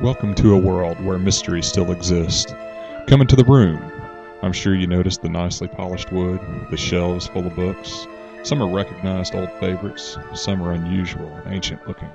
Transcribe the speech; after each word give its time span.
Welcome 0.00 0.36
to 0.36 0.54
a 0.54 0.56
world 0.56 1.04
where 1.04 1.18
mystery 1.18 1.60
still 1.60 1.90
exists. 1.90 2.54
Come 3.08 3.20
into 3.20 3.34
the 3.34 3.42
room. 3.42 3.82
I'm 4.42 4.52
sure 4.52 4.76
you 4.76 4.86
noticed 4.86 5.22
the 5.22 5.28
nicely 5.28 5.66
polished 5.66 6.12
wood, 6.12 6.38
the 6.70 6.76
shelves 6.76 7.26
full 7.26 7.48
of 7.48 7.56
books. 7.56 8.06
Some 8.44 8.62
are 8.62 8.72
recognized 8.72 9.34
old 9.34 9.50
favorites, 9.58 10.16
some 10.34 10.62
are 10.62 10.70
unusual 10.70 11.40
ancient 11.46 11.84
looking. 11.88 12.12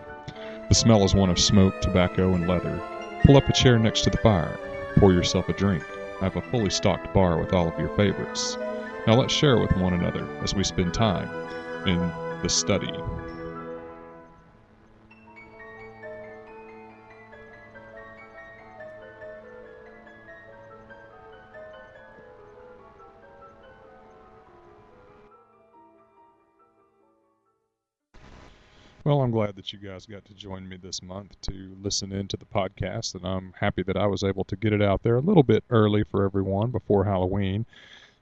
The 0.69 0.75
smell 0.75 1.03
is 1.03 1.13
one 1.13 1.29
of 1.29 1.37
smoke, 1.37 1.81
tobacco, 1.81 2.33
and 2.33 2.47
leather. 2.47 2.81
Pull 3.25 3.35
up 3.35 3.49
a 3.49 3.53
chair 3.53 3.77
next 3.77 4.03
to 4.05 4.09
the 4.09 4.17
fire. 4.17 4.57
Pour 4.95 5.11
yourself 5.11 5.49
a 5.49 5.53
drink. 5.53 5.83
I 6.21 6.23
have 6.23 6.37
a 6.37 6.41
fully 6.41 6.69
stocked 6.69 7.13
bar 7.13 7.37
with 7.37 7.51
all 7.51 7.67
of 7.67 7.77
your 7.77 7.93
favorites. 7.97 8.57
Now 9.05 9.15
let's 9.15 9.33
share 9.33 9.57
with 9.57 9.75
one 9.75 9.91
another 9.93 10.25
as 10.41 10.55
we 10.55 10.63
spend 10.63 10.93
time 10.93 11.29
in 11.85 11.99
the 12.41 12.49
study. 12.49 12.93
That 29.63 29.71
you 29.71 29.79
guys 29.79 30.05
got 30.05 30.25
to 30.25 30.33
join 30.33 30.67
me 30.67 30.75
this 30.75 31.01
month 31.01 31.39
to 31.39 31.73
listen 31.81 32.11
in 32.11 32.27
to 32.27 32.35
the 32.35 32.43
podcast, 32.43 33.15
and 33.15 33.25
I'm 33.25 33.53
happy 33.57 33.81
that 33.83 33.95
I 33.95 34.07
was 34.07 34.21
able 34.21 34.43
to 34.45 34.57
get 34.57 34.73
it 34.73 34.81
out 34.81 35.03
there 35.03 35.15
a 35.15 35.21
little 35.21 35.41
bit 35.41 35.63
early 35.69 36.03
for 36.03 36.25
everyone 36.25 36.69
before 36.69 37.05
Halloween. 37.05 37.65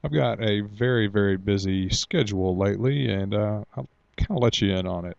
I've 0.03 0.13
got 0.13 0.39
a 0.39 0.61
very, 0.61 1.07
very 1.07 1.37
busy 1.37 1.89
schedule 1.89 2.55
lately, 2.55 3.09
and 3.09 3.33
uh, 3.33 3.63
I'll 3.75 3.89
kind 4.17 4.37
of 4.37 4.37
let 4.37 4.61
you 4.61 4.71
in 4.75 4.85
on 4.85 5.05
it. 5.05 5.17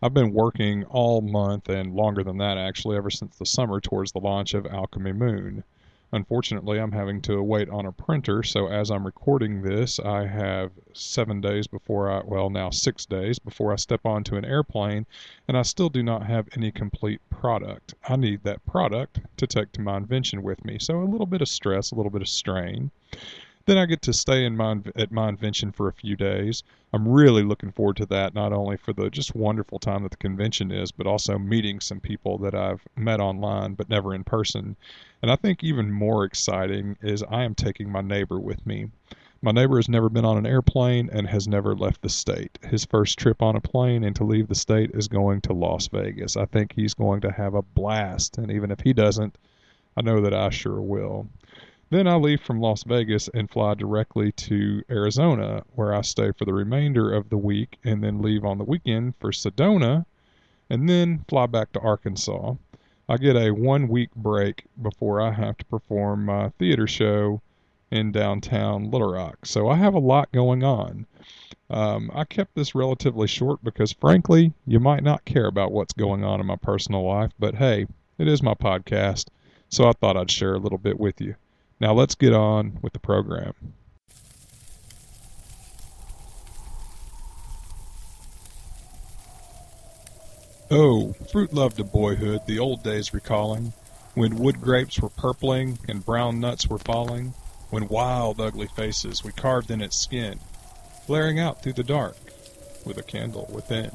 I've 0.00 0.14
been 0.14 0.32
working 0.32 0.84
all 0.84 1.20
month 1.20 1.68
and 1.68 1.96
longer 1.96 2.22
than 2.22 2.38
that, 2.38 2.56
actually, 2.56 2.96
ever 2.96 3.10
since 3.10 3.36
the 3.36 3.46
summer 3.46 3.80
towards 3.80 4.12
the 4.12 4.20
launch 4.20 4.54
of 4.54 4.66
Alchemy 4.66 5.12
Moon. 5.12 5.64
Unfortunately, 6.14 6.78
I'm 6.78 6.92
having 6.92 7.20
to 7.22 7.42
wait 7.42 7.68
on 7.68 7.86
a 7.86 7.90
printer, 7.90 8.44
so 8.44 8.68
as 8.68 8.88
I'm 8.88 9.04
recording 9.04 9.62
this, 9.62 9.98
I 9.98 10.28
have 10.28 10.70
seven 10.92 11.40
days 11.40 11.66
before 11.66 12.08
I, 12.08 12.22
well, 12.24 12.50
now 12.50 12.70
six 12.70 13.04
days 13.04 13.40
before 13.40 13.72
I 13.72 13.76
step 13.76 14.06
onto 14.06 14.36
an 14.36 14.44
airplane, 14.44 15.06
and 15.48 15.56
I 15.58 15.62
still 15.62 15.88
do 15.88 16.04
not 16.04 16.24
have 16.24 16.46
any 16.56 16.70
complete 16.70 17.20
product. 17.30 17.94
I 18.08 18.14
need 18.14 18.44
that 18.44 18.64
product 18.64 19.22
to 19.38 19.48
take 19.48 19.72
to 19.72 19.80
Mindvention 19.80 20.42
with 20.42 20.64
me, 20.64 20.78
so 20.78 21.00
a 21.00 21.02
little 21.02 21.26
bit 21.26 21.42
of 21.42 21.48
stress, 21.48 21.90
a 21.90 21.96
little 21.96 22.12
bit 22.12 22.22
of 22.22 22.28
strain. 22.28 22.92
Then 23.66 23.78
I 23.78 23.86
get 23.86 24.02
to 24.02 24.12
stay 24.12 24.44
in 24.44 24.58
my, 24.58 24.72
at 24.94 25.10
Mindvention 25.10 25.74
for 25.74 25.88
a 25.88 25.92
few 25.92 26.16
days. 26.16 26.62
I'm 26.92 27.08
really 27.08 27.42
looking 27.42 27.72
forward 27.72 27.96
to 27.96 28.06
that, 28.06 28.34
not 28.34 28.52
only 28.52 28.76
for 28.76 28.92
the 28.92 29.08
just 29.08 29.34
wonderful 29.34 29.78
time 29.78 30.02
that 30.02 30.10
the 30.10 30.18
convention 30.18 30.70
is, 30.70 30.92
but 30.92 31.06
also 31.06 31.38
meeting 31.38 31.80
some 31.80 31.98
people 31.98 32.36
that 32.38 32.54
I've 32.54 32.86
met 32.94 33.20
online 33.20 33.72
but 33.72 33.88
never 33.88 34.14
in 34.14 34.22
person. 34.22 34.76
And 35.22 35.30
I 35.32 35.36
think 35.36 35.64
even 35.64 35.90
more 35.90 36.24
exciting 36.24 36.98
is 37.00 37.22
I 37.22 37.44
am 37.44 37.54
taking 37.54 37.90
my 37.90 38.02
neighbor 38.02 38.38
with 38.38 38.66
me. 38.66 38.90
My 39.40 39.50
neighbor 39.52 39.76
has 39.76 39.88
never 39.88 40.10
been 40.10 40.26
on 40.26 40.36
an 40.36 40.46
airplane 40.46 41.08
and 41.10 41.26
has 41.26 41.48
never 41.48 41.74
left 41.74 42.02
the 42.02 42.10
state. 42.10 42.58
His 42.62 42.84
first 42.84 43.18
trip 43.18 43.40
on 43.40 43.56
a 43.56 43.60
plane 43.62 44.04
and 44.04 44.14
to 44.16 44.24
leave 44.24 44.48
the 44.48 44.54
state 44.54 44.90
is 44.92 45.08
going 45.08 45.40
to 45.42 45.54
Las 45.54 45.88
Vegas. 45.88 46.36
I 46.36 46.44
think 46.44 46.74
he's 46.74 46.94
going 46.94 47.22
to 47.22 47.32
have 47.32 47.54
a 47.54 47.62
blast, 47.62 48.36
and 48.36 48.50
even 48.50 48.70
if 48.70 48.80
he 48.80 48.92
doesn't, 48.92 49.36
I 49.96 50.02
know 50.02 50.20
that 50.20 50.34
I 50.34 50.50
sure 50.50 50.80
will. 50.80 51.28
Then 51.94 52.08
I 52.08 52.16
leave 52.16 52.40
from 52.40 52.58
Las 52.58 52.82
Vegas 52.82 53.28
and 53.28 53.48
fly 53.48 53.74
directly 53.74 54.32
to 54.32 54.82
Arizona, 54.90 55.62
where 55.76 55.94
I 55.94 56.00
stay 56.00 56.32
for 56.32 56.44
the 56.44 56.52
remainder 56.52 57.14
of 57.14 57.28
the 57.28 57.38
week 57.38 57.78
and 57.84 58.02
then 58.02 58.20
leave 58.20 58.44
on 58.44 58.58
the 58.58 58.64
weekend 58.64 59.14
for 59.20 59.30
Sedona 59.30 60.04
and 60.68 60.88
then 60.88 61.24
fly 61.28 61.46
back 61.46 61.70
to 61.70 61.80
Arkansas. 61.80 62.54
I 63.08 63.16
get 63.16 63.36
a 63.36 63.52
one 63.52 63.86
week 63.86 64.12
break 64.16 64.64
before 64.82 65.20
I 65.20 65.30
have 65.30 65.56
to 65.58 65.64
perform 65.66 66.24
my 66.24 66.48
theater 66.58 66.88
show 66.88 67.40
in 67.92 68.10
downtown 68.10 68.90
Little 68.90 69.12
Rock. 69.12 69.46
So 69.46 69.68
I 69.68 69.76
have 69.76 69.94
a 69.94 70.00
lot 70.00 70.32
going 70.32 70.64
on. 70.64 71.06
Um, 71.70 72.10
I 72.12 72.24
kept 72.24 72.56
this 72.56 72.74
relatively 72.74 73.28
short 73.28 73.62
because, 73.62 73.92
frankly, 73.92 74.52
you 74.66 74.80
might 74.80 75.04
not 75.04 75.24
care 75.24 75.46
about 75.46 75.70
what's 75.70 75.92
going 75.92 76.24
on 76.24 76.40
in 76.40 76.46
my 76.46 76.56
personal 76.56 77.04
life, 77.04 77.30
but 77.38 77.54
hey, 77.54 77.86
it 78.18 78.26
is 78.26 78.42
my 78.42 78.54
podcast, 78.54 79.28
so 79.68 79.86
I 79.88 79.92
thought 79.92 80.16
I'd 80.16 80.28
share 80.28 80.54
a 80.54 80.58
little 80.58 80.76
bit 80.76 80.98
with 80.98 81.20
you. 81.20 81.36
Now 81.84 81.92
let's 81.92 82.14
get 82.14 82.32
on 82.32 82.78
with 82.80 82.94
the 82.94 82.98
program. 82.98 83.52
Oh, 90.70 91.12
fruit 91.30 91.52
loved 91.52 91.76
to 91.76 91.84
boyhood, 91.84 92.46
the 92.46 92.58
old 92.58 92.82
days 92.82 93.12
recalling, 93.12 93.74
when 94.14 94.38
wood 94.38 94.62
grapes 94.62 94.98
were 94.98 95.10
purpling 95.10 95.78
and 95.86 96.02
brown 96.02 96.40
nuts 96.40 96.66
were 96.66 96.78
falling, 96.78 97.34
when 97.68 97.88
wild, 97.88 98.40
ugly 98.40 98.68
faces 98.68 99.22
we 99.22 99.32
carved 99.32 99.70
in 99.70 99.82
its 99.82 99.98
skin, 99.98 100.40
glaring 101.06 101.38
out 101.38 101.62
through 101.62 101.74
the 101.74 101.84
dark 101.84 102.16
with 102.86 102.96
a 102.96 103.02
candle 103.02 103.46
within. 103.52 103.90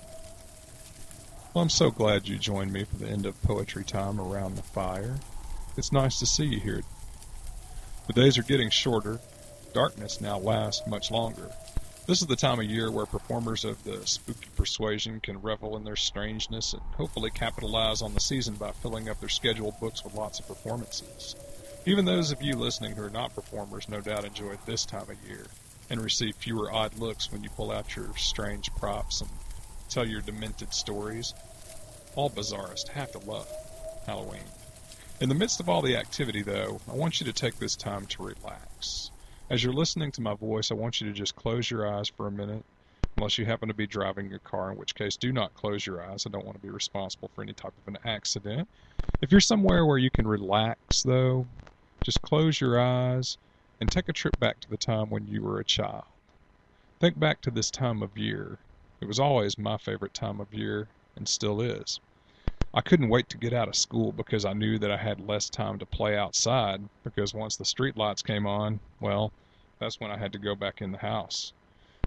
Well, 1.56 1.64
I'm 1.64 1.70
so 1.70 1.90
glad 1.90 2.28
you 2.28 2.38
joined 2.38 2.72
me 2.72 2.84
for 2.84 2.98
the 2.98 3.08
end 3.08 3.26
of 3.26 3.42
poetry 3.42 3.84
time 3.84 4.22
around 4.22 4.58
the 4.58 4.62
fire. 4.62 5.18
It's 5.76 5.92
nice 5.92 6.20
to 6.20 6.28
see 6.28 6.46
you 6.46 6.60
here 6.60 6.84
the 8.10 8.22
days 8.22 8.40
are 8.40 8.44
getting 8.44 8.72
shorter. 8.72 9.20
Darkness 9.72 10.20
now 10.20 10.40
lasts 10.40 10.88
much 10.88 11.12
longer. 11.12 11.52
This 12.08 12.22
is 12.22 12.28
the 12.28 12.36
time 12.36 12.58
of 12.58 12.66
year 12.66 12.90
where 12.90 13.06
performers 13.06 13.64
of 13.64 13.84
the 13.84 14.02
spooky 14.08 14.50
persuasion 14.56 15.20
can 15.20 15.44
revel 15.44 15.78
in 15.78 15.84
their 15.84 15.96
strangeness 15.96 16.74
and 16.74 16.82
hopefully 16.98 17.30
capitalize 17.30 18.02
on 18.02 18.16
the 18.16 18.20
season 18.20 18.56
by 18.56 18.72
filling 18.72 19.10
up 19.10 19.20
their 19.20 19.30
scheduled 19.30 19.80
books 19.80 20.04
with 20.04 20.16
lots 20.16 20.40
of 20.40 20.48
performances. 20.48 21.36
Even 21.86 22.06
those 22.06 22.32
of 22.32 22.42
you 22.42 22.56
listening 22.56 22.94
who 22.94 23.04
are 23.04 23.12
not 23.12 23.36
performers 23.36 23.88
no 23.88 24.02
doubt 24.02 24.26
enjoy 24.26 24.58
this 24.66 24.86
time 24.86 25.08
of 25.08 25.30
year 25.30 25.46
and 25.92 26.02
receive 26.02 26.36
fewer 26.36 26.74
odd 26.74 26.98
looks 26.98 27.32
when 27.32 27.44
you 27.44 27.52
pull 27.52 27.72
out 27.72 27.96
your 27.96 28.08
strange 28.18 28.74
props 28.74 29.22
and 29.22 29.30
tell 29.88 30.08
your 30.08 30.22
demented 30.22 30.74
stories. 30.74 31.36
All 32.16 32.32
bizarrists 32.32 32.88
have 32.88 33.12
to 33.12 33.20
love 33.20 33.48
Halloween. 34.08 34.42
In 35.22 35.28
the 35.28 35.36
midst 35.36 35.60
of 35.60 35.68
all 35.68 35.82
the 35.82 35.98
activity, 35.98 36.42
though, 36.44 36.80
I 36.90 36.96
want 36.96 37.20
you 37.20 37.26
to 37.26 37.34
take 37.34 37.60
this 37.60 37.76
time 37.76 38.06
to 38.06 38.24
relax. 38.24 39.12
As 39.50 39.62
you're 39.62 39.74
listening 39.74 40.14
to 40.14 40.22
my 40.22 40.34
voice, 40.34 40.72
I 40.72 40.76
want 40.76 41.02
you 41.02 41.08
to 41.08 41.14
just 41.14 41.36
close 41.36 41.70
your 41.70 41.86
eyes 41.86 42.08
for 42.08 42.28
a 42.28 42.32
minute, 42.32 42.64
unless 43.18 43.38
you 43.38 43.44
happen 43.44 43.68
to 43.68 43.74
be 43.74 43.86
driving 43.86 44.30
your 44.30 44.40
car, 44.40 44.72
in 44.72 44.78
which 44.78 44.96
case, 44.96 45.18
do 45.18 45.34
not 45.34 45.54
close 45.56 45.86
your 45.86 46.02
eyes. 46.02 46.26
I 46.26 46.30
don't 46.30 46.46
want 46.46 46.56
to 46.56 46.66
be 46.66 46.70
responsible 46.70 47.30
for 47.36 47.42
any 47.42 47.52
type 47.52 47.74
of 47.86 47.94
an 47.94 48.00
accident. 48.06 48.66
If 49.22 49.30
you're 49.30 49.42
somewhere 49.42 49.86
where 49.86 49.98
you 49.98 50.10
can 50.10 50.26
relax, 50.26 51.04
though, 51.04 51.46
just 52.02 52.22
close 52.22 52.62
your 52.62 52.80
eyes 52.80 53.38
and 53.82 53.92
take 53.92 54.08
a 54.08 54.14
trip 54.14 54.40
back 54.40 54.62
to 54.62 54.70
the 54.70 54.78
time 54.78 55.10
when 55.10 55.28
you 55.28 55.42
were 55.42 55.60
a 55.60 55.66
child. 55.66 56.06
Think 57.02 57.20
back 57.20 57.42
to 57.42 57.52
this 57.52 57.70
time 57.70 58.02
of 58.02 58.18
year. 58.18 58.58
It 59.02 59.08
was 59.10 59.20
always 59.20 59.58
my 59.58 59.78
favorite 59.78 60.14
time 60.14 60.40
of 60.40 60.54
year 60.54 60.88
and 61.18 61.28
still 61.28 61.60
is. 61.60 62.00
I 62.72 62.82
couldn't 62.82 63.10
wait 63.10 63.30
to 63.30 63.38
get 63.38 63.52
out 63.52 63.68
of 63.68 63.76
school 63.76 64.12
because 64.12 64.46
I 64.46 64.54
knew 64.54 64.78
that 64.78 64.92
I 64.92 64.98
had 64.98 65.20
less 65.20 65.50
time 65.50 65.80
to 65.80 65.88
play 65.88 66.16
outside 66.16 66.82
because 67.04 67.34
once 67.34 67.56
the 67.56 67.66
street 67.66 67.98
lights 67.98 68.22
came 68.22 68.46
on, 68.46 68.80
well, 69.02 69.32
that's 69.80 70.00
when 70.00 70.12
I 70.12 70.18
had 70.18 70.32
to 70.34 70.38
go 70.38 70.54
back 70.54 70.80
in 70.80 70.92
the 70.92 71.00
house. 71.00 71.52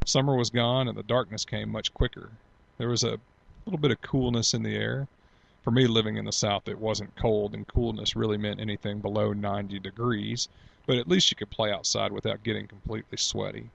Summer 0.05 0.37
was 0.37 0.51
gone 0.51 0.87
and 0.87 0.97
the 0.97 1.03
darkness 1.03 1.45
came 1.45 1.69
much 1.69 1.93
quicker. 1.93 2.31
There 2.79 2.89
was 2.89 3.03
a 3.03 3.19
little 3.67 3.81
bit 3.81 3.91
of 3.91 4.01
coolness 4.03 4.55
in 4.55 4.63
the 4.63 4.77
air. 4.77 5.09
For 5.65 5.73
me 5.73 5.89
living 5.89 6.17
in 6.17 6.27
the 6.27 6.33
south 6.33 6.69
it 6.69 6.79
wasn't 6.79 7.17
cold 7.17 7.55
and 7.55 7.67
coolness 7.67 8.15
really 8.15 8.39
meant 8.39 8.61
anything 8.61 9.01
below 9.01 9.33
90 9.33 9.81
degrees, 9.81 10.49
but 10.87 10.97
at 10.97 11.09
least 11.09 11.33
you 11.33 11.37
could 11.37 11.51
play 11.51 11.73
outside 11.73 12.13
without 12.13 12.45
getting 12.45 12.69
completely 12.69 13.19
sweaty 13.19 13.69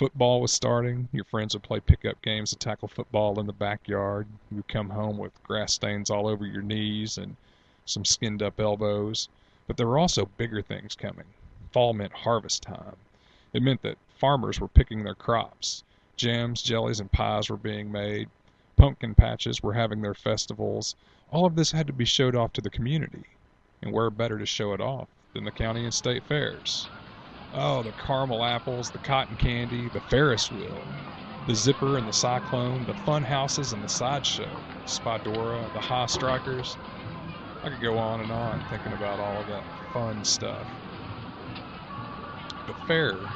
football 0.00 0.40
was 0.40 0.50
starting. 0.50 1.06
Your 1.12 1.24
friends 1.24 1.52
would 1.52 1.62
play 1.62 1.78
pickup 1.78 2.22
games 2.22 2.48
to 2.48 2.56
tackle 2.56 2.88
football 2.88 3.38
in 3.38 3.46
the 3.46 3.52
backyard. 3.52 4.26
You'd 4.50 4.66
come 4.66 4.88
home 4.88 5.18
with 5.18 5.42
grass 5.42 5.74
stains 5.74 6.08
all 6.08 6.26
over 6.26 6.46
your 6.46 6.62
knees 6.62 7.18
and 7.18 7.36
some 7.84 8.06
skinned 8.06 8.42
up 8.42 8.58
elbows. 8.58 9.28
But 9.66 9.76
there 9.76 9.86
were 9.86 9.98
also 9.98 10.30
bigger 10.38 10.62
things 10.62 10.96
coming. 10.96 11.26
Fall 11.70 11.92
meant 11.92 12.14
harvest 12.14 12.62
time. 12.62 12.96
It 13.52 13.62
meant 13.62 13.82
that 13.82 13.98
farmers 14.16 14.58
were 14.58 14.68
picking 14.68 15.04
their 15.04 15.14
crops. 15.14 15.84
Jams, 16.16 16.62
jellies, 16.62 17.00
and 17.00 17.12
pies 17.12 17.50
were 17.50 17.58
being 17.58 17.92
made. 17.92 18.30
Pumpkin 18.78 19.14
patches 19.14 19.62
were 19.62 19.74
having 19.74 20.00
their 20.00 20.14
festivals. 20.14 20.96
All 21.30 21.44
of 21.44 21.56
this 21.56 21.72
had 21.72 21.86
to 21.88 21.92
be 21.92 22.06
showed 22.06 22.34
off 22.34 22.54
to 22.54 22.62
the 22.62 22.70
community. 22.70 23.24
And 23.82 23.92
where 23.92 24.08
better 24.08 24.38
to 24.38 24.46
show 24.46 24.72
it 24.72 24.80
off 24.80 25.08
than 25.34 25.44
the 25.44 25.50
county 25.50 25.84
and 25.84 25.92
state 25.92 26.24
fairs? 26.24 26.88
Oh, 27.52 27.82
the 27.82 27.92
caramel 27.92 28.44
apples, 28.44 28.90
the 28.90 28.98
cotton 29.00 29.36
candy, 29.36 29.88
the 29.88 30.00
Ferris 30.00 30.50
wheel, 30.52 30.88
the 31.46 31.54
zipper 31.56 31.96
and 31.96 32.06
the 32.06 32.12
cyclone, 32.12 32.84
the 32.86 32.94
fun 32.94 33.24
houses 33.24 33.72
and 33.72 33.82
the 33.82 33.88
sideshow, 33.88 34.66
Spadora, 34.86 35.70
the 35.72 35.80
high 35.82 36.06
strikers. 36.06 36.78
I 37.62 37.70
could 37.70 37.80
go 37.80 37.98
on 37.98 38.20
and 38.20 38.30
on 38.32 38.62
thinking 38.62 38.92
about 38.92 39.20
all 39.20 39.40
of 39.40 39.48
that 39.48 39.66
fun 39.92 40.24
stuff. 40.24 40.68
The 42.66 42.74
fair 42.86 43.34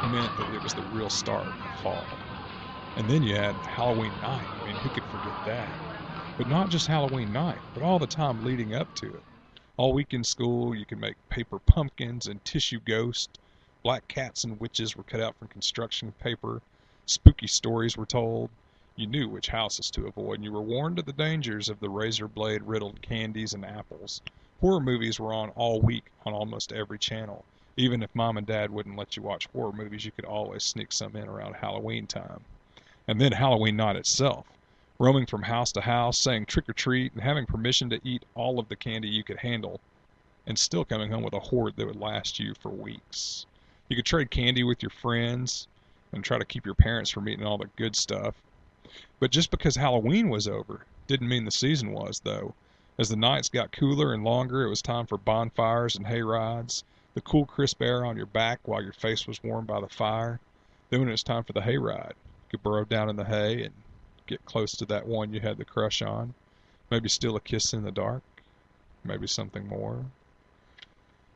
meant 0.00 0.36
that 0.36 0.48
it 0.48 0.62
was 0.62 0.74
the 0.74 0.84
real 0.84 1.10
start 1.10 1.56
of 1.64 1.72
fall. 1.74 2.20
And 2.94 3.10
then 3.10 3.22
you 3.22 3.34
had 3.36 3.66
Halloween 3.66 4.18
night. 4.20 4.50
I 4.56 4.62
mean, 4.62 4.78
who 4.78 4.90
could 4.90 5.06
forget 5.06 5.36
that? 5.44 5.78
But 6.36 6.46
not 6.46 6.68
just 6.70 6.86
Halloween 6.86 7.32
night, 7.32 7.62
but 7.74 7.82
all 7.82 7.98
the 7.98 8.06
time 8.06 8.40
leading 8.40 8.72
up 8.74 8.94
to 8.94 9.14
it. 9.14 9.24
All 9.76 9.92
week 9.92 10.14
in 10.14 10.24
school, 10.24 10.74
you 10.74 10.86
could 10.86 10.98
make 10.98 11.16
paper 11.28 11.58
pumpkins 11.58 12.26
and 12.26 12.44
tissue 12.44 12.80
ghosts. 12.80 13.38
Black 13.88 14.06
cats 14.06 14.44
and 14.44 14.60
witches 14.60 14.96
were 14.96 15.02
cut 15.02 15.22
out 15.22 15.34
from 15.36 15.48
construction 15.48 16.12
paper. 16.20 16.60
Spooky 17.06 17.46
stories 17.46 17.96
were 17.96 18.04
told. 18.04 18.50
You 18.96 19.06
knew 19.06 19.30
which 19.30 19.48
houses 19.48 19.90
to 19.92 20.06
avoid, 20.06 20.34
and 20.34 20.44
you 20.44 20.52
were 20.52 20.60
warned 20.60 20.98
of 20.98 21.06
the 21.06 21.12
dangers 21.14 21.70
of 21.70 21.80
the 21.80 21.88
razor 21.88 22.28
blade 22.28 22.60
riddled 22.64 23.00
candies 23.00 23.54
and 23.54 23.64
apples. 23.64 24.20
Horror 24.60 24.80
movies 24.80 25.18
were 25.18 25.32
on 25.32 25.48
all 25.56 25.80
week 25.80 26.04
on 26.26 26.34
almost 26.34 26.70
every 26.70 26.98
channel. 26.98 27.46
Even 27.78 28.02
if 28.02 28.14
mom 28.14 28.36
and 28.36 28.46
dad 28.46 28.70
wouldn't 28.70 28.98
let 28.98 29.16
you 29.16 29.22
watch 29.22 29.48
horror 29.54 29.72
movies, 29.72 30.04
you 30.04 30.12
could 30.12 30.26
always 30.26 30.64
sneak 30.64 30.92
some 30.92 31.16
in 31.16 31.26
around 31.26 31.54
Halloween 31.54 32.06
time. 32.06 32.44
And 33.06 33.18
then 33.18 33.32
Halloween 33.32 33.76
night 33.76 33.96
itself. 33.96 34.44
Roaming 34.98 35.24
from 35.24 35.44
house 35.44 35.72
to 35.72 35.80
house, 35.80 36.18
saying 36.18 36.44
trick 36.44 36.68
or 36.68 36.74
treat, 36.74 37.14
and 37.14 37.22
having 37.22 37.46
permission 37.46 37.88
to 37.88 38.00
eat 38.04 38.26
all 38.34 38.58
of 38.58 38.68
the 38.68 38.76
candy 38.76 39.08
you 39.08 39.24
could 39.24 39.38
handle, 39.38 39.80
and 40.46 40.58
still 40.58 40.84
coming 40.84 41.10
home 41.10 41.22
with 41.22 41.32
a 41.32 41.40
hoard 41.40 41.74
that 41.76 41.86
would 41.86 41.96
last 41.96 42.38
you 42.38 42.52
for 42.52 42.68
weeks. 42.68 43.46
You 43.88 43.96
could 43.96 44.06
trade 44.06 44.30
candy 44.30 44.64
with 44.64 44.82
your 44.82 44.90
friends 44.90 45.66
and 46.12 46.22
try 46.22 46.38
to 46.38 46.44
keep 46.44 46.66
your 46.66 46.74
parents 46.74 47.10
from 47.10 47.28
eating 47.28 47.46
all 47.46 47.58
the 47.58 47.70
good 47.76 47.96
stuff. 47.96 48.34
But 49.18 49.30
just 49.30 49.50
because 49.50 49.76
Halloween 49.76 50.28
was 50.28 50.46
over 50.46 50.84
didn't 51.06 51.28
mean 51.28 51.44
the 51.44 51.50
season 51.50 51.92
was, 51.92 52.20
though. 52.20 52.54
As 52.98 53.08
the 53.08 53.16
nights 53.16 53.48
got 53.48 53.72
cooler 53.72 54.12
and 54.12 54.24
longer, 54.24 54.62
it 54.62 54.68
was 54.68 54.82
time 54.82 55.06
for 55.06 55.16
bonfires 55.16 55.96
and 55.96 56.06
hay 56.06 56.20
rides, 56.20 56.84
the 57.14 57.20
cool, 57.22 57.46
crisp 57.46 57.80
air 57.80 58.04
on 58.04 58.16
your 58.16 58.26
back 58.26 58.60
while 58.64 58.82
your 58.82 58.92
face 58.92 59.26
was 59.26 59.42
warmed 59.42 59.68
by 59.68 59.80
the 59.80 59.88
fire. 59.88 60.38
Then 60.90 61.00
when 61.00 61.08
it 61.08 61.12
was 61.12 61.22
time 61.22 61.44
for 61.44 61.52
the 61.52 61.62
hay 61.62 61.78
ride, 61.78 62.14
you 62.16 62.50
could 62.50 62.62
burrow 62.62 62.84
down 62.84 63.08
in 63.08 63.16
the 63.16 63.24
hay 63.24 63.62
and 63.62 63.74
get 64.26 64.44
close 64.44 64.72
to 64.72 64.84
that 64.86 65.06
one 65.06 65.32
you 65.32 65.40
had 65.40 65.56
the 65.56 65.64
crush 65.64 66.02
on. 66.02 66.34
Maybe 66.90 67.08
steal 67.08 67.36
a 67.36 67.40
kiss 67.40 67.72
in 67.72 67.82
the 67.82 67.90
dark. 67.90 68.22
Maybe 69.04 69.26
something 69.26 69.66
more. 69.66 70.04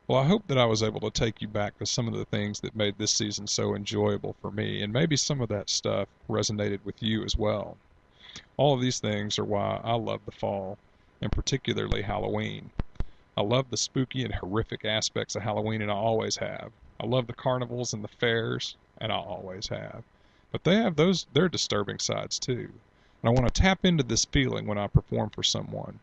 Well, 0.05 0.21
I 0.21 0.25
hope 0.25 0.47
that 0.47 0.57
I 0.57 0.65
was 0.65 0.83
able 0.83 0.99
to 0.99 1.09
take 1.09 1.41
you 1.41 1.47
back 1.47 1.77
to 1.77 1.85
some 1.85 2.09
of 2.09 2.13
the 2.13 2.25
things 2.25 2.59
that 2.59 2.75
made 2.75 2.97
this 2.97 3.11
season 3.11 3.47
so 3.47 3.73
enjoyable 3.73 4.35
for 4.41 4.51
me, 4.51 4.83
and 4.83 4.91
maybe 4.91 5.15
some 5.15 5.39
of 5.39 5.47
that 5.47 5.69
stuff 5.69 6.09
resonated 6.29 6.83
with 6.83 7.01
you 7.01 7.23
as 7.23 7.37
well. 7.37 7.77
All 8.57 8.73
of 8.73 8.81
these 8.81 8.99
things 8.99 9.39
are 9.39 9.45
why 9.45 9.79
I 9.81 9.93
love 9.93 10.19
the 10.25 10.31
fall, 10.31 10.77
and 11.21 11.31
particularly 11.31 12.01
Halloween. 12.01 12.69
I 13.37 13.41
love 13.43 13.69
the 13.69 13.77
spooky 13.77 14.25
and 14.25 14.35
horrific 14.35 14.83
aspects 14.83 15.37
of 15.37 15.43
Halloween, 15.43 15.81
and 15.81 15.89
I 15.89 15.95
always 15.95 16.35
have. 16.35 16.73
I 16.99 17.05
love 17.05 17.27
the 17.27 17.33
carnivals 17.33 17.93
and 17.93 18.03
the 18.03 18.09
fairs, 18.09 18.75
and 18.97 19.09
I 19.09 19.15
always 19.15 19.67
have. 19.67 20.03
But 20.51 20.65
they 20.65 20.75
have 20.75 20.97
those 20.97 21.27
their 21.33 21.47
disturbing 21.47 21.99
sides 21.99 22.39
too. 22.39 22.69
And 23.21 23.29
I 23.29 23.29
want 23.29 23.47
to 23.47 23.61
tap 23.61 23.85
into 23.85 24.03
this 24.03 24.25
feeling 24.25 24.67
when 24.67 24.77
I 24.77 24.87
perform 24.87 25.29
for 25.29 25.43
someone. 25.43 25.99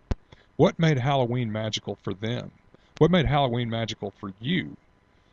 What 0.56 0.79
made 0.79 0.99
Halloween 0.99 1.52
magical 1.52 1.97
for 2.02 2.14
them? 2.14 2.50
What 3.00 3.11
made 3.11 3.25
Halloween 3.25 3.70
magical 3.70 4.11
for 4.11 4.35
you? 4.41 4.76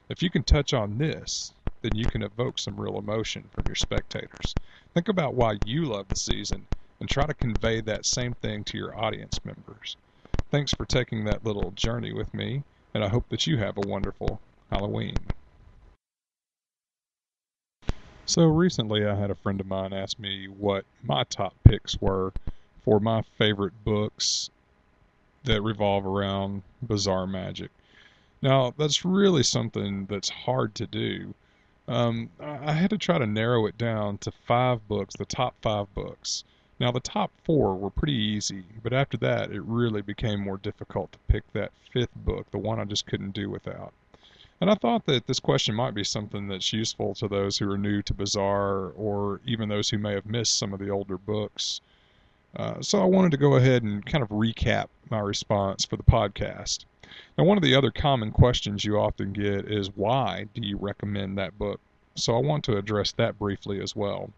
If 0.08 0.24
you 0.24 0.30
can 0.30 0.44
touch 0.44 0.74
on 0.74 1.00
this, 1.00 1.52
then 1.82 1.96
you 1.96 2.06
can 2.06 2.24
evoke 2.24 2.60
some 2.60 2.80
real 2.80 2.98
emotion 2.98 3.44
from 3.52 3.66
your 3.68 3.76
spectators. 3.76 4.56
Think 4.94 5.10
about 5.10 5.34
why 5.34 5.58
you 5.66 5.84
love 5.84 6.08
the 6.08 6.16
season 6.16 6.66
and 7.02 7.10
try 7.10 7.26
to 7.26 7.34
convey 7.34 7.82
that 7.82 8.06
same 8.06 8.36
thing 8.36 8.64
to 8.64 8.78
your 8.78 8.98
audience 8.98 9.44
members. 9.44 9.98
Thanks 10.50 10.74
for 10.74 10.86
taking 10.86 11.26
that 11.26 11.44
little 11.44 11.72
journey 11.72 12.14
with 12.14 12.34
me, 12.34 12.64
and 12.94 13.04
I 13.04 13.10
hope 13.10 13.28
that 13.28 13.46
you 13.46 13.58
have 13.58 13.76
a 13.76 13.86
wonderful 13.86 14.40
Halloween. 14.72 15.18
So 18.26 18.46
recently 18.46 19.06
I 19.06 19.16
had 19.16 19.30
a 19.30 19.36
friend 19.36 19.60
of 19.60 19.68
mine 19.68 19.92
ask 19.92 20.18
me 20.18 20.48
what 20.48 20.86
my 21.04 21.26
top 21.26 21.54
picks 21.66 22.00
were 22.00 22.32
for 22.86 23.02
my 23.02 23.24
favorite 23.38 23.84
books 23.84 24.52
that 25.48 25.62
revolve 25.62 26.06
around 26.06 26.64
bizarre 26.82 27.28
magic. 27.28 27.72
Now, 28.42 28.74
that's 28.78 29.04
really 29.04 29.44
something 29.44 30.06
that's 30.06 30.30
hard 30.30 30.76
to 30.76 30.86
do. 30.86 31.34
Um, 31.88 32.30
I 32.40 32.74
had 32.74 32.92
to 32.92 32.98
try 32.98 33.18
to 33.18 33.26
narrow 33.26 33.66
it 33.66 33.78
down 33.78 34.18
to 34.20 34.32
five 34.32 34.88
books, 34.88 35.16
the 35.16 35.26
top 35.26 35.56
five 35.62 35.94
books. 35.94 36.44
Now, 36.80 36.92
the 36.92 37.00
top 37.00 37.32
four 37.44 37.76
were 37.76 37.90
pretty 37.90 38.14
easy, 38.14 38.64
but 38.84 38.94
after 38.94 39.18
that, 39.18 39.52
it 39.52 39.64
really 39.64 40.02
became 40.02 40.40
more 40.40 40.58
difficult 40.58 41.12
to 41.14 41.20
pick 41.28 41.52
that 41.54 41.72
fifth 41.92 42.14
book, 42.16 42.52
the 42.52 42.60
one 42.60 42.80
I 42.80 42.86
just 42.86 43.08
couldn't 43.08 43.32
do 43.32 43.50
without. 43.50 43.94
And 44.60 44.70
I 44.70 44.76
thought 44.76 45.06
that 45.06 45.28
this 45.28 45.40
question 45.40 45.76
might 45.76 45.94
be 45.94 46.04
something 46.04 46.48
that's 46.48 46.74
useful 46.74 47.16
to 47.16 47.28
those 47.28 47.58
who 47.58 47.72
are 47.72 47.78
new 47.78 48.02
to 48.04 48.14
Bizarre 48.14 48.90
or 48.90 49.40
even 49.46 49.70
those 49.70 49.90
who 49.90 49.98
may 49.98 50.14
have 50.14 50.26
missed 50.26 50.58
some 50.58 50.74
of 50.74 50.80
the 50.80 50.90
older 50.90 51.18
books. 51.18 51.82
Uh, 52.58 52.82
so 52.82 53.00
I 53.00 53.06
wanted 53.06 53.30
to 53.32 53.38
go 53.38 53.56
ahead 53.56 53.84
and 53.84 54.04
kind 54.04 54.24
of 54.24 54.30
recap 54.30 54.88
my 55.12 55.20
response 55.20 55.86
for 55.86 55.96
the 55.96 56.04
podcast. 56.04 56.86
Now, 57.38 57.44
one 57.44 57.56
of 57.56 57.64
the 57.64 57.76
other 57.76 57.92
common 57.92 58.32
questions 58.32 58.84
you 58.84 58.98
often 58.98 59.32
get 59.32 59.72
is 59.72 59.96
why 59.96 60.48
do 60.56 60.62
you 60.62 60.76
recommend 60.76 61.38
that 61.38 61.60
book? 61.60 61.80
So 62.16 62.36
I 62.36 62.40
want 62.40 62.64
to 62.64 62.78
address 62.78 63.12
that 63.12 63.38
briefly 63.38 63.80
as 63.80 63.96
well. 63.96 64.32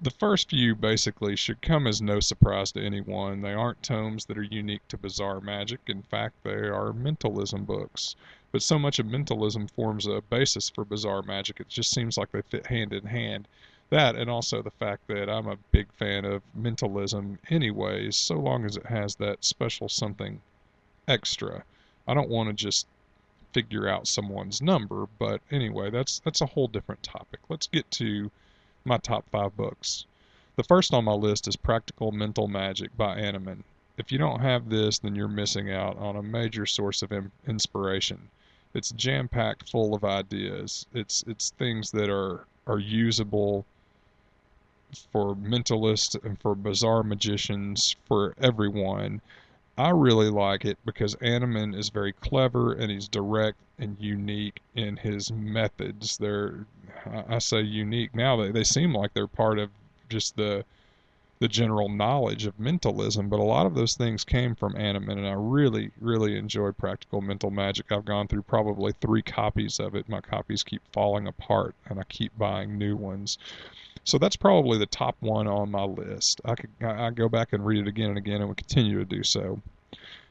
The 0.00 0.12
first 0.12 0.50
few 0.50 0.76
basically 0.76 1.34
should 1.34 1.60
come 1.62 1.88
as 1.88 2.00
no 2.00 2.20
surprise 2.20 2.70
to 2.72 2.80
anyone. 2.80 3.42
They 3.42 3.54
aren't 3.54 3.82
tomes 3.82 4.26
that 4.26 4.38
are 4.38 4.44
unique 4.44 4.86
to 4.88 4.96
bizarre 4.96 5.40
magic. 5.40 5.80
In 5.88 6.02
fact, 6.02 6.36
they 6.44 6.68
are 6.68 6.92
mentalism 6.92 7.64
books. 7.64 8.14
But 8.52 8.62
so 8.62 8.78
much 8.78 9.00
of 9.00 9.06
mentalism 9.06 9.66
forms 9.66 10.06
a 10.06 10.20
basis 10.20 10.70
for 10.70 10.84
bizarre 10.84 11.22
magic, 11.22 11.58
it 11.58 11.68
just 11.68 11.90
seems 11.90 12.16
like 12.16 12.30
they 12.30 12.42
fit 12.42 12.66
hand 12.66 12.92
in 12.92 13.06
hand 13.06 13.48
that 13.92 14.16
and 14.16 14.30
also 14.30 14.62
the 14.62 14.70
fact 14.70 15.06
that 15.06 15.28
I'm 15.28 15.46
a 15.46 15.58
big 15.70 15.92
fan 15.92 16.24
of 16.24 16.42
mentalism 16.54 17.38
anyways, 17.50 18.16
so 18.16 18.36
long 18.36 18.64
as 18.64 18.76
it 18.76 18.86
has 18.86 19.16
that 19.16 19.44
special 19.44 19.88
something 19.88 20.40
extra. 21.06 21.62
I 22.08 22.14
don't 22.14 22.30
want 22.30 22.48
to 22.48 22.54
just 22.54 22.86
figure 23.52 23.86
out 23.86 24.08
someone's 24.08 24.62
number, 24.62 25.06
but 25.18 25.42
anyway, 25.50 25.90
that's 25.90 26.20
that's 26.20 26.40
a 26.40 26.46
whole 26.46 26.68
different 26.68 27.02
topic. 27.02 27.40
Let's 27.50 27.66
get 27.66 27.90
to 27.92 28.30
my 28.84 28.96
top 28.96 29.28
5 29.30 29.56
books. 29.56 30.06
The 30.56 30.64
first 30.64 30.94
on 30.94 31.04
my 31.04 31.12
list 31.12 31.46
is 31.46 31.56
Practical 31.56 32.12
Mental 32.12 32.48
Magic 32.48 32.96
by 32.96 33.18
Annemann. 33.18 33.62
If 33.98 34.10
you 34.10 34.16
don't 34.16 34.40
have 34.40 34.70
this, 34.70 35.00
then 35.00 35.14
you're 35.14 35.28
missing 35.28 35.70
out 35.70 35.98
on 35.98 36.16
a 36.16 36.22
major 36.22 36.64
source 36.64 37.02
of 37.02 37.12
inspiration. 37.46 38.30
It's 38.72 38.90
jam-packed 38.92 39.68
full 39.68 39.94
of 39.94 40.02
ideas. 40.02 40.86
It's 40.94 41.24
it's 41.26 41.50
things 41.50 41.90
that 41.90 42.08
are 42.08 42.46
are 42.66 42.78
usable 42.78 43.66
for 45.12 45.34
mentalists 45.34 46.22
and 46.24 46.40
for 46.40 46.54
bizarre 46.54 47.02
magicians, 47.02 47.96
for 48.06 48.34
everyone. 48.40 49.20
I 49.78 49.90
really 49.90 50.28
like 50.28 50.64
it 50.64 50.78
because 50.84 51.14
Annemann 51.16 51.74
is 51.74 51.88
very 51.88 52.12
clever 52.12 52.72
and 52.72 52.90
he's 52.90 53.08
direct 53.08 53.58
and 53.78 53.96
unique 53.98 54.60
in 54.74 54.96
his 54.98 55.32
methods. 55.32 56.18
They're, 56.18 56.66
I 57.28 57.38
say 57.38 57.62
unique 57.62 58.14
now. 58.14 58.36
They 58.36 58.50
they 58.50 58.64
seem 58.64 58.94
like 58.94 59.14
they're 59.14 59.26
part 59.26 59.58
of 59.58 59.70
just 60.08 60.36
the 60.36 60.64
the 61.42 61.48
general 61.48 61.88
knowledge 61.88 62.46
of 62.46 62.60
mentalism, 62.60 63.28
but 63.28 63.40
a 63.40 63.42
lot 63.42 63.66
of 63.66 63.74
those 63.74 63.96
things 63.96 64.22
came 64.22 64.54
from 64.54 64.76
Annemann, 64.76 65.18
and 65.18 65.26
I 65.26 65.32
really, 65.32 65.90
really 66.00 66.38
enjoy 66.38 66.70
Practical 66.70 67.20
Mental 67.20 67.50
Magic. 67.50 67.90
I've 67.90 68.04
gone 68.04 68.28
through 68.28 68.42
probably 68.42 68.92
three 69.00 69.22
copies 69.22 69.80
of 69.80 69.96
it. 69.96 70.08
My 70.08 70.20
copies 70.20 70.62
keep 70.62 70.82
falling 70.92 71.26
apart, 71.26 71.74
and 71.86 71.98
I 71.98 72.04
keep 72.04 72.30
buying 72.38 72.78
new 72.78 72.94
ones. 72.94 73.38
So 74.04 74.18
that's 74.18 74.36
probably 74.36 74.78
the 74.78 74.86
top 74.86 75.16
one 75.20 75.46
on 75.46 75.70
my 75.70 75.84
list. 75.84 76.40
I 76.44 76.54
could 76.56 76.70
I 76.82 77.10
go 77.10 77.28
back 77.28 77.52
and 77.52 77.64
read 77.64 77.80
it 77.80 77.88
again 77.88 78.08
and 78.10 78.18
again 78.18 78.40
and 78.40 78.48
would 78.48 78.56
continue 78.56 78.98
to 78.98 79.04
do 79.04 79.22
so. 79.22 79.60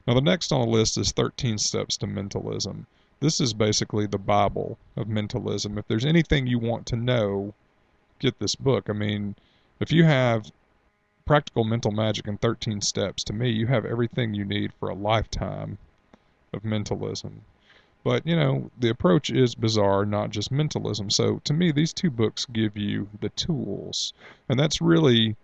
Now 0.06 0.13
the 0.13 0.22
next 0.22 0.51
on 0.51 0.62
the 0.62 0.68
list 0.68 0.98
is 0.98 1.12
13 1.12 1.58
Steps 1.58 1.98
to 1.98 2.08
Mentalism. 2.08 2.86
This 3.22 3.40
is 3.40 3.54
basically 3.54 4.08
the 4.08 4.18
Bible 4.18 4.78
of 4.96 5.08
mentalism. 5.08 5.78
If 5.78 5.88
there's 5.88 6.06
anything 6.06 6.48
you 6.48 6.58
want 6.58 6.88
to 6.88 6.96
know, 6.96 7.54
get 8.20 8.40
this 8.40 8.56
book. 8.56 8.90
I 8.90 8.94
mean, 8.94 9.36
if 9.80 9.92
you 9.92 10.04
have 10.04 10.51
Practical 11.25 11.63
Mental 11.63 11.92
Magic 11.92 12.28
in 12.28 12.38
13 12.38 12.82
Steps, 12.82 13.24
to 13.25 13.34
me, 13.34 13.51
you 13.51 13.68
have 13.68 13.86
everything 13.86 14.34
you 14.34 14.44
need 14.44 14.74
for 14.74 14.90
a 14.90 14.96
lifetime 14.96 15.78
of 16.51 16.66
mentalism. 16.66 17.44
But, 18.03 18.25
you 18.25 18.36
know, 18.36 18.72
the 18.79 18.89
approach 18.89 19.29
is 19.29 19.53
bizarre, 19.53 20.05
not 20.05 20.31
just 20.31 20.51
mentalism. 20.51 21.12
So 21.12 21.39
to 21.43 21.53
me, 21.53 21.72
these 21.72 21.93
two 21.93 22.10
books 22.10 22.46
give 22.46 22.75
you 22.75 23.10
the 23.20 23.29
tools. 23.29 24.13
And 24.50 24.60
that's 24.60 24.81
really 24.81 25.36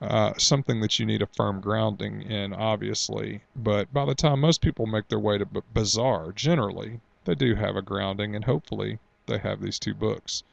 uh, 0.00 0.32
something 0.38 0.80
that 0.80 0.98
you 0.98 1.04
need 1.04 1.20
a 1.20 1.26
firm 1.26 1.60
grounding 1.60 2.22
in, 2.22 2.54
obviously. 2.54 3.42
But 3.54 3.92
by 3.92 4.06
the 4.06 4.14
time 4.14 4.40
most 4.40 4.62
people 4.62 4.86
make 4.86 5.08
their 5.08 5.18
way 5.18 5.36
to 5.36 5.44
b- 5.44 5.60
bizarre, 5.74 6.32
generally, 6.32 7.00
they 7.26 7.34
do 7.34 7.54
have 7.56 7.76
a 7.76 7.82
grounding, 7.82 8.34
and 8.34 8.46
hopefully 8.46 9.00
they 9.26 9.36
have 9.38 9.60
these 9.60 9.78
two 9.78 9.94
books. 9.94 10.44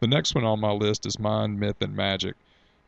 The 0.00 0.06
next 0.06 0.34
one 0.34 0.44
on 0.44 0.60
my 0.60 0.72
list 0.72 1.04
is 1.04 1.18
Mind, 1.18 1.60
Myth, 1.60 1.82
and 1.82 1.94
Magic. 1.94 2.34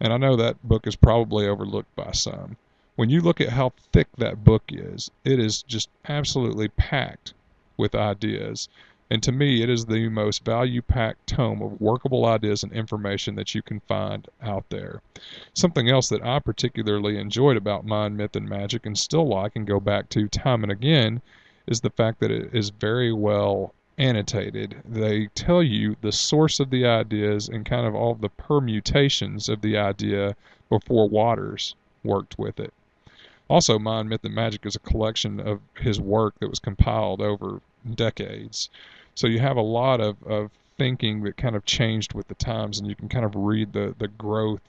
And 0.00 0.12
I 0.12 0.16
know 0.16 0.36
that 0.36 0.66
book 0.66 0.86
is 0.86 0.96
probably 0.96 1.46
overlooked 1.46 1.94
by 1.94 2.12
some. 2.12 2.56
When 2.94 3.10
you 3.10 3.20
look 3.20 3.42
at 3.42 3.50
how 3.50 3.74
thick 3.92 4.08
that 4.16 4.42
book 4.42 4.64
is, 4.68 5.10
it 5.22 5.38
is 5.38 5.62
just 5.62 5.90
absolutely 6.08 6.68
packed 6.68 7.34
with 7.76 7.94
ideas. 7.94 8.68
And 9.08 9.22
to 9.22 9.30
me, 9.30 9.62
it 9.62 9.70
is 9.70 9.86
the 9.86 10.08
most 10.08 10.44
value 10.44 10.82
packed 10.82 11.28
tome 11.28 11.62
of 11.62 11.80
workable 11.80 12.26
ideas 12.26 12.64
and 12.64 12.72
information 12.72 13.36
that 13.36 13.54
you 13.54 13.62
can 13.62 13.78
find 13.80 14.26
out 14.42 14.68
there. 14.68 15.00
Something 15.54 15.88
else 15.88 16.08
that 16.08 16.24
I 16.24 16.40
particularly 16.40 17.16
enjoyed 17.16 17.56
about 17.56 17.86
Mind, 17.86 18.16
Myth, 18.16 18.34
and 18.34 18.48
Magic 18.48 18.84
and 18.84 18.98
still 18.98 19.28
like 19.28 19.54
and 19.54 19.64
go 19.66 19.78
back 19.78 20.08
to 20.08 20.26
time 20.26 20.64
and 20.64 20.72
again 20.72 21.22
is 21.68 21.80
the 21.80 21.90
fact 21.90 22.18
that 22.20 22.32
it 22.32 22.52
is 22.52 22.70
very 22.70 23.12
well 23.12 23.74
annotated. 23.98 24.82
They 24.84 25.26
tell 25.28 25.62
you 25.62 25.96
the 26.00 26.12
source 26.12 26.60
of 26.60 26.70
the 26.70 26.86
ideas 26.86 27.48
and 27.48 27.64
kind 27.64 27.86
of 27.86 27.94
all 27.94 28.14
the 28.14 28.28
permutations 28.28 29.48
of 29.48 29.62
the 29.62 29.76
idea 29.76 30.34
before 30.68 31.08
Waters 31.08 31.74
worked 32.02 32.38
with 32.38 32.58
it. 32.60 32.74
Also, 33.48 33.78
Mind, 33.78 34.08
Myth, 34.08 34.24
and 34.24 34.34
Magic 34.34 34.66
is 34.66 34.74
a 34.74 34.80
collection 34.80 35.38
of 35.40 35.60
his 35.74 36.00
work 36.00 36.34
that 36.40 36.50
was 36.50 36.58
compiled 36.58 37.20
over 37.20 37.60
decades. 37.94 38.70
So 39.14 39.26
you 39.26 39.38
have 39.38 39.56
a 39.56 39.62
lot 39.62 40.00
of, 40.00 40.20
of 40.24 40.50
thinking 40.78 41.22
that 41.22 41.36
kind 41.36 41.56
of 41.56 41.64
changed 41.64 42.12
with 42.12 42.28
the 42.28 42.34
times, 42.34 42.78
and 42.78 42.88
you 42.88 42.96
can 42.96 43.08
kind 43.08 43.24
of 43.24 43.34
read 43.34 43.72
the, 43.72 43.94
the 43.98 44.08
growth, 44.08 44.60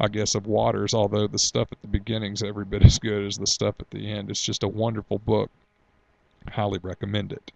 I 0.00 0.08
guess, 0.08 0.34
of 0.34 0.46
Waters, 0.46 0.94
although 0.94 1.26
the 1.26 1.38
stuff 1.38 1.68
at 1.70 1.80
the 1.80 1.88
beginning 1.88 2.32
is 2.32 2.42
every 2.42 2.64
bit 2.64 2.84
as 2.84 2.98
good 2.98 3.24
as 3.24 3.38
the 3.38 3.46
stuff 3.46 3.76
at 3.78 3.90
the 3.90 4.10
end. 4.10 4.30
It's 4.30 4.42
just 4.42 4.62
a 4.62 4.68
wonderful 4.68 5.18
book. 5.18 5.50
Highly 6.48 6.80
recommend 6.82 7.32
it. 7.32 7.52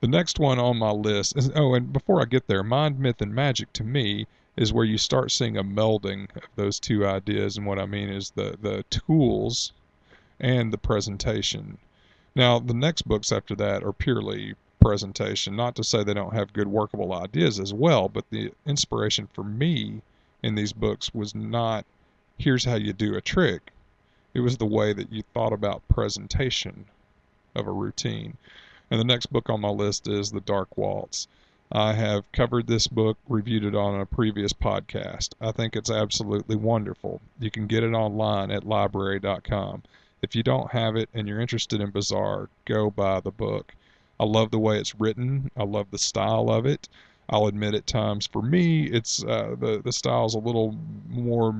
The 0.00 0.08
next 0.08 0.38
one 0.38 0.58
on 0.58 0.78
my 0.78 0.90
list 0.90 1.36
is, 1.36 1.50
oh, 1.54 1.74
and 1.74 1.92
before 1.92 2.20
I 2.20 2.24
get 2.24 2.46
there, 2.46 2.62
Mind, 2.62 2.98
Myth, 2.98 3.20
and 3.20 3.34
Magic 3.34 3.72
to 3.74 3.84
me 3.84 4.26
is 4.56 4.72
where 4.72 4.84
you 4.84 4.98
start 4.98 5.30
seeing 5.30 5.56
a 5.56 5.64
melding 5.64 6.24
of 6.36 6.42
those 6.56 6.78
two 6.78 7.06
ideas. 7.06 7.56
And 7.56 7.66
what 7.66 7.78
I 7.78 7.86
mean 7.86 8.08
is 8.08 8.30
the, 8.30 8.56
the 8.60 8.84
tools 8.90 9.72
and 10.40 10.72
the 10.72 10.78
presentation. 10.78 11.78
Now, 12.34 12.58
the 12.58 12.74
next 12.74 13.02
books 13.02 13.32
after 13.32 13.54
that 13.56 13.82
are 13.82 13.92
purely 13.92 14.54
presentation. 14.80 15.56
Not 15.56 15.74
to 15.76 15.84
say 15.84 16.04
they 16.04 16.14
don't 16.14 16.34
have 16.34 16.52
good 16.52 16.68
workable 16.68 17.14
ideas 17.14 17.58
as 17.58 17.72
well, 17.72 18.08
but 18.08 18.28
the 18.30 18.52
inspiration 18.66 19.28
for 19.32 19.42
me 19.42 20.02
in 20.42 20.54
these 20.54 20.72
books 20.72 21.14
was 21.14 21.34
not 21.34 21.86
here's 22.36 22.64
how 22.64 22.74
you 22.74 22.92
do 22.92 23.14
a 23.14 23.20
trick. 23.20 23.72
It 24.34 24.40
was 24.40 24.56
the 24.56 24.66
way 24.66 24.92
that 24.92 25.12
you 25.12 25.22
thought 25.32 25.52
about 25.52 25.88
presentation 25.88 26.84
of 27.54 27.66
a 27.66 27.72
routine. 27.72 28.36
And 28.90 29.00
the 29.00 29.04
next 29.04 29.32
book 29.32 29.48
on 29.48 29.60
my 29.60 29.68
list 29.70 30.08
is 30.08 30.30
The 30.30 30.40
Dark 30.40 30.76
Waltz. 30.76 31.28
I 31.72 31.94
have 31.94 32.30
covered 32.32 32.66
this 32.66 32.86
book, 32.86 33.18
reviewed 33.28 33.64
it 33.64 33.74
on 33.74 34.00
a 34.00 34.06
previous 34.06 34.52
podcast. 34.52 35.30
I 35.40 35.50
think 35.50 35.74
it's 35.74 35.90
absolutely 35.90 36.56
wonderful. 36.56 37.20
You 37.40 37.50
can 37.50 37.66
get 37.66 37.82
it 37.82 37.92
online 37.92 38.50
at 38.50 38.64
lybrary.com. 38.64 39.82
If 40.22 40.36
you 40.36 40.42
don't 40.42 40.70
have 40.70 40.96
it 40.96 41.08
and 41.14 41.26
you're 41.26 41.40
interested 41.40 41.80
in 41.80 41.90
Bizarre, 41.90 42.48
go 42.64 42.90
buy 42.90 43.20
the 43.20 43.30
book. 43.30 43.74
I 44.20 44.24
love 44.24 44.50
the 44.50 44.58
way 44.58 44.78
it's 44.78 44.94
written. 44.94 45.50
I 45.56 45.64
love 45.64 45.90
the 45.90 45.98
style 45.98 46.50
of 46.50 46.66
it. 46.66 46.88
I'll 47.28 47.46
admit 47.46 47.74
at 47.74 47.86
times 47.86 48.26
for 48.26 48.42
me, 48.42 48.84
it's 48.84 49.24
uh, 49.24 49.56
the 49.58 49.80
the 49.82 49.92
style's 49.92 50.34
a 50.34 50.38
little 50.38 50.76
more 51.08 51.54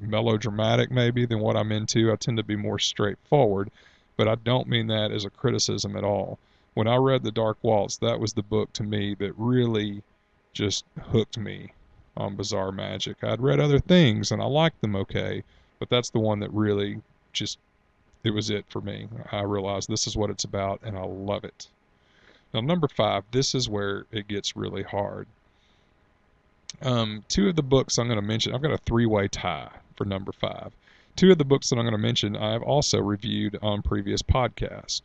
melodramatic 0.00 0.90
maybe 0.90 1.26
than 1.26 1.40
what 1.40 1.56
I'm 1.56 1.72
into. 1.72 2.12
I 2.12 2.16
tend 2.16 2.36
to 2.36 2.42
be 2.42 2.56
more 2.56 2.78
straightforward, 2.78 3.70
but 4.16 4.28
I 4.28 4.36
don't 4.36 4.68
mean 4.68 4.86
that 4.86 5.10
as 5.10 5.24
a 5.24 5.30
criticism 5.30 5.96
at 5.96 6.04
all. 6.04 6.38
When 6.74 6.88
I 6.88 6.96
read 6.96 7.22
The 7.22 7.30
Dark 7.30 7.58
Waltz, 7.62 7.98
that 7.98 8.18
was 8.18 8.32
the 8.32 8.42
book 8.42 8.72
to 8.74 8.82
me 8.82 9.14
that 9.16 9.32
really 9.36 10.02
just 10.52 10.84
hooked 11.00 11.38
me 11.38 11.72
on 12.16 12.36
bizarre 12.36 12.72
Magic. 12.72 13.22
I'd 13.22 13.42
read 13.42 13.60
other 13.60 13.78
things 13.78 14.32
and 14.32 14.40
I 14.40 14.46
liked 14.46 14.80
them 14.80 14.96
okay, 14.96 15.42
but 15.78 15.90
that's 15.90 16.10
the 16.10 16.20
one 16.20 16.40
that 16.40 16.52
really 16.52 17.02
just 17.32 17.58
it 18.24 18.30
was 18.30 18.50
it 18.50 18.64
for 18.68 18.80
me. 18.80 19.08
I 19.32 19.42
realized 19.42 19.88
this 19.88 20.06
is 20.06 20.16
what 20.16 20.30
it's 20.30 20.44
about 20.44 20.80
and 20.82 20.96
I 20.96 21.04
love 21.04 21.44
it. 21.44 21.68
Now 22.54 22.60
number 22.60 22.88
5, 22.88 23.24
this 23.32 23.54
is 23.54 23.68
where 23.68 24.06
it 24.12 24.28
gets 24.28 24.56
really 24.56 24.82
hard. 24.82 25.26
Um, 26.80 27.24
two 27.28 27.48
of 27.48 27.56
the 27.56 27.62
books 27.62 27.98
I'm 27.98 28.08
going 28.08 28.20
to 28.20 28.26
mention, 28.26 28.54
I've 28.54 28.62
got 28.62 28.72
a 28.72 28.78
three-way 28.78 29.28
tie 29.28 29.70
for 29.96 30.04
number 30.04 30.32
5. 30.32 30.72
Two 31.16 31.32
of 31.32 31.38
the 31.38 31.44
books 31.44 31.68
that 31.68 31.76
I'm 31.76 31.84
going 31.84 31.92
to 31.92 31.98
mention 31.98 32.36
I 32.36 32.52
have 32.52 32.62
also 32.62 33.00
reviewed 33.00 33.58
on 33.60 33.82
previous 33.82 34.22
podcasts. 34.22 35.02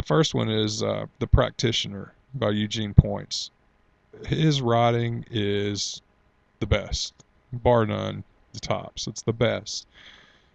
The 0.00 0.06
first 0.06 0.32
one 0.34 0.48
is 0.48 0.82
uh, 0.82 1.04
The 1.18 1.26
Practitioner 1.26 2.14
by 2.34 2.52
Eugene 2.52 2.94
Poinc. 2.94 3.50
His 4.24 4.62
writing 4.62 5.26
is 5.30 6.00
the 6.58 6.66
best, 6.66 7.12
bar 7.52 7.84
none, 7.84 8.24
the 8.54 8.60
tops. 8.60 9.06
It's 9.06 9.20
the 9.20 9.34
best. 9.34 9.86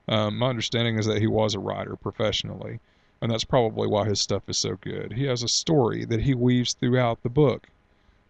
Um, 0.08 0.40
my 0.40 0.50
understanding 0.50 0.98
is 0.98 1.06
that 1.06 1.22
he 1.22 1.28
was 1.28 1.54
a 1.54 1.60
writer 1.60 1.96
professionally, 1.96 2.80
and 3.22 3.32
that's 3.32 3.44
probably 3.44 3.88
why 3.88 4.06
his 4.06 4.20
stuff 4.20 4.50
is 4.50 4.58
so 4.58 4.78
good. 4.82 5.14
He 5.14 5.26
has 5.26 5.44
a 5.44 5.48
story 5.48 6.06
that 6.06 6.22
he 6.22 6.34
weaves 6.34 6.74
throughout 6.74 7.22
the 7.22 7.30
book 7.30 7.68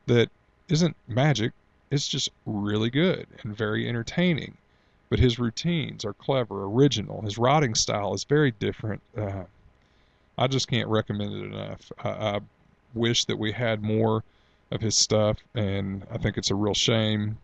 that 0.07 0.29
isn't 0.67 0.97
magic, 1.07 1.53
it's 1.91 2.09
just 2.09 2.29
really 2.45 2.89
good 2.89 3.25
and 3.41 3.55
very 3.55 3.87
entertaining 3.87 4.57
but 5.09 5.19
his 5.19 5.39
routines 5.39 6.03
are 6.03 6.13
clever, 6.13 6.65
original. 6.65 7.21
His 7.21 7.37
writing 7.37 7.75
style 7.75 8.13
is 8.13 8.23
very 8.23 8.51
different. 8.51 9.01
Uh, 9.15 9.43
I 10.37 10.47
just 10.47 10.67
can't 10.67 10.87
recommend 10.89 11.33
it 11.33 11.45
enough. 11.53 11.91
I, 12.03 12.09
I 12.09 12.39
wish 12.93 13.25
that 13.25 13.37
we 13.37 13.51
had 13.51 13.83
more 13.83 14.23
of 14.71 14.81
his 14.81 14.97
stuff, 14.97 15.37
and 15.53 16.05
I 16.11 16.17
think 16.17 16.37
it's 16.37 16.51
a 16.51 16.55
real 16.55 16.73
shame 16.73 17.37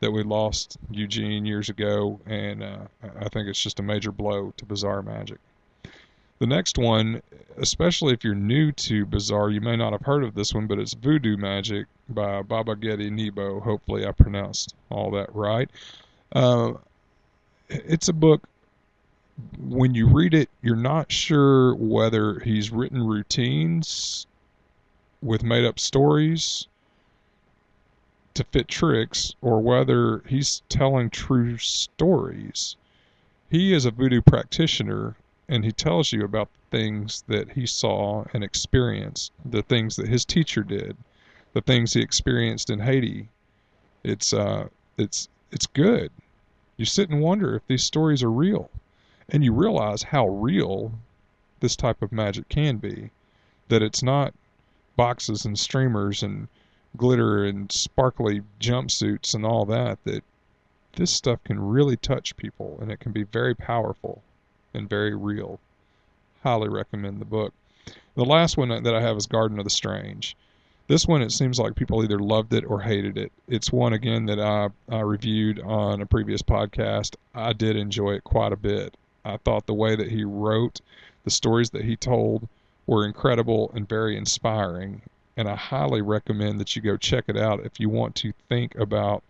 that 0.00 0.10
we 0.10 0.22
lost 0.22 0.76
Eugene 0.90 1.46
years 1.46 1.68
ago, 1.68 2.20
and 2.26 2.62
uh, 2.62 2.78
I 3.18 3.28
think 3.28 3.48
it's 3.48 3.62
just 3.62 3.80
a 3.80 3.82
major 3.82 4.12
blow 4.12 4.52
to 4.56 4.64
Bizarre 4.64 5.02
Magic. 5.02 5.38
The 6.38 6.46
next 6.46 6.76
one, 6.76 7.22
especially 7.56 8.12
if 8.12 8.22
you're 8.22 8.34
new 8.34 8.70
to 8.72 9.06
Bizarre, 9.06 9.48
you 9.48 9.62
may 9.62 9.74
not 9.74 9.92
have 9.92 10.02
heard 10.02 10.22
of 10.22 10.34
this 10.34 10.52
one, 10.52 10.66
but 10.66 10.78
it's 10.78 10.92
Voodoo 10.92 11.38
Magic 11.38 11.86
by 12.10 12.42
Baba 12.42 12.76
Ghede 12.76 13.10
Nibo. 13.10 13.60
Hopefully, 13.60 14.06
I 14.06 14.12
pronounced 14.12 14.74
all 14.90 15.10
that 15.12 15.34
right. 15.34 15.70
Uh, 16.32 16.74
it's 17.70 18.08
a 18.08 18.12
book 18.12 18.42
when 19.58 19.94
you 19.94 20.08
read 20.08 20.32
it 20.32 20.48
you're 20.62 20.76
not 20.76 21.12
sure 21.12 21.74
whether 21.74 22.40
he's 22.40 22.70
written 22.70 23.02
routines 23.02 24.26
with 25.22 25.42
made 25.42 25.64
up 25.64 25.78
stories 25.78 26.68
to 28.32 28.44
fit 28.44 28.68
tricks 28.68 29.34
or 29.40 29.60
whether 29.60 30.22
he's 30.26 30.62
telling 30.68 31.08
true 31.08 31.56
stories. 31.56 32.76
He 33.50 33.72
is 33.72 33.86
a 33.86 33.90
voodoo 33.90 34.20
practitioner 34.20 35.16
and 35.48 35.64
he 35.64 35.72
tells 35.72 36.12
you 36.12 36.22
about 36.22 36.48
the 36.52 36.76
things 36.76 37.24
that 37.28 37.52
he 37.52 37.66
saw 37.66 38.24
and 38.34 38.44
experienced 38.44 39.32
the 39.44 39.62
things 39.62 39.96
that 39.96 40.08
his 40.08 40.24
teacher 40.24 40.62
did 40.62 40.96
the 41.56 41.62
things 41.62 41.94
he 41.94 42.02
experienced 42.02 42.68
in 42.68 42.80
Haiti. 42.80 43.28
It's 44.04 44.34
uh 44.34 44.68
it's 44.98 45.30
it's 45.50 45.66
good. 45.66 46.10
You 46.76 46.84
sit 46.84 47.08
and 47.08 47.22
wonder 47.22 47.56
if 47.56 47.66
these 47.66 47.82
stories 47.82 48.22
are 48.22 48.30
real. 48.30 48.68
And 49.28 49.42
you 49.42 49.52
realize 49.52 50.04
how 50.04 50.28
real 50.28 50.92
this 51.60 51.74
type 51.74 52.00
of 52.00 52.12
magic 52.12 52.48
can 52.48 52.76
be. 52.76 53.10
That 53.68 53.82
it's 53.82 54.02
not 54.02 54.34
boxes 54.96 55.44
and 55.44 55.58
streamers 55.58 56.22
and 56.22 56.48
glitter 56.96 57.44
and 57.44 57.70
sparkly 57.72 58.42
jumpsuits 58.60 59.34
and 59.34 59.44
all 59.44 59.64
that. 59.66 59.98
That 60.04 60.22
this 60.92 61.10
stuff 61.10 61.42
can 61.44 61.60
really 61.60 61.96
touch 61.96 62.36
people 62.36 62.78
and 62.80 62.90
it 62.90 63.00
can 63.00 63.12
be 63.12 63.24
very 63.24 63.54
powerful 63.54 64.22
and 64.72 64.88
very 64.88 65.14
real. 65.14 65.58
Highly 66.42 66.68
recommend 66.68 67.20
the 67.20 67.24
book. 67.24 67.52
The 68.14 68.24
last 68.24 68.56
one 68.56 68.68
that 68.68 68.94
I 68.94 69.00
have 69.00 69.16
is 69.16 69.26
Garden 69.26 69.58
of 69.58 69.64
the 69.64 69.70
Strange. 69.70 70.36
This 70.88 71.06
one, 71.06 71.20
it 71.20 71.32
seems 71.32 71.58
like 71.58 71.74
people 71.74 72.04
either 72.04 72.20
loved 72.20 72.54
it 72.54 72.64
or 72.64 72.80
hated 72.80 73.18
it. 73.18 73.32
It's 73.48 73.72
one, 73.72 73.92
again, 73.92 74.26
that 74.26 74.38
I, 74.38 74.68
I 74.88 75.00
reviewed 75.00 75.58
on 75.60 76.00
a 76.00 76.06
previous 76.06 76.42
podcast. 76.42 77.16
I 77.34 77.52
did 77.52 77.76
enjoy 77.76 78.12
it 78.12 78.24
quite 78.24 78.52
a 78.52 78.56
bit. 78.56 78.96
I 79.26 79.38
thought 79.38 79.66
the 79.66 79.74
way 79.74 79.96
that 79.96 80.10
he 80.10 80.24
wrote, 80.24 80.80
the 81.24 81.30
stories 81.30 81.70
that 81.70 81.84
he 81.84 81.96
told, 81.96 82.48
were 82.86 83.04
incredible 83.04 83.72
and 83.74 83.88
very 83.88 84.16
inspiring. 84.16 85.02
And 85.36 85.48
I 85.48 85.56
highly 85.56 86.00
recommend 86.00 86.60
that 86.60 86.76
you 86.76 86.82
go 86.82 86.96
check 86.96 87.24
it 87.26 87.36
out 87.36 87.66
if 87.66 87.80
you 87.80 87.88
want 87.88 88.14
to 88.16 88.32
think 88.48 88.76
about 88.76 89.24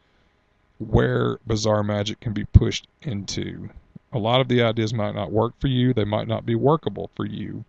where 0.78 1.38
bizarre 1.46 1.82
Magic 1.82 2.20
can 2.20 2.34
be 2.34 2.44
pushed 2.44 2.86
into. 3.00 3.70
A 4.12 4.18
lot 4.18 4.40
of 4.40 4.48
the 4.48 4.62
ideas 4.62 4.92
might 4.92 5.14
not 5.14 5.32
work 5.32 5.54
for 5.58 5.68
you, 5.68 5.94
they 5.94 6.04
might 6.04 6.28
not 6.28 6.44
be 6.44 6.54
workable 6.54 7.10
for 7.16 7.24
you, 7.24 7.64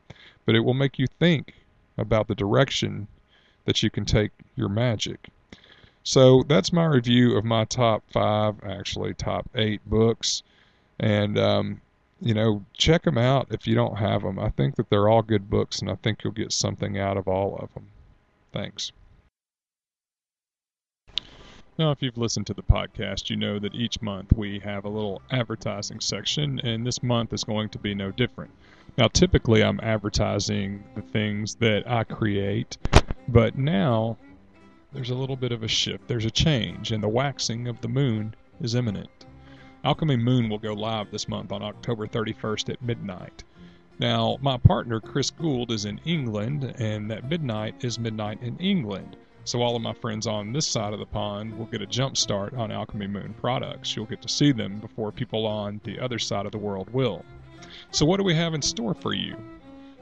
but 0.45 0.55
it 0.55 0.59
will 0.59 0.73
make 0.73 0.99
you 0.99 1.07
think 1.19 1.53
about 1.97 2.27
the 2.27 2.35
direction 2.35 3.07
that 3.65 3.81
you 3.81 3.89
can 3.89 4.05
take 4.05 4.31
your 4.55 4.69
magic. 4.69 5.29
So 6.03 6.43
that's 6.47 6.71
my 6.71 6.85
review 6.85 7.37
of 7.37 7.43
my 7.43 7.65
top 7.65 8.03
five, 8.11 8.55
actually 8.63 9.13
top 9.13 9.49
eight 9.55 9.81
books, 9.89 10.43
and 10.99 11.37
um, 11.37 11.81
you 12.21 12.33
know 12.33 12.63
check 12.73 13.03
them 13.03 13.17
out 13.17 13.47
if 13.51 13.67
you 13.67 13.75
don't 13.75 13.97
have 13.97 14.23
them. 14.23 14.39
I 14.39 14.49
think 14.49 14.75
that 14.75 14.89
they're 14.89 15.09
all 15.09 15.21
good 15.21 15.49
books, 15.49 15.79
and 15.79 15.89
I 15.89 15.95
think 15.95 16.23
you'll 16.23 16.33
get 16.33 16.51
something 16.51 16.97
out 16.97 17.17
of 17.17 17.27
all 17.27 17.57
of 17.57 17.73
them. 17.73 17.87
Thanks. 18.51 18.91
Now, 21.77 21.91
if 21.91 22.01
you've 22.01 22.17
listened 22.17 22.47
to 22.47 22.55
the 22.55 22.63
podcast, 22.63 23.29
you 23.29 23.35
know 23.35 23.59
that 23.59 23.75
each 23.75 24.01
month 24.01 24.33
we 24.33 24.57
have 24.59 24.85
a 24.85 24.89
little 24.89 25.21
advertising 25.29 25.99
section, 25.99 26.59
and 26.61 26.85
this 26.85 27.03
month 27.03 27.33
is 27.33 27.43
going 27.43 27.69
to 27.69 27.77
be 27.77 27.93
no 27.93 28.09
different. 28.09 28.49
Now, 28.97 29.07
typically 29.09 29.63
I'm 29.63 29.79
advertising 29.83 30.83
the 30.95 31.03
things 31.03 31.53
that 31.55 31.87
I 31.87 32.03
create 32.03 32.77
but 33.27 33.57
now 33.57 34.17
there's 34.93 35.09
a 35.09 35.15
little 35.15 35.35
bit 35.35 35.51
of 35.51 35.63
a 35.63 35.67
shift. 35.67 36.07
There's 36.07 36.25
a 36.25 36.31
change, 36.31 36.91
and 36.91 37.03
the 37.03 37.09
waxing 37.09 37.67
of 37.67 37.81
the 37.81 37.87
moon 37.87 38.35
is 38.61 38.73
imminent. 38.73 39.16
Alchemy 39.87 40.17
Moon 40.17 40.49
will 40.49 40.57
go 40.57 40.73
live 40.73 41.11
this 41.11 41.29
month 41.29 41.53
on 41.53 41.63
October 41.63 42.07
31st 42.07 42.73
at 42.73 42.81
midnight. 42.81 43.45
Now, 43.99 44.37
my 44.41 44.57
partner 44.57 44.99
Chris 44.99 45.31
Gould 45.31 45.71
is 45.71 45.85
in 45.85 46.01
England, 46.03 46.75
and 46.77 47.09
that 47.09 47.29
midnight 47.29 47.85
is 47.85 47.97
midnight 47.97 48.43
in 48.43 48.57
England. 48.57 49.15
So 49.45 49.61
all 49.61 49.77
of 49.77 49.81
my 49.81 49.93
friends 49.93 50.27
on 50.27 50.51
this 50.51 50.67
side 50.67 50.91
of 50.91 50.99
the 50.99 51.05
pond 51.05 51.57
will 51.57 51.67
get 51.67 51.81
a 51.81 51.85
jump 51.85 52.17
start 52.17 52.53
on 52.55 52.69
Alchemy 52.69 53.07
Moon 53.07 53.33
products. 53.39 53.95
You'll 53.95 54.07
get 54.07 54.21
to 54.23 54.27
see 54.27 54.51
them 54.51 54.79
before 54.79 55.13
people 55.13 55.45
on 55.45 55.79
the 55.85 56.01
other 56.01 56.19
side 56.19 56.45
of 56.45 56.51
the 56.51 56.57
world 56.57 56.89
will. 56.89 57.23
So 57.91 58.05
what 58.05 58.17
do 58.17 58.25
we 58.25 58.35
have 58.35 58.53
in 58.53 58.61
store 58.61 58.93
for 58.93 59.13
you? 59.13 59.37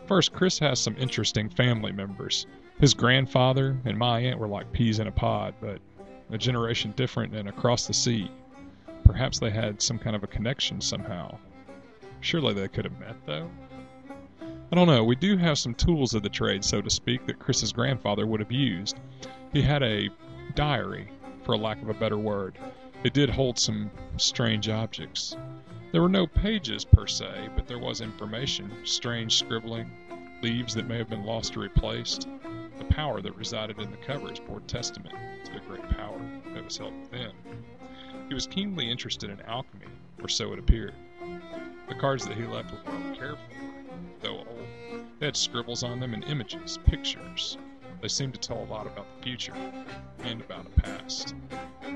First, 0.07 0.33
Chris 0.33 0.57
has 0.57 0.79
some 0.79 0.97
interesting 0.97 1.47
family 1.47 1.91
members. 1.91 2.47
His 2.79 2.95
grandfather 2.95 3.77
and 3.85 3.99
my 3.99 4.19
aunt 4.19 4.39
were 4.39 4.47
like 4.47 4.71
peas 4.71 4.97
in 4.97 5.05
a 5.05 5.11
pod, 5.11 5.53
but 5.61 5.77
a 6.31 6.39
generation 6.39 6.91
different 6.95 7.35
and 7.35 7.47
across 7.47 7.85
the 7.85 7.93
sea. 7.93 8.31
Perhaps 9.05 9.39
they 9.39 9.49
had 9.49 9.81
some 9.81 9.97
kind 9.97 10.15
of 10.15 10.23
a 10.23 10.27
connection 10.27 10.81
somehow. 10.81 11.37
Surely 12.19 12.53
they 12.53 12.67
could 12.67 12.85
have 12.85 12.99
met, 12.99 13.15
though. 13.25 13.49
I 14.71 14.75
don't 14.75 14.87
know. 14.87 15.03
We 15.03 15.15
do 15.15 15.37
have 15.37 15.57
some 15.57 15.75
tools 15.75 16.13
of 16.13 16.23
the 16.23 16.29
trade, 16.29 16.65
so 16.65 16.81
to 16.81 16.89
speak, 16.89 17.25
that 17.27 17.39
Chris's 17.39 17.71
grandfather 17.71 18.25
would 18.25 18.39
have 18.39 18.51
used. 18.51 18.99
He 19.53 19.61
had 19.61 19.83
a 19.83 20.09
diary, 20.55 21.07
for 21.43 21.55
lack 21.55 21.81
of 21.81 21.89
a 21.89 21.93
better 21.93 22.17
word. 22.17 22.57
It 23.03 23.13
did 23.13 23.29
hold 23.29 23.59
some 23.59 23.91
strange 24.17 24.67
objects. 24.67 25.37
There 25.91 26.01
were 26.01 26.09
no 26.09 26.25
pages 26.25 26.83
per 26.83 27.05
se, 27.05 27.49
but 27.55 27.67
there 27.67 27.79
was 27.79 28.01
information, 28.01 28.71
strange 28.83 29.37
scribbling, 29.37 29.89
leaves 30.41 30.73
that 30.73 30.87
may 30.87 30.97
have 30.97 31.09
been 31.09 31.23
lost 31.23 31.55
or 31.55 31.61
replaced. 31.61 32.27
The 32.79 32.85
power 32.85 33.21
that 33.21 33.37
resided 33.37 33.79
in 33.79 33.91
the 33.91 33.97
covers 33.97 34.39
bore 34.39 34.61
testament 34.61 35.15
to 35.45 35.53
the 35.53 35.59
great 35.59 35.87
power 35.89 36.19
that 36.53 36.65
was 36.65 36.77
held 36.77 36.99
within. 36.99 37.31
He 38.27 38.33
was 38.33 38.47
keenly 38.47 38.89
interested 38.89 39.29
in 39.29 39.39
alchemy, 39.41 39.85
or 40.21 40.27
so 40.27 40.51
it 40.53 40.59
appeared. 40.59 40.93
The 41.87 41.95
cards 41.95 42.25
that 42.25 42.35
he 42.35 42.43
left 42.45 42.71
were 42.71 42.91
well 42.91 43.15
cared 43.15 43.37
for, 43.37 44.21
though 44.21 44.37
old. 44.37 44.67
They 45.19 45.27
had 45.27 45.37
scribbles 45.37 45.83
on 45.83 45.99
them 45.99 46.13
and 46.13 46.23
images, 46.23 46.79
pictures. 46.85 47.57
They 48.01 48.07
seemed 48.07 48.33
to 48.33 48.39
tell 48.39 48.63
a 48.63 48.65
lot 48.65 48.87
about 48.87 49.05
the 49.15 49.23
future 49.23 49.53
and 50.23 50.41
about 50.41 50.65
the 50.65 50.81
past. 50.81 51.35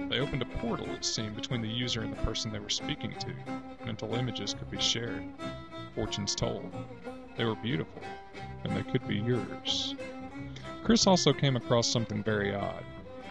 They 0.10 0.20
opened 0.20 0.44
a 0.44 0.58
portal, 0.58 0.90
it 0.92 1.04
seemed, 1.04 1.36
between 1.36 1.62
the 1.62 1.68
user 1.68 2.02
and 2.02 2.14
the 2.14 2.22
person 2.24 2.52
they 2.52 2.60
were 2.60 2.70
speaking 2.70 3.14
to. 3.20 3.86
Mental 3.86 4.14
images 4.14 4.54
could 4.54 4.70
be 4.70 4.80
shared, 4.80 5.24
fortunes 5.96 6.36
told. 6.36 6.72
They 7.38 7.46
were 7.46 7.56
beautiful, 7.56 8.02
and 8.64 8.76
they 8.76 8.84
could 8.84 9.08
be 9.08 9.18
yours. 9.18 9.96
Chris 10.84 11.08
also 11.08 11.34
came 11.34 11.56
across 11.56 11.88
something 11.88 12.24
very 12.24 12.54
odd. 12.54 12.84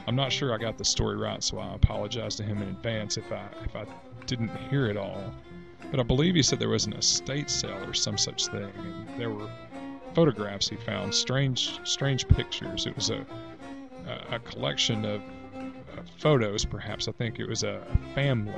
I'm 0.09 0.17
not 0.17 0.33
sure 0.33 0.55
I 0.55 0.57
got 0.57 0.79
the 0.79 0.87
story 0.87 1.19
right, 1.19 1.45
so 1.45 1.59
I 1.59 1.75
apologize 1.75 2.35
to 2.37 2.43
him 2.43 2.62
in 2.62 2.69
advance 2.69 3.19
if 3.19 3.30
I 3.30 3.45
if 3.63 3.76
I 3.76 3.85
didn't 4.25 4.56
hear 4.71 4.87
it 4.87 4.97
all. 4.97 5.23
But 5.91 6.00
I 6.00 6.02
believe 6.02 6.35
he 6.35 6.43
said 6.43 6.59
there 6.59 6.71
was 6.71 6.87
an 6.87 6.95
estate 6.95 7.50
sale 7.50 7.85
or 7.87 7.93
some 7.93 8.17
such 8.17 8.47
thing, 8.47 8.73
and 8.75 9.21
there 9.21 9.28
were 9.28 9.50
photographs 10.15 10.67
he 10.67 10.76
found, 10.76 11.15
strange 11.15 11.78
strange 11.85 12.26
pictures. 12.26 12.87
It 12.87 12.97
was 12.97 13.11
a 13.11 13.26
a, 14.06 14.37
a 14.37 14.39
collection 14.39 15.04
of 15.04 15.21
uh, 15.21 16.00
photos, 16.17 16.65
perhaps. 16.65 17.06
I 17.06 17.13
think 17.13 17.39
it 17.39 17.47
was 17.47 17.63
a, 17.63 17.87
family. 18.15 18.54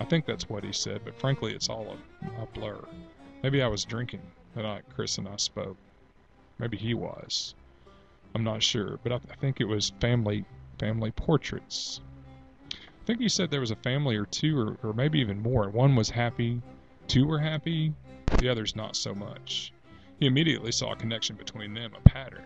I 0.00 0.04
think 0.04 0.26
that's 0.26 0.48
what 0.48 0.64
he 0.64 0.72
said, 0.72 1.02
but 1.04 1.16
frankly, 1.16 1.54
it's 1.54 1.68
all 1.68 1.96
a, 1.96 2.42
a 2.42 2.46
blur. 2.46 2.80
Maybe 3.44 3.62
I 3.62 3.68
was 3.68 3.84
drinking 3.84 4.22
the 4.56 4.62
night 4.62 4.82
Chris 4.92 5.18
and 5.18 5.28
I 5.28 5.36
spoke. 5.36 5.76
Maybe 6.58 6.76
he 6.76 6.92
was. 6.92 7.54
I'm 8.36 8.44
not 8.44 8.62
sure, 8.62 8.98
but 9.02 9.12
I, 9.12 9.16
I 9.30 9.34
think 9.36 9.62
it 9.62 9.64
was 9.64 9.94
family 9.98 10.44
family 10.78 11.10
portraits. 11.10 12.02
I 12.70 13.06
think 13.06 13.18
he 13.18 13.30
said 13.30 13.50
there 13.50 13.60
was 13.60 13.70
a 13.70 13.76
family 13.76 14.14
or 14.14 14.26
two, 14.26 14.58
or, 14.58 14.76
or 14.82 14.92
maybe 14.92 15.20
even 15.20 15.40
more. 15.40 15.70
One 15.70 15.96
was 15.96 16.10
happy, 16.10 16.60
two 17.08 17.26
were 17.26 17.38
happy, 17.38 17.94
the 18.38 18.50
others 18.50 18.76
not 18.76 18.94
so 18.94 19.14
much. 19.14 19.72
He 20.20 20.26
immediately 20.26 20.70
saw 20.70 20.92
a 20.92 20.96
connection 20.96 21.34
between 21.36 21.72
them, 21.72 21.92
a 21.96 22.00
pattern, 22.10 22.44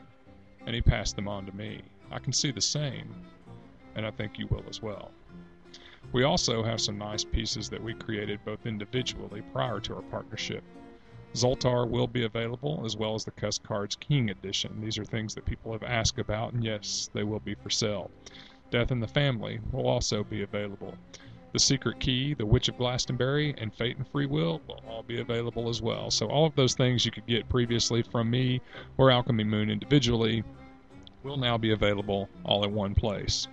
and 0.64 0.76
he 0.76 0.80
passed 0.80 1.16
them 1.16 1.26
on 1.26 1.44
to 1.46 1.56
me. 1.56 1.82
I 2.12 2.20
can 2.20 2.32
see 2.32 2.52
the 2.52 2.60
same, 2.60 3.12
and 3.96 4.06
I 4.06 4.12
think 4.12 4.38
you 4.38 4.46
will 4.46 4.62
as 4.68 4.80
well. 4.80 5.10
We 6.12 6.22
also 6.22 6.62
have 6.62 6.80
some 6.80 6.98
nice 6.98 7.24
pieces 7.24 7.68
that 7.68 7.82
we 7.82 7.94
created 7.94 8.44
both 8.44 8.64
individually 8.64 9.42
prior 9.52 9.80
to 9.80 9.96
our 9.96 10.02
partnership 10.02 10.62
Zoltar 11.34 11.88
will 11.88 12.08
be 12.08 12.24
available, 12.24 12.82
as 12.84 12.96
well 12.96 13.14
as 13.14 13.24
the 13.24 13.30
Cuss 13.30 13.58
Cards 13.58 13.96
King 13.96 14.30
Edition. 14.30 14.80
These 14.80 14.98
are 14.98 15.04
things 15.04 15.34
that 15.34 15.46
people 15.46 15.72
have 15.72 15.84
asked 15.84 16.18
about, 16.18 16.52
and 16.52 16.64
yes, 16.64 17.08
they 17.14 17.22
will 17.22 17.40
be 17.40 17.54
for 17.54 17.70
sale. 17.70 18.10
Death 18.70 18.90
in 18.90 19.00
the 19.00 19.08
Family 19.08 19.60
will 19.72 19.86
also 19.86 20.24
be 20.24 20.42
available. 20.42 20.94
The 21.52 21.58
Secret 21.58 21.98
Key, 21.98 22.34
The 22.34 22.46
Witch 22.46 22.68
of 22.68 22.78
Glastonbury, 22.78 23.54
and 23.58 23.74
Fate 23.74 23.96
and 23.96 24.06
Free 24.08 24.26
Will 24.26 24.60
will 24.68 24.82
all 24.88 25.02
be 25.02 25.20
available 25.20 25.68
as 25.68 25.82
well. 25.82 26.10
So 26.10 26.28
all 26.28 26.46
of 26.46 26.54
those 26.54 26.74
things 26.74 27.04
you 27.04 27.10
could 27.10 27.26
get 27.26 27.48
previously 27.48 28.02
from 28.02 28.30
me 28.30 28.60
or 28.98 29.10
Alchemy 29.10 29.44
Moon 29.44 29.70
individually 29.70 30.44
will 31.24 31.36
now 31.36 31.58
be 31.58 31.72
available 31.72 32.28
all 32.44 32.64
in 32.64 32.72
one 32.72 32.94
place. 32.94 33.48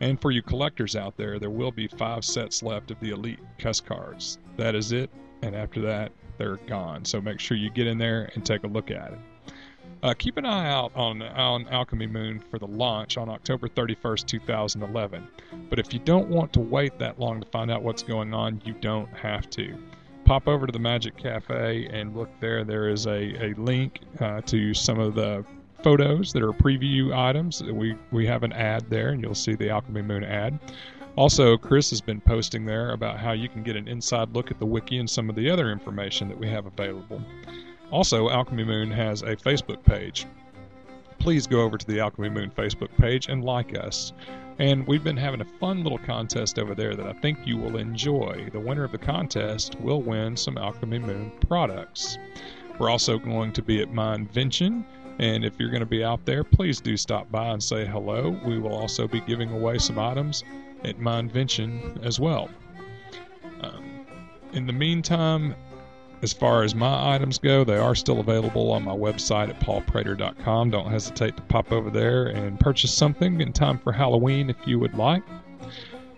And 0.00 0.20
for 0.20 0.30
you 0.30 0.42
collectors 0.42 0.96
out 0.96 1.16
there, 1.16 1.38
there 1.38 1.50
will 1.50 1.72
be 1.72 1.88
five 1.88 2.24
sets 2.24 2.62
left 2.62 2.90
of 2.90 3.00
the 3.00 3.10
Elite 3.10 3.40
Cuss 3.58 3.80
cards. 3.80 4.38
That 4.56 4.74
is 4.74 4.92
it, 4.92 5.10
and 5.42 5.56
after 5.56 5.80
that, 5.82 6.12
they're 6.42 6.56
gone. 6.66 7.04
So 7.04 7.20
make 7.20 7.38
sure 7.38 7.56
you 7.56 7.70
get 7.70 7.86
in 7.86 7.98
there 7.98 8.28
and 8.34 8.44
take 8.44 8.64
a 8.64 8.66
look 8.66 8.90
at 8.90 9.12
it. 9.12 9.18
Uh, 10.02 10.12
keep 10.12 10.36
an 10.36 10.44
eye 10.44 10.68
out 10.68 10.90
on, 10.96 11.22
on 11.22 11.68
Alchemy 11.68 12.08
Moon 12.08 12.42
for 12.50 12.58
the 12.58 12.66
launch 12.66 13.16
on 13.16 13.28
October 13.28 13.68
31st, 13.68 14.26
2011. 14.26 15.28
But 15.70 15.78
if 15.78 15.92
you 15.92 16.00
don't 16.00 16.28
want 16.28 16.52
to 16.54 16.60
wait 16.60 16.98
that 16.98 17.20
long 17.20 17.40
to 17.40 17.46
find 17.50 17.70
out 17.70 17.84
what's 17.84 18.02
going 18.02 18.34
on, 18.34 18.60
you 18.64 18.74
don't 18.80 19.08
have 19.16 19.48
to. 19.50 19.78
Pop 20.24 20.48
over 20.48 20.66
to 20.66 20.72
the 20.72 20.80
Magic 20.80 21.16
Cafe 21.16 21.86
and 21.92 22.16
look 22.16 22.30
there. 22.40 22.64
There 22.64 22.88
is 22.88 23.06
a, 23.06 23.50
a 23.50 23.54
link 23.54 24.00
uh, 24.18 24.40
to 24.40 24.74
some 24.74 24.98
of 24.98 25.14
the 25.14 25.44
photos 25.84 26.32
that 26.32 26.42
are 26.42 26.52
preview 26.52 27.16
items. 27.16 27.62
We, 27.62 27.96
we 28.10 28.26
have 28.26 28.42
an 28.42 28.52
ad 28.52 28.90
there, 28.90 29.10
and 29.10 29.22
you'll 29.22 29.36
see 29.36 29.54
the 29.54 29.70
Alchemy 29.70 30.02
Moon 30.02 30.24
ad. 30.24 30.58
Also, 31.14 31.58
Chris 31.58 31.90
has 31.90 32.00
been 32.00 32.22
posting 32.22 32.64
there 32.64 32.92
about 32.92 33.18
how 33.18 33.32
you 33.32 33.46
can 33.46 33.62
get 33.62 33.76
an 33.76 33.86
inside 33.86 34.32
look 34.34 34.50
at 34.50 34.58
the 34.58 34.64
wiki 34.64 34.96
and 34.96 35.08
some 35.08 35.28
of 35.28 35.36
the 35.36 35.50
other 35.50 35.70
information 35.70 36.26
that 36.28 36.38
we 36.38 36.48
have 36.48 36.64
available. 36.64 37.22
Also, 37.90 38.30
Alchemy 38.30 38.64
Moon 38.64 38.90
has 38.90 39.20
a 39.20 39.36
Facebook 39.36 39.84
page. 39.84 40.24
Please 41.18 41.46
go 41.46 41.60
over 41.60 41.76
to 41.76 41.86
the 41.86 42.00
Alchemy 42.00 42.30
Moon 42.30 42.50
Facebook 42.56 42.88
page 42.96 43.28
and 43.28 43.44
like 43.44 43.78
us. 43.78 44.14
And 44.58 44.86
we've 44.86 45.04
been 45.04 45.16
having 45.16 45.42
a 45.42 45.58
fun 45.60 45.82
little 45.82 45.98
contest 45.98 46.58
over 46.58 46.74
there 46.74 46.94
that 46.96 47.06
I 47.06 47.12
think 47.12 47.38
you 47.44 47.58
will 47.58 47.76
enjoy. 47.76 48.48
The 48.50 48.60
winner 48.60 48.84
of 48.84 48.92
the 48.92 48.98
contest 48.98 49.78
will 49.80 50.00
win 50.00 50.34
some 50.34 50.56
Alchemy 50.56 50.98
Moon 50.98 51.32
products. 51.46 52.16
We're 52.78 52.90
also 52.90 53.18
going 53.18 53.52
to 53.52 53.62
be 53.62 53.82
at 53.82 53.92
Mindvention, 53.92 54.84
and 55.18 55.44
if 55.44 55.52
you're 55.58 55.68
going 55.68 55.80
to 55.80 55.86
be 55.86 56.02
out 56.02 56.24
there, 56.24 56.42
please 56.42 56.80
do 56.80 56.96
stop 56.96 57.30
by 57.30 57.48
and 57.48 57.62
say 57.62 57.86
hello. 57.86 58.30
We 58.46 58.58
will 58.58 58.74
also 58.74 59.06
be 59.06 59.20
giving 59.20 59.52
away 59.52 59.76
some 59.76 59.98
items 59.98 60.42
at 60.84 60.98
Mindvention 60.98 62.04
as 62.04 62.18
well. 62.18 62.48
Um, 63.60 64.06
in 64.52 64.66
the 64.66 64.72
meantime, 64.72 65.54
as 66.22 66.32
far 66.32 66.62
as 66.62 66.74
my 66.74 67.14
items 67.14 67.38
go, 67.38 67.64
they 67.64 67.76
are 67.76 67.96
still 67.96 68.20
available 68.20 68.70
on 68.70 68.84
my 68.84 68.94
website 68.94 69.48
at 69.48 69.58
paulprater.com. 69.60 70.70
Don't 70.70 70.90
hesitate 70.90 71.36
to 71.36 71.42
pop 71.42 71.72
over 71.72 71.90
there 71.90 72.26
and 72.26 72.60
purchase 72.60 72.94
something 72.94 73.40
in 73.40 73.52
time 73.52 73.78
for 73.78 73.92
Halloween 73.92 74.48
if 74.48 74.56
you 74.64 74.78
would 74.78 74.94
like. 74.94 75.24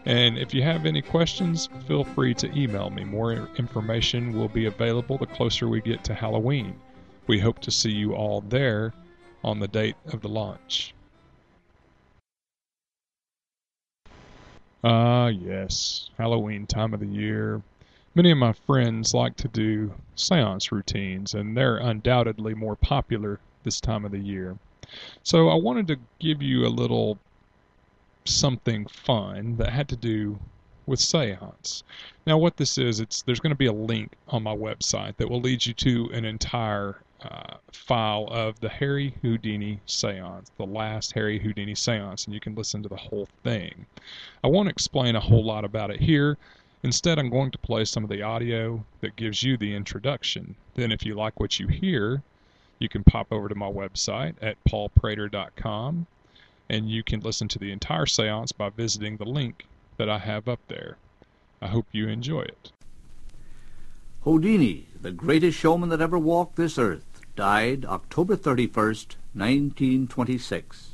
And 0.04 0.36
if 0.36 0.52
you 0.52 0.62
have 0.62 0.84
any 0.84 1.00
questions, 1.00 1.70
feel 1.86 2.04
free 2.04 2.34
to 2.34 2.58
email 2.58 2.90
me. 2.90 3.04
More 3.04 3.32
information 3.56 4.36
will 4.36 4.50
be 4.50 4.66
available 4.66 5.16
the 5.16 5.26
closer 5.26 5.68
we 5.68 5.80
get 5.80 6.04
to 6.04 6.14
Halloween. 6.14 6.78
We 7.26 7.38
hope 7.38 7.60
to 7.60 7.70
see 7.70 7.92
you 7.92 8.14
all 8.14 8.42
there 8.42 8.92
on 9.42 9.58
the 9.58 9.68
date 9.68 9.96
of 10.12 10.20
the 10.20 10.28
launch. 10.28 10.94
Ah, 14.86 15.28
yes, 15.28 16.10
Halloween 16.18 16.66
time 16.66 16.92
of 16.92 17.00
the 17.00 17.06
year. 17.06 17.62
Many 18.14 18.30
of 18.30 18.36
my 18.36 18.52
friends 18.52 19.14
like 19.14 19.34
to 19.36 19.48
do 19.48 19.94
seance 20.14 20.70
routines, 20.70 21.32
and 21.32 21.56
they're 21.56 21.78
undoubtedly 21.78 22.52
more 22.52 22.76
popular 22.76 23.40
this 23.62 23.80
time 23.80 24.04
of 24.04 24.12
the 24.12 24.18
year. 24.18 24.58
So 25.22 25.48
I 25.48 25.54
wanted 25.54 25.86
to 25.88 25.98
give 26.20 26.42
you 26.42 26.66
a 26.66 26.68
little 26.68 27.18
something 28.26 28.86
fun 28.86 29.56
that 29.56 29.70
had 29.70 29.88
to 29.88 29.96
do 29.96 30.38
with 30.84 31.00
seance. 31.00 31.82
Now, 32.26 32.36
what 32.36 32.58
this 32.58 32.76
is, 32.76 33.00
it's 33.00 33.22
there's 33.22 33.40
going 33.40 33.52
to 33.52 33.56
be 33.56 33.66
a 33.66 33.72
link 33.72 34.12
on 34.28 34.42
my 34.42 34.54
website 34.54 35.16
that 35.16 35.30
will 35.30 35.40
lead 35.40 35.64
you 35.64 35.72
to 35.72 36.10
an 36.12 36.26
entire 36.26 37.03
uh, 37.24 37.56
file 37.72 38.28
of 38.30 38.60
the 38.60 38.68
Harry 38.68 39.14
Houdini 39.22 39.80
seance, 39.86 40.50
the 40.58 40.66
last 40.66 41.12
Harry 41.12 41.38
Houdini 41.38 41.74
seance, 41.74 42.26
and 42.26 42.34
you 42.34 42.40
can 42.40 42.54
listen 42.54 42.82
to 42.82 42.88
the 42.88 42.96
whole 42.96 43.28
thing. 43.42 43.86
I 44.42 44.48
won't 44.48 44.68
explain 44.68 45.16
a 45.16 45.20
whole 45.20 45.44
lot 45.44 45.64
about 45.64 45.90
it 45.90 46.00
here. 46.00 46.36
Instead, 46.82 47.18
I'm 47.18 47.30
going 47.30 47.50
to 47.50 47.58
play 47.58 47.86
some 47.86 48.04
of 48.04 48.10
the 48.10 48.22
audio 48.22 48.84
that 49.00 49.16
gives 49.16 49.42
you 49.42 49.56
the 49.56 49.74
introduction. 49.74 50.54
Then, 50.74 50.92
if 50.92 51.06
you 51.06 51.14
like 51.14 51.40
what 51.40 51.58
you 51.58 51.66
hear, 51.66 52.22
you 52.78 52.88
can 52.88 53.04
pop 53.04 53.28
over 53.30 53.48
to 53.48 53.54
my 53.54 53.70
website 53.70 54.34
at 54.42 54.62
paulprater.com 54.64 56.06
and 56.68 56.90
you 56.90 57.02
can 57.02 57.20
listen 57.20 57.48
to 57.48 57.58
the 57.58 57.72
entire 57.72 58.06
seance 58.06 58.52
by 58.52 58.70
visiting 58.70 59.16
the 59.16 59.24
link 59.24 59.66
that 59.96 60.08
I 60.08 60.18
have 60.18 60.48
up 60.48 60.60
there. 60.68 60.96
I 61.60 61.68
hope 61.68 61.86
you 61.92 62.08
enjoy 62.08 62.42
it. 62.42 62.72
Houdini, 64.22 64.86
the 65.00 65.12
greatest 65.12 65.58
showman 65.58 65.90
that 65.90 66.00
ever 66.00 66.18
walked 66.18 66.56
this 66.56 66.78
earth, 66.78 67.13
died 67.36 67.84
October 67.84 68.36
31st, 68.36 69.16
1926. 69.34 70.90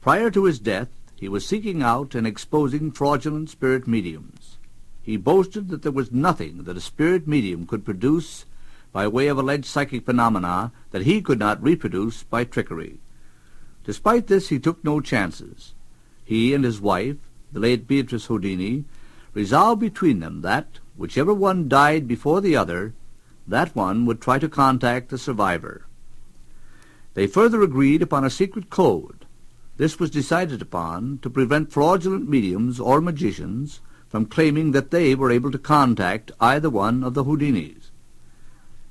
Prior 0.00 0.30
to 0.30 0.44
his 0.44 0.58
death, 0.58 0.88
he 1.16 1.28
was 1.28 1.46
seeking 1.46 1.82
out 1.82 2.14
and 2.14 2.26
exposing 2.26 2.92
fraudulent 2.92 3.48
spirit 3.50 3.88
mediums. 3.88 4.58
He 5.02 5.16
boasted 5.16 5.68
that 5.68 5.82
there 5.82 5.92
was 5.92 6.12
nothing 6.12 6.64
that 6.64 6.76
a 6.76 6.82
spirit 6.82 7.26
medium 7.26 7.66
could 7.66 7.84
produce 7.84 8.44
by 8.92 9.08
way 9.08 9.28
of 9.28 9.38
alleged 9.38 9.64
psychic 9.64 10.04
phenomena 10.04 10.70
that 10.90 11.02
he 11.02 11.22
could 11.22 11.38
not 11.38 11.62
reproduce 11.62 12.22
by 12.22 12.44
trickery. 12.44 12.98
Despite 13.84 14.26
this, 14.26 14.50
he 14.50 14.58
took 14.58 14.84
no 14.84 15.00
chances. 15.00 15.72
He 16.24 16.52
and 16.52 16.62
his 16.62 16.80
wife, 16.80 17.16
the 17.52 17.60
late 17.60 17.88
Beatrice 17.88 18.26
Houdini, 18.26 18.84
resolved 19.32 19.80
between 19.80 20.20
them 20.20 20.42
that, 20.42 20.78
whichever 20.94 21.32
one 21.32 21.68
died 21.68 22.06
before 22.06 22.42
the 22.42 22.54
other, 22.54 22.92
that 23.48 23.74
one 23.74 24.04
would 24.04 24.20
try 24.20 24.38
to 24.38 24.48
contact 24.48 25.08
the 25.08 25.18
survivor. 25.18 25.86
They 27.14 27.26
further 27.26 27.62
agreed 27.62 28.02
upon 28.02 28.24
a 28.24 28.30
secret 28.30 28.70
code. 28.70 29.24
This 29.78 29.98
was 29.98 30.10
decided 30.10 30.60
upon 30.60 31.18
to 31.22 31.30
prevent 31.30 31.72
fraudulent 31.72 32.28
mediums 32.28 32.78
or 32.78 33.00
magicians 33.00 33.80
from 34.08 34.26
claiming 34.26 34.72
that 34.72 34.90
they 34.90 35.14
were 35.14 35.30
able 35.30 35.50
to 35.50 35.58
contact 35.58 36.30
either 36.40 36.68
one 36.68 37.02
of 37.02 37.14
the 37.14 37.24
Houdinis. 37.24 37.90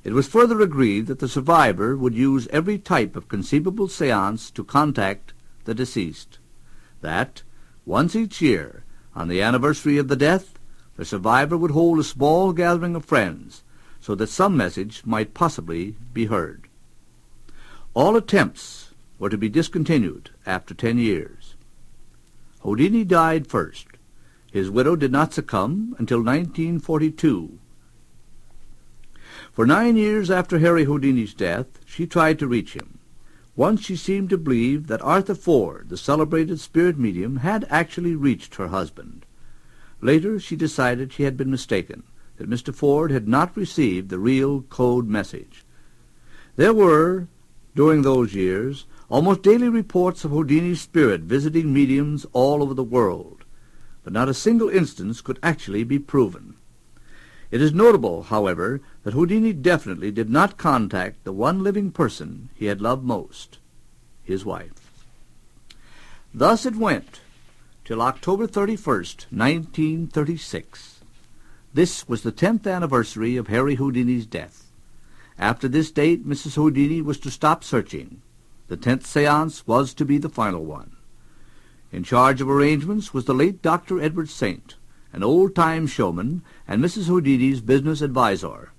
It 0.04 0.14
was 0.14 0.28
further 0.28 0.62
agreed 0.62 1.08
that 1.08 1.20
the 1.20 1.28
survivor 1.28 1.96
would 1.96 2.16
use 2.16 2.48
every 2.48 2.78
type 2.80 3.16
of 3.16 3.28
conceivable 3.28 3.88
seance 3.88 4.50
to 4.52 4.64
contact 4.64 5.34
the 5.66 5.74
deceased. 5.74 6.40
That, 7.02 7.44
once 7.86 8.16
each 8.16 8.42
year, 8.42 8.84
on 9.16 9.28
the 9.28 9.42
anniversary 9.42 9.98
of 9.98 10.08
the 10.08 10.16
death, 10.16 10.58
the 10.96 11.06
survivor 11.06 11.58
would 11.58 11.72
hold 11.72 12.00
a 12.00 12.04
small 12.04 12.54
gathering 12.54 12.96
of 12.96 13.06
friends 13.06 13.64
so 14.08 14.16
that 14.16 14.30
some 14.30 14.56
message 14.56 15.02
might 15.06 15.34
possibly 15.34 15.98
be 16.14 16.28
heard. 16.28 16.70
All 17.94 18.16
attempts 18.16 18.92
were 19.20 19.30
to 19.30 19.38
be 19.38 19.50
discontinued 19.50 20.30
after 20.46 20.74
ten 20.74 20.98
years. 20.98 21.56
Houdini 22.62 23.04
died 23.04 23.48
first. 23.48 23.86
His 24.50 24.70
widow 24.70 24.96
did 24.96 25.12
not 25.12 25.34
succumb 25.34 25.94
until 26.00 26.20
1942. 26.20 27.60
For 29.52 29.66
nine 29.66 29.98
years 29.98 30.32
after 30.32 30.60
Harry 30.60 30.86
Houdini's 30.86 31.34
death, 31.34 31.68
she 31.86 32.08
tried 32.08 32.40
to 32.40 32.48
reach 32.48 32.76
him. 32.78 33.00
Once 33.58 33.82
she 33.82 33.98
seemed 33.98 34.30
to 34.30 34.38
believe 34.38 34.88
that 34.88 35.02
Arthur 35.02 35.36
Ford, 35.36 35.90
the 35.90 35.98
celebrated 35.98 36.62
spirit 36.62 36.98
medium, 36.98 37.38
had 37.38 37.68
actually 37.70 38.16
reached 38.16 38.56
her 38.56 38.70
husband. 38.70 39.26
Later 40.00 40.40
she 40.40 40.56
decided 40.56 41.12
she 41.12 41.24
had 41.24 41.36
been 41.36 41.52
mistaken 41.52 42.04
that 42.38 42.50
Mr. 42.50 42.74
Ford 42.74 43.12
had 43.12 43.28
not 43.28 43.58
received 43.58 44.10
the 44.10 44.20
real 44.20 44.62
code 44.64 45.08
message. 45.08 45.66
There 46.56 46.74
were, 46.74 47.28
during 47.76 48.02
those 48.02 48.34
years, 48.34 48.86
almost 49.10 49.44
daily 49.44 49.70
reports 49.70 50.24
of 50.24 50.32
Houdini's 50.32 50.82
spirit 50.82 51.22
visiting 51.22 51.74
mediums 51.74 52.26
all 52.34 52.64
over 52.64 52.74
the 52.74 52.84
world, 52.84 53.46
but 54.04 54.14
not 54.14 54.30
a 54.30 54.34
single 54.34 54.70
instance 54.70 55.22
could 55.22 55.40
actually 55.44 55.84
be 55.84 56.00
proven. 56.00 56.56
It 57.50 57.62
is 57.62 57.74
notable, 57.74 58.24
however, 58.24 58.82
that 59.04 59.14
Houdini 59.14 59.54
definitely 59.54 60.12
did 60.12 60.30
not 60.30 60.58
contact 60.58 61.24
the 61.24 61.32
one 61.32 61.64
living 61.64 61.92
person 61.92 62.50
he 62.54 62.66
had 62.66 62.82
loved 62.82 63.06
most, 63.06 63.60
his 64.24 64.44
wife. 64.44 65.06
Thus 66.34 66.66
it 66.66 66.76
went 66.76 67.22
till 67.86 68.02
October 68.02 68.48
31st, 68.48 69.32
1936. 69.32 70.97
This 71.78 72.10
was 72.10 72.24
the 72.24 72.32
tenth 72.32 72.66
anniversary 72.66 73.38
of 73.38 73.50
Harry 73.50 73.76
Houdini's 73.76 74.26
death. 74.26 74.72
After 75.38 75.68
this 75.68 75.92
date, 75.92 76.28
Mrs. 76.28 76.56
Houdini 76.56 77.04
was 77.04 77.20
to 77.20 77.30
stop 77.30 77.64
searching. 77.64 78.24
The 78.68 78.78
tenth 78.78 79.06
seance 79.06 79.68
was 79.68 79.94
to 79.94 80.04
be 80.04 80.18
the 80.18 80.28
final 80.28 80.66
one. 80.66 80.96
In 81.92 82.04
charge 82.04 82.42
of 82.42 82.50
arrangements 82.50 83.14
was 83.14 83.26
the 83.26 83.36
late 83.36 83.62
Dr. 83.62 84.02
Edward 84.02 84.28
Saint, 84.28 84.74
an 85.14 85.22
old-time 85.22 85.86
showman 85.86 86.42
and 86.68 86.84
Mrs. 86.84 87.06
Houdini's 87.06 87.62
business 87.62 88.02
advisor. 88.02 88.72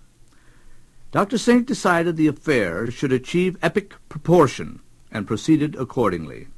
Dr. 1.13 1.39
Saint 1.39 1.69
decided 1.69 2.17
the 2.17 2.27
affair 2.27 2.91
should 2.91 3.13
achieve 3.13 3.57
epic 3.63 3.95
proportion 4.09 4.81
and 5.13 5.25
proceeded 5.25 5.77
accordingly. 5.77 6.49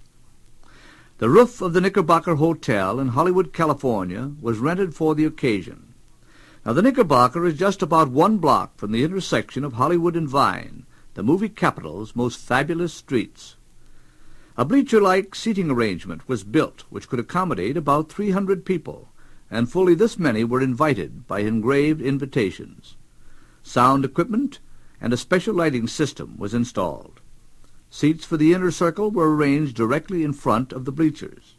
The 1.18 1.28
roof 1.28 1.60
of 1.60 1.74
the 1.74 1.82
Knickerbocker 1.82 2.36
Hotel 2.36 2.98
in 2.98 3.08
Hollywood, 3.08 3.52
California, 3.52 4.32
was 4.40 4.56
rented 4.56 4.94
for 4.94 5.14
the 5.14 5.26
occasion. 5.26 5.89
Now, 6.70 6.74
the 6.74 6.82
Knickerbocker 6.82 7.44
is 7.46 7.58
just 7.58 7.82
about 7.82 8.12
one 8.12 8.38
block 8.38 8.76
from 8.76 8.92
the 8.92 9.02
intersection 9.02 9.64
of 9.64 9.72
Hollywood 9.72 10.14
and 10.14 10.28
Vine, 10.28 10.86
the 11.14 11.22
movie 11.24 11.48
capital's 11.48 12.14
most 12.14 12.38
fabulous 12.38 12.94
streets. 12.94 13.56
A 14.56 14.64
bleacher-like 14.64 15.34
seating 15.34 15.68
arrangement 15.68 16.28
was 16.28 16.44
built 16.44 16.84
which 16.88 17.08
could 17.08 17.18
accommodate 17.18 17.76
about 17.76 18.08
300 18.08 18.64
people, 18.64 19.08
and 19.50 19.68
fully 19.68 19.96
this 19.96 20.16
many 20.16 20.44
were 20.44 20.60
invited 20.60 21.26
by 21.26 21.40
engraved 21.40 22.00
invitations. 22.00 22.94
Sound 23.64 24.04
equipment 24.04 24.60
and 25.00 25.12
a 25.12 25.16
special 25.16 25.56
lighting 25.56 25.88
system 25.88 26.36
was 26.38 26.54
installed. 26.54 27.20
Seats 27.90 28.24
for 28.24 28.36
the 28.36 28.54
inner 28.54 28.70
circle 28.70 29.10
were 29.10 29.34
arranged 29.34 29.74
directly 29.74 30.22
in 30.22 30.32
front 30.32 30.72
of 30.72 30.84
the 30.84 30.92
bleachers. 30.92 31.56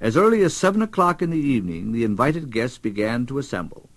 As 0.00 0.16
early 0.16 0.42
as 0.42 0.54
seven 0.54 0.82
o'clock 0.82 1.20
in 1.20 1.30
the 1.30 1.36
evening, 1.36 1.90
the 1.90 2.04
invited 2.04 2.52
guests 2.52 2.78
began 2.78 3.26
to 3.26 3.38
assemble 3.38 3.90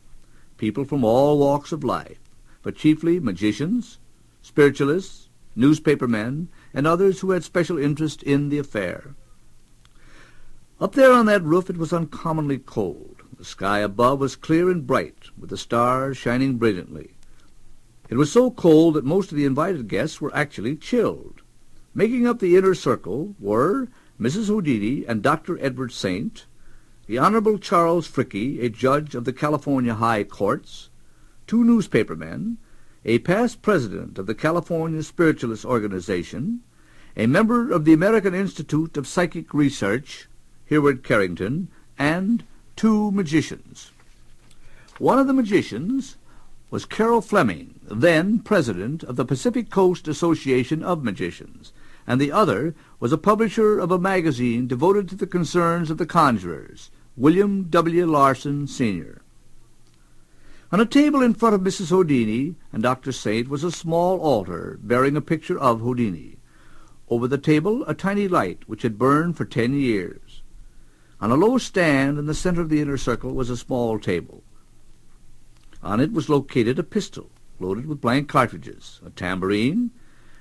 people 0.60 0.86
from 0.86 1.04
all 1.04 1.40
walks 1.40 1.72
of 1.72 1.84
life, 1.84 2.20
but 2.62 2.76
chiefly 2.76 3.20
magicians, 3.20 3.98
spiritualists, 4.44 5.30
newspapermen, 5.56 6.50
and 6.74 6.86
others 6.86 7.22
who 7.22 7.32
had 7.32 7.44
special 7.44 7.80
interest 7.80 8.22
in 8.22 8.50
the 8.50 8.60
affair. 8.60 9.16
Up 10.80 10.94
there 10.94 11.12
on 11.12 11.26
that 11.26 11.44
roof 11.44 11.70
it 11.70 11.78
was 11.78 11.92
uncommonly 11.92 12.60
cold. 12.60 13.24
The 13.38 13.46
sky 13.46 13.80
above 13.80 14.20
was 14.20 14.36
clear 14.36 14.70
and 14.70 14.86
bright, 14.86 15.30
with 15.38 15.50
the 15.50 15.58
stars 15.58 16.18
shining 16.18 16.58
brilliantly. 16.58 17.16
It 18.10 18.18
was 18.18 18.32
so 18.32 18.52
cold 18.52 18.96
that 18.96 19.06
most 19.06 19.32
of 19.32 19.38
the 19.38 19.46
invited 19.46 19.88
guests 19.88 20.20
were 20.20 20.36
actually 20.36 20.76
chilled. 20.76 21.42
Making 21.94 22.28
up 22.28 22.40
the 22.40 22.56
inner 22.56 22.76
circle 22.76 23.36
were 23.40 23.88
Mrs. 24.20 24.48
Houdini 24.48 25.06
and 25.06 25.22
Dr. 25.22 25.58
Edward 25.64 25.92
Saint, 25.92 26.46
the 27.10 27.18
Honorable 27.18 27.58
Charles 27.58 28.08
Fricke, 28.08 28.64
a 28.64 28.70
judge 28.70 29.16
of 29.16 29.26
the 29.26 29.34
California 29.34 29.96
High 29.96 30.24
Courts, 30.24 30.90
two 31.48 31.64
newspapermen, 31.64 32.58
a 33.04 33.18
past 33.18 33.64
president 33.64 34.20
of 34.20 34.28
the 34.28 34.36
California 34.36 35.02
Spiritualist 35.02 35.66
Organization, 35.66 36.62
a 37.18 37.26
member 37.26 37.72
of 37.72 37.84
the 37.84 37.94
American 37.94 38.36
Institute 38.36 38.96
of 38.96 39.08
Psychic 39.08 39.56
Research, 39.56 40.30
Hereward 40.68 41.04
Carrington, 41.04 41.70
and 41.98 42.44
two 42.76 43.10
magicians. 43.10 43.90
One 45.00 45.18
of 45.18 45.26
the 45.26 45.34
magicians 45.34 46.16
was 46.70 46.86
Carol 46.86 47.22
Fleming, 47.22 47.80
then 47.90 48.38
president 48.38 49.02
of 49.02 49.16
the 49.16 49.26
Pacific 49.26 49.72
Coast 49.72 50.08
Association 50.08 50.84
of 50.84 51.04
Magicians, 51.04 51.74
and 52.06 52.22
the 52.22 52.32
other 52.32 52.76
was 53.00 53.12
a 53.12 53.18
publisher 53.18 53.80
of 53.80 53.90
a 53.90 53.98
magazine 53.98 54.68
devoted 54.68 55.10
to 55.10 55.16
the 55.16 55.26
concerns 55.26 55.90
of 55.90 55.98
the 55.98 56.06
conjurers, 56.06 56.92
William 57.20 57.66
W. 57.66 58.06
Larson, 58.06 58.66
Sr. 58.66 59.22
On 60.72 60.80
a 60.80 60.86
table 60.86 61.22
in 61.22 61.34
front 61.34 61.54
of 61.54 61.60
Mrs. 61.60 61.90
Houdini 61.90 62.56
and 62.72 62.82
Dr. 62.82 63.12
Saint 63.12 63.50
was 63.50 63.62
a 63.62 63.74
small 63.74 64.22
altar 64.22 64.80
bearing 64.82 65.18
a 65.18 65.22
picture 65.22 65.60
of 65.60 65.82
Houdini. 65.82 66.38
Over 67.10 67.28
the 67.28 67.38
table 67.38 67.84
a 67.88 67.94
tiny 67.94 68.30
light 68.30 68.60
which 68.68 68.84
had 68.84 68.98
burned 68.98 69.36
for 69.36 69.44
ten 69.44 69.74
years. 69.74 70.44
On 71.20 71.30
a 71.30 71.36
low 71.36 71.58
stand 71.58 72.18
in 72.18 72.26
the 72.26 72.34
center 72.34 72.62
of 72.62 72.70
the 72.70 72.80
inner 72.80 72.96
circle 72.96 73.34
was 73.34 73.50
a 73.50 73.58
small 73.58 74.00
table. 74.00 74.42
On 75.84 76.00
it 76.00 76.14
was 76.14 76.30
located 76.30 76.80
a 76.80 76.84
pistol 76.84 77.30
loaded 77.60 77.86
with 77.86 78.00
blank 78.00 78.30
cartridges, 78.30 79.02
a 79.06 79.10
tambourine, 79.10 79.92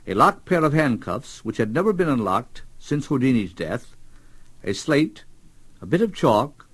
a 0.07 0.15
locked 0.15 0.45
pair 0.45 0.63
of 0.63 0.75
handcuffs 0.75 1.45
which 1.45 1.57
had 1.57 1.75
never 1.75 1.93
been 1.93 2.09
unlocked 2.09 2.63
since 2.79 3.07
Houdini's 3.07 3.53
death, 3.53 3.97
a 4.63 4.73
slate, 4.73 5.25
a 5.81 5.87
bit 5.87 6.01
of 6.01 6.15
chalk, 6.15 6.67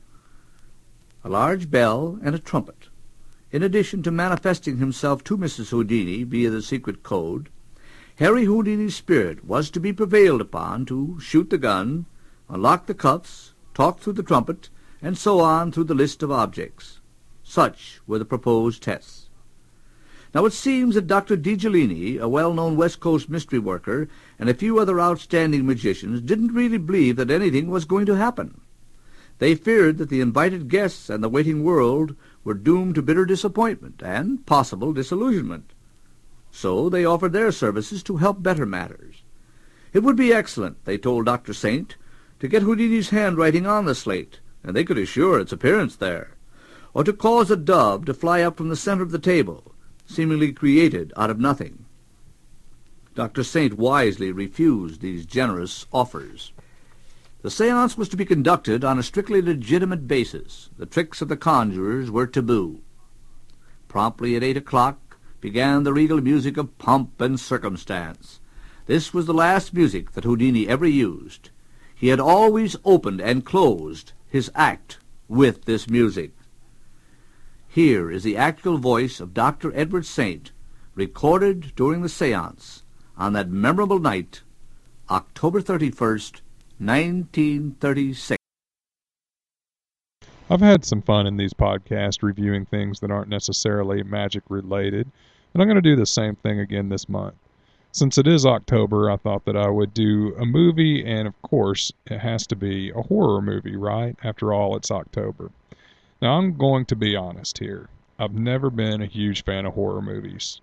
a 1.24 1.30
large 1.30 1.70
bell, 1.70 2.18
and 2.22 2.34
a 2.34 2.38
trumpet. 2.38 2.88
In 3.50 3.62
addition 3.62 4.02
to 4.02 4.10
manifesting 4.10 4.76
himself 4.76 5.24
to 5.24 5.38
Mrs. 5.38 5.70
Houdini 5.70 6.22
via 6.22 6.50
the 6.50 6.60
secret 6.60 7.02
code, 7.02 7.48
Harry 8.16 8.44
Houdini's 8.44 8.94
spirit 8.94 9.42
was 9.44 9.70
to 9.70 9.80
be 9.80 9.92
prevailed 9.92 10.42
upon 10.42 10.84
to 10.84 11.18
shoot 11.20 11.48
the 11.48 11.56
gun, 11.56 12.04
unlock 12.50 12.84
the 12.86 12.94
cuffs, 12.94 13.54
talk 13.72 14.00
through 14.00 14.12
the 14.12 14.22
trumpet, 14.22 14.68
and 15.00 15.16
so 15.16 15.40
on 15.40 15.72
through 15.72 15.84
the 15.84 15.94
list 15.94 16.22
of 16.22 16.30
objects. 16.30 17.00
Such 17.42 18.00
were 18.06 18.18
the 18.18 18.24
proposed 18.24 18.82
tests. 18.82 19.30
Now 20.34 20.44
it 20.44 20.52
seems 20.52 20.94
that 20.94 21.06
Dr. 21.06 21.36
DiGellini, 21.36 22.20
a 22.20 22.28
well-known 22.28 22.76
West 22.76 23.00
Coast 23.00 23.30
mystery 23.30 23.58
worker, 23.58 24.08
and 24.38 24.50
a 24.50 24.54
few 24.54 24.78
other 24.78 25.00
outstanding 25.00 25.64
magicians 25.64 26.20
didn't 26.20 26.52
really 26.52 26.78
believe 26.78 27.16
that 27.16 27.30
anything 27.30 27.70
was 27.70 27.84
going 27.84 28.04
to 28.06 28.16
happen. 28.16 28.60
They 29.38 29.54
feared 29.54 29.98
that 29.98 30.08
the 30.08 30.20
invited 30.20 30.68
guests 30.68 31.10
and 31.10 31.22
the 31.22 31.28
waiting 31.28 31.64
world 31.64 32.14
were 32.44 32.54
doomed 32.54 32.94
to 32.94 33.02
bitter 33.02 33.24
disappointment 33.24 34.02
and 34.04 34.44
possible 34.46 34.92
disillusionment. 34.92 35.72
So 36.50 36.88
they 36.88 37.04
offered 37.04 37.32
their 37.32 37.50
services 37.50 38.02
to 38.04 38.18
help 38.18 38.42
better 38.42 38.64
matters. 38.64 39.22
It 39.92 40.02
would 40.02 40.16
be 40.16 40.32
excellent, 40.32 40.84
they 40.84 40.98
told 40.98 41.26
Dr. 41.26 41.52
Saint, 41.52 41.96
to 42.40 42.48
get 42.48 42.62
Houdini's 42.62 43.10
handwriting 43.10 43.66
on 43.66 43.84
the 43.84 43.94
slate, 43.94 44.40
and 44.62 44.74
they 44.74 44.84
could 44.84 44.98
assure 44.98 45.38
its 45.38 45.52
appearance 45.52 45.96
there, 45.96 46.36
or 46.92 47.02
to 47.04 47.12
cause 47.12 47.50
a 47.50 47.56
dove 47.56 48.04
to 48.04 48.14
fly 48.14 48.40
up 48.42 48.56
from 48.56 48.68
the 48.68 48.76
center 48.76 49.02
of 49.02 49.10
the 49.10 49.18
table, 49.18 49.74
seemingly 50.06 50.52
created 50.52 51.12
out 51.16 51.30
of 51.30 51.40
nothing. 51.40 51.84
Dr. 53.14 53.44
Saint 53.44 53.74
wisely 53.74 54.32
refused 54.32 55.00
these 55.00 55.26
generous 55.26 55.86
offers. 55.92 56.52
The 57.44 57.50
seance 57.50 57.98
was 57.98 58.08
to 58.08 58.16
be 58.16 58.24
conducted 58.24 58.84
on 58.84 58.98
a 58.98 59.02
strictly 59.02 59.42
legitimate 59.42 60.08
basis. 60.08 60.70
The 60.78 60.86
tricks 60.86 61.20
of 61.20 61.28
the 61.28 61.36
conjurers 61.36 62.10
were 62.10 62.26
taboo. 62.26 62.80
Promptly 63.86 64.34
at 64.34 64.42
eight 64.42 64.56
o'clock 64.56 65.18
began 65.42 65.82
the 65.82 65.92
regal 65.92 66.22
music 66.22 66.56
of 66.56 66.78
pomp 66.78 67.20
and 67.20 67.38
circumstance. 67.38 68.40
This 68.86 69.12
was 69.12 69.26
the 69.26 69.34
last 69.34 69.74
music 69.74 70.12
that 70.12 70.24
Houdini 70.24 70.66
ever 70.66 70.86
used. 70.86 71.50
He 71.94 72.08
had 72.08 72.18
always 72.18 72.76
opened 72.82 73.20
and 73.20 73.44
closed 73.44 74.12
his 74.26 74.50
act 74.54 74.96
with 75.28 75.66
this 75.66 75.86
music. 75.86 76.32
Here 77.68 78.10
is 78.10 78.22
the 78.22 78.38
actual 78.38 78.78
voice 78.78 79.20
of 79.20 79.34
Dr. 79.34 79.70
Edward 79.76 80.06
Saint, 80.06 80.52
recorded 80.94 81.74
during 81.76 82.00
the 82.00 82.08
seance 82.08 82.84
on 83.18 83.34
that 83.34 83.50
memorable 83.50 83.98
night, 83.98 84.40
October 85.10 85.60
31st, 85.60 86.40
1936. 86.78 88.36
I've 90.50 90.60
had 90.60 90.84
some 90.84 91.02
fun 91.02 91.26
in 91.26 91.36
these 91.36 91.54
podcasts 91.54 92.22
reviewing 92.22 92.66
things 92.66 93.00
that 93.00 93.10
aren't 93.10 93.28
necessarily 93.28 94.02
magic 94.02 94.42
related, 94.48 95.10
and 95.52 95.62
I'm 95.62 95.68
going 95.68 95.76
to 95.76 95.82
do 95.82 95.96
the 95.96 96.04
same 96.04 96.36
thing 96.36 96.60
again 96.60 96.88
this 96.88 97.08
month. 97.08 97.34
Since 97.92 98.18
it 98.18 98.26
is 98.26 98.44
October, 98.44 99.10
I 99.10 99.16
thought 99.16 99.44
that 99.44 99.56
I 99.56 99.68
would 99.68 99.94
do 99.94 100.34
a 100.36 100.44
movie, 100.44 101.04
and 101.06 101.28
of 101.28 101.40
course, 101.42 101.92
it 102.06 102.18
has 102.18 102.46
to 102.48 102.56
be 102.56 102.90
a 102.90 103.02
horror 103.02 103.40
movie, 103.40 103.76
right? 103.76 104.16
After 104.24 104.52
all, 104.52 104.76
it's 104.76 104.90
October. 104.90 105.50
Now, 106.20 106.38
I'm 106.38 106.58
going 106.58 106.86
to 106.86 106.96
be 106.96 107.14
honest 107.14 107.58
here. 107.58 107.88
I've 108.18 108.34
never 108.34 108.68
been 108.68 109.00
a 109.00 109.06
huge 109.06 109.44
fan 109.44 109.64
of 109.64 109.74
horror 109.74 110.02
movies. 110.02 110.60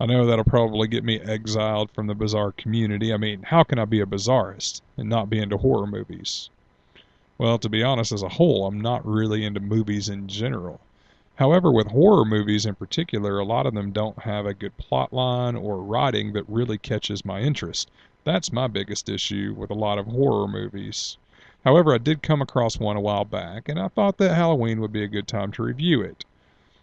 I 0.00 0.06
know 0.06 0.24
that'll 0.24 0.44
probably 0.46 0.88
get 0.88 1.04
me 1.04 1.20
exiled 1.20 1.90
from 1.90 2.06
the 2.06 2.14
bizarre 2.14 2.52
community. 2.52 3.12
I 3.12 3.18
mean, 3.18 3.42
how 3.42 3.64
can 3.64 3.78
I 3.78 3.84
be 3.84 4.00
a 4.00 4.06
bizarrist 4.06 4.80
and 4.96 5.10
not 5.10 5.28
be 5.28 5.38
into 5.38 5.58
horror 5.58 5.86
movies? 5.86 6.48
Well, 7.36 7.58
to 7.58 7.68
be 7.68 7.82
honest, 7.82 8.10
as 8.10 8.22
a 8.22 8.30
whole, 8.30 8.66
I'm 8.66 8.80
not 8.80 9.04
really 9.06 9.44
into 9.44 9.60
movies 9.60 10.08
in 10.08 10.26
general. 10.26 10.80
However, 11.36 11.70
with 11.70 11.88
horror 11.88 12.24
movies 12.24 12.64
in 12.64 12.76
particular, 12.76 13.38
a 13.38 13.44
lot 13.44 13.66
of 13.66 13.74
them 13.74 13.92
don't 13.92 14.18
have 14.20 14.46
a 14.46 14.54
good 14.54 14.74
plot 14.78 15.12
line 15.12 15.54
or 15.54 15.82
writing 15.82 16.32
that 16.32 16.48
really 16.48 16.78
catches 16.78 17.22
my 17.22 17.40
interest. 17.40 17.90
That's 18.24 18.52
my 18.52 18.68
biggest 18.68 19.10
issue 19.10 19.54
with 19.54 19.70
a 19.70 19.74
lot 19.74 19.98
of 19.98 20.06
horror 20.06 20.48
movies. 20.48 21.18
However, 21.62 21.94
I 21.94 21.98
did 21.98 22.22
come 22.22 22.40
across 22.40 22.78
one 22.78 22.96
a 22.96 23.02
while 23.02 23.26
back, 23.26 23.68
and 23.68 23.78
I 23.78 23.88
thought 23.88 24.16
that 24.16 24.34
Halloween 24.34 24.80
would 24.80 24.92
be 24.92 25.04
a 25.04 25.08
good 25.08 25.28
time 25.28 25.52
to 25.52 25.62
review 25.62 26.00
it. 26.00 26.24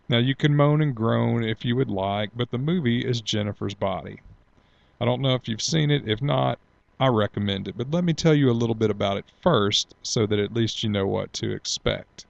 Now, 0.09 0.19
you 0.19 0.35
can 0.35 0.55
moan 0.55 0.81
and 0.81 0.95
groan 0.95 1.43
if 1.43 1.65
you 1.65 1.75
would 1.75 1.89
like, 1.89 2.29
but 2.35 2.51
the 2.51 2.57
movie 2.57 3.05
is 3.05 3.19
Jennifer's 3.21 3.73
Body. 3.73 4.21
I 5.01 5.05
don't 5.05 5.21
know 5.21 5.35
if 5.35 5.47
you've 5.47 5.61
seen 5.61 5.91
it. 5.91 6.07
If 6.07 6.21
not, 6.21 6.59
I 6.99 7.07
recommend 7.07 7.67
it. 7.67 7.77
But 7.77 7.91
let 7.91 8.03
me 8.03 8.13
tell 8.13 8.33
you 8.33 8.49
a 8.49 8.53
little 8.53 8.75
bit 8.75 8.89
about 8.89 9.17
it 9.17 9.25
first 9.41 9.93
so 10.01 10.25
that 10.25 10.39
at 10.39 10.53
least 10.53 10.81
you 10.81 10.89
know 10.89 11.05
what 11.05 11.33
to 11.33 11.51
expect. 11.51 12.25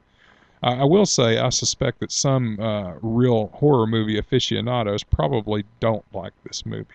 I, 0.61 0.77
I 0.77 0.83
will 0.83 1.05
say 1.05 1.37
I 1.37 1.49
suspect 1.49 1.99
that 1.99 2.11
some 2.11 2.59
uh, 2.59 2.95
real 3.01 3.47
horror 3.53 3.87
movie 3.87 4.17
aficionados 4.17 5.03
probably 5.03 5.63
don't 5.79 6.05
like 6.13 6.33
this 6.43 6.65
movie. 6.65 6.87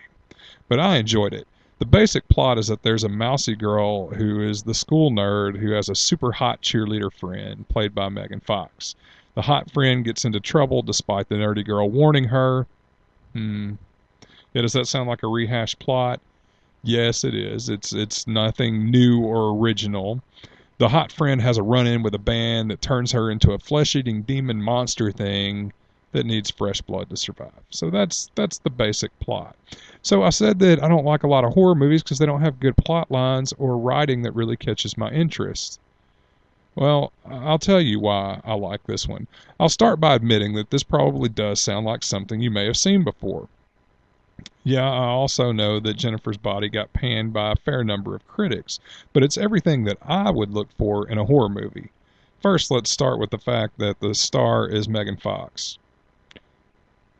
But 0.67 0.79
I 0.79 0.97
enjoyed 0.97 1.33
it. 1.33 1.47
The 1.79 1.85
basic 1.85 2.27
plot 2.27 2.57
is 2.57 2.67
that 2.67 2.83
there's 2.83 3.03
a 3.03 3.09
mousy 3.09 3.55
girl 3.55 4.09
who 4.09 4.41
is 4.41 4.63
the 4.63 4.73
school 4.73 5.11
nerd 5.11 5.57
who 5.57 5.71
has 5.71 5.89
a 5.89 5.95
super 5.95 6.31
hot 6.31 6.61
cheerleader 6.61 7.11
friend, 7.11 7.67
played 7.67 7.95
by 7.95 8.09
Megan 8.09 8.39
Fox. 8.41 8.95
The 9.35 9.41
hot 9.41 9.71
friend 9.71 10.05
gets 10.05 10.25
into 10.25 10.39
trouble 10.39 10.81
despite 10.81 11.29
the 11.29 11.35
nerdy 11.35 11.65
girl 11.65 11.89
warning 11.89 12.25
her. 12.25 12.67
Hmm. 13.33 13.73
Yeah, 14.53 14.61
does 14.61 14.73
that 14.73 14.87
sound 14.87 15.09
like 15.09 15.23
a 15.23 15.27
rehashed 15.27 15.79
plot? 15.79 16.21
Yes, 16.83 17.23
it 17.23 17.33
is. 17.33 17.69
It's 17.69 17.93
it's 17.93 18.27
nothing 18.27 18.91
new 18.91 19.21
or 19.21 19.57
original. 19.57 20.21
The 20.77 20.89
hot 20.89 21.11
friend 21.11 21.41
has 21.41 21.57
a 21.57 21.63
run-in 21.63 22.03
with 22.03 22.13
a 22.13 22.19
band 22.19 22.69
that 22.69 22.81
turns 22.81 23.11
her 23.11 23.31
into 23.31 23.53
a 23.53 23.59
flesh-eating 23.59 24.23
demon 24.23 24.61
monster 24.61 25.11
thing 25.11 25.71
that 26.11 26.25
needs 26.25 26.51
fresh 26.51 26.81
blood 26.81 27.09
to 27.09 27.17
survive. 27.17 27.51
So 27.69 27.89
that's 27.89 28.29
that's 28.35 28.59
the 28.59 28.69
basic 28.69 29.17
plot. 29.19 29.55
So 30.01 30.23
I 30.23 30.29
said 30.29 30.59
that 30.59 30.83
I 30.83 30.87
don't 30.87 31.05
like 31.05 31.23
a 31.23 31.27
lot 31.27 31.43
of 31.43 31.53
horror 31.53 31.75
movies 31.75 32.03
because 32.03 32.19
they 32.19 32.25
don't 32.25 32.41
have 32.41 32.59
good 32.59 32.77
plot 32.77 33.09
lines 33.09 33.53
or 33.57 33.77
writing 33.77 34.21
that 34.23 34.35
really 34.35 34.57
catches 34.57 34.97
my 34.97 35.09
interest. 35.09 35.79
Well, 36.75 37.11
I'll 37.25 37.59
tell 37.59 37.81
you 37.81 37.99
why 37.99 38.41
I 38.43 38.55
like 38.55 38.83
this 38.83 39.07
one. 39.07 39.27
I'll 39.59 39.69
start 39.69 39.99
by 39.99 40.15
admitting 40.15 40.53
that 40.53 40.71
this 40.71 40.83
probably 40.83 41.29
does 41.29 41.61
sound 41.61 41.85
like 41.85 42.03
something 42.03 42.41
you 42.41 42.49
may 42.49 42.65
have 42.65 42.77
seen 42.77 43.03
before. 43.03 43.47
Yeah, 44.63 44.89
I 44.89 45.05
also 45.07 45.51
know 45.51 45.79
that 45.79 45.97
Jennifer's 45.97 46.37
Body 46.37 46.69
got 46.69 46.93
panned 46.93 47.33
by 47.33 47.51
a 47.51 47.55
fair 47.55 47.83
number 47.83 48.15
of 48.15 48.27
critics, 48.27 48.79
but 49.11 49.21
it's 49.21 49.37
everything 49.37 49.83
that 49.83 49.97
I 50.01 50.31
would 50.31 50.51
look 50.51 50.69
for 50.77 51.07
in 51.07 51.17
a 51.17 51.25
horror 51.25 51.49
movie. 51.49 51.91
First, 52.41 52.71
let's 52.71 52.89
start 52.89 53.19
with 53.19 53.29
the 53.29 53.37
fact 53.37 53.77
that 53.77 53.99
the 53.99 54.15
star 54.15 54.67
is 54.67 54.89
Megan 54.89 55.17
Fox. 55.17 55.77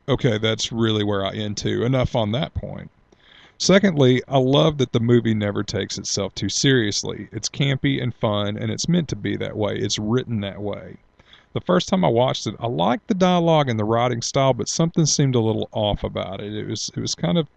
Okay, 0.07 0.37
that's 0.37 0.71
really 0.71 1.03
where 1.03 1.25
I 1.25 1.33
end 1.33 1.57
to. 1.57 1.83
Enough 1.83 2.15
on 2.15 2.31
that 2.31 2.53
point. 2.53 2.89
Secondly, 3.57 4.21
I 4.27 4.39
love 4.39 4.77
that 4.79 4.91
the 4.91 4.99
movie 4.99 5.33
never 5.33 5.63
takes 5.63 5.97
itself 5.97 6.33
too 6.35 6.49
seriously. 6.49 7.29
It's 7.31 7.47
campy 7.47 8.01
and 8.01 8.13
fun, 8.13 8.57
and 8.57 8.71
it's 8.71 8.89
meant 8.89 9.07
to 9.09 9.15
be 9.15 9.37
that 9.37 9.55
way. 9.55 9.77
It's 9.77 9.99
written 9.99 10.41
that 10.41 10.61
way. 10.61 10.97
The 11.53 11.61
first 11.61 11.87
time 11.87 12.03
I 12.03 12.07
watched 12.07 12.47
it, 12.47 12.55
I 12.59 12.67
liked 12.67 13.07
the 13.07 13.13
dialogue 13.13 13.69
and 13.69 13.79
the 13.79 13.85
writing 13.85 14.23
style, 14.23 14.53
but 14.53 14.67
something 14.67 15.05
seemed 15.05 15.35
a 15.35 15.39
little 15.39 15.69
off 15.71 16.03
about 16.03 16.41
it. 16.41 16.53
It 16.53 16.67
was 16.67 16.91
it 16.95 16.99
was 16.99 17.13
kind 17.13 17.37
of 17.37 17.47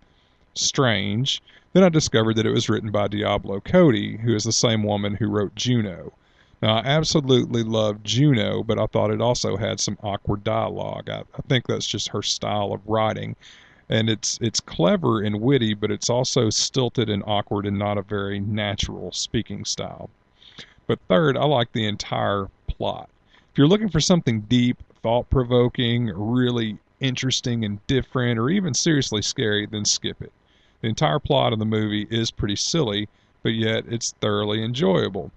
strange. 0.55 1.43
Then 1.73 1.83
I 1.83 1.89
discovered 1.89 2.37
that 2.37 2.47
it 2.47 2.53
was 2.53 2.69
written 2.69 2.91
by 2.91 3.09
Diablo 3.09 3.61
Cody, 3.61 4.19
who 4.19 4.35
is 4.35 4.45
the 4.45 4.53
same 4.53 4.83
woman 4.83 5.15
who 5.15 5.29
wrote 5.29 5.55
Juno. 5.55 6.13
Now, 6.63 6.77
I 6.77 6.81
absolutely 6.81 7.63
loved 7.63 8.05
Juno, 8.05 8.63
but 8.63 8.79
I 8.79 8.87
thought 8.87 9.11
it 9.11 9.21
also 9.21 9.57
had 9.57 9.81
some 9.81 9.99
awkward 10.03 10.45
dialogue. 10.45 11.09
I, 11.11 11.21
I 11.21 11.43
think 11.49 11.67
that's 11.67 11.87
just 11.87 12.09
her 12.09 12.23
style 12.23 12.73
of 12.73 12.87
writing 12.87 13.35
and 13.89 14.11
it's 14.11 14.39
it's 14.41 14.61
clever 14.61 15.23
and 15.23 15.41
witty, 15.41 15.75
but 15.75 15.91
it's 15.91 16.11
also 16.11 16.51
stilted 16.51 17.09
and 17.09 17.23
awkward 17.27 17.67
and 17.67 17.79
not 17.79 17.99
a 17.99 18.03
very 18.03 18.41
natural 18.41 19.13
speaking 19.13 19.65
style. 19.65 20.11
But 20.87 20.99
third, 21.09 21.37
I 21.37 21.45
like 21.45 21.73
the 21.73 21.87
entire 21.87 22.49
plot. 22.67 23.09
If 23.53 23.59
you're 23.59 23.67
looking 23.67 23.89
for 23.89 24.01
something 24.01 24.43
deep, 24.43 24.83
thought-provoking, 25.03 26.13
really 26.15 26.79
interesting 27.01 27.65
and 27.65 27.85
different, 27.87 28.39
or 28.39 28.51
even 28.51 28.75
seriously 28.75 29.23
scary, 29.23 29.67
then 29.67 29.85
skip 29.85 30.21
it. 30.21 30.33
The 30.83 30.89
entire 30.89 31.19
plot 31.19 31.53
of 31.53 31.59
the 31.59 31.65
movie 31.65 32.07
is 32.11 32.31
pretty 32.31 32.57
silly, 32.57 33.09
but 33.43 33.55
yet 33.55 33.85
it's 33.89 34.13
thoroughly 34.21 34.63
enjoyable. 34.63 35.31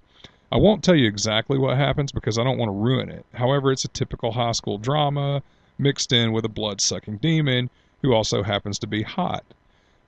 I 0.51 0.57
won't 0.57 0.83
tell 0.83 0.95
you 0.95 1.07
exactly 1.07 1.57
what 1.57 1.77
happens 1.77 2.11
because 2.11 2.37
I 2.37 2.43
don't 2.43 2.57
want 2.57 2.69
to 2.69 2.73
ruin 2.73 3.09
it. 3.09 3.25
However, 3.33 3.71
it's 3.71 3.85
a 3.85 3.89
typical 3.89 4.31
high 4.31 4.51
school 4.51 4.77
drama 4.77 5.41
mixed 5.77 6.11
in 6.11 6.31
with 6.31 6.45
a 6.45 6.49
blood 6.49 6.81
sucking 6.81 7.17
demon 7.17 7.69
who 8.01 8.13
also 8.13 8.43
happens 8.43 8.79
to 8.79 8.87
be 8.87 9.03
hot. 9.03 9.43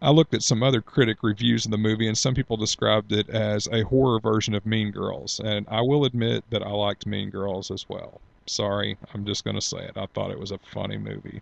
I 0.01 0.09
looked 0.09 0.33
at 0.33 0.41
some 0.41 0.63
other 0.63 0.81
critic 0.81 1.17
reviews 1.21 1.65
of 1.65 1.71
the 1.71 1.77
movie, 1.77 2.07
and 2.07 2.17
some 2.17 2.33
people 2.33 2.57
described 2.57 3.11
it 3.11 3.29
as 3.29 3.67
a 3.71 3.83
horror 3.83 4.19
version 4.19 4.55
of 4.55 4.65
Mean 4.65 4.91
Girls, 4.91 5.39
and 5.43 5.67
I 5.69 5.81
will 5.81 6.05
admit 6.05 6.43
that 6.49 6.63
I 6.63 6.71
liked 6.71 7.05
Mean 7.05 7.29
Girls 7.29 7.69
as 7.69 7.87
well. 7.87 8.19
Sorry, 8.47 8.97
I'm 9.13 9.25
just 9.25 9.43
going 9.43 9.55
to 9.55 9.61
say 9.61 9.77
it. 9.77 9.97
I 9.97 10.07
thought 10.07 10.31
it 10.31 10.39
was 10.39 10.51
a 10.51 10.57
funny 10.57 10.97
movie. 10.97 11.41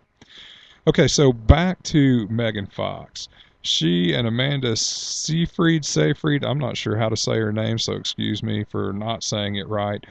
Okay, 0.86 1.08
so 1.08 1.32
back 1.32 1.82
to 1.84 2.28
Megan 2.28 2.66
Fox. 2.66 3.28
She 3.62 4.14
and 4.14 4.26
Amanda 4.26 4.76
Seyfried, 4.76 5.84
Seyfried, 5.84 6.44
I'm 6.44 6.58
not 6.58 6.76
sure 6.76 6.96
how 6.96 7.08
to 7.08 7.16
say 7.16 7.38
her 7.38 7.52
name, 7.52 7.78
so 7.78 7.94
excuse 7.94 8.42
me 8.42 8.64
for 8.64 8.92
not 8.92 9.22
saying 9.22 9.56
it 9.56 9.68
right. 9.68 10.04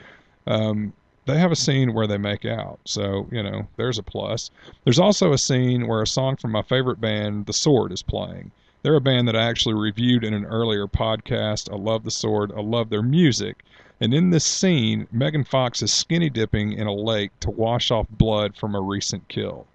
Um, 0.48 0.94
they 1.30 1.40
have 1.40 1.52
a 1.52 1.56
scene 1.56 1.94
where 1.94 2.08
they 2.08 2.18
make 2.18 2.46
out. 2.46 2.80
So, 2.86 3.28
you 3.32 3.44
know, 3.44 3.68
there's 3.78 3.98
a 3.98 4.04
plus. 4.04 4.52
There's 4.84 5.00
also 5.00 5.32
a 5.32 5.38
scene 5.38 5.88
where 5.88 6.02
a 6.02 6.08
song 6.08 6.36
from 6.36 6.52
my 6.52 6.62
favorite 6.62 7.00
band, 7.00 7.46
The 7.46 7.54
Sword, 7.54 7.92
is 7.92 8.02
playing. 8.02 8.52
They're 8.82 8.96
a 8.96 9.02
band 9.02 9.28
that 9.28 9.36
I 9.36 9.44
actually 9.44 9.76
reviewed 9.76 10.24
in 10.24 10.34
an 10.34 10.46
earlier 10.46 10.88
podcast. 10.88 11.72
I 11.72 11.76
love 11.76 12.04
The 12.04 12.12
Sword. 12.12 12.52
I 12.56 12.62
love 12.62 12.90
their 12.90 13.02
music. 13.02 13.64
And 14.02 14.14
in 14.14 14.30
this 14.30 14.46
scene, 14.46 15.08
Megan 15.12 15.44
Fox 15.44 15.82
is 15.82 15.92
skinny 15.92 16.30
dipping 16.30 16.74
in 16.74 16.88
a 16.88 16.94
lake 16.94 17.32
to 17.42 17.52
wash 17.52 17.92
off 17.92 18.08
blood 18.10 18.56
from 18.56 18.74
a 18.74 18.82
recent 18.82 19.28
kill. 19.28 19.68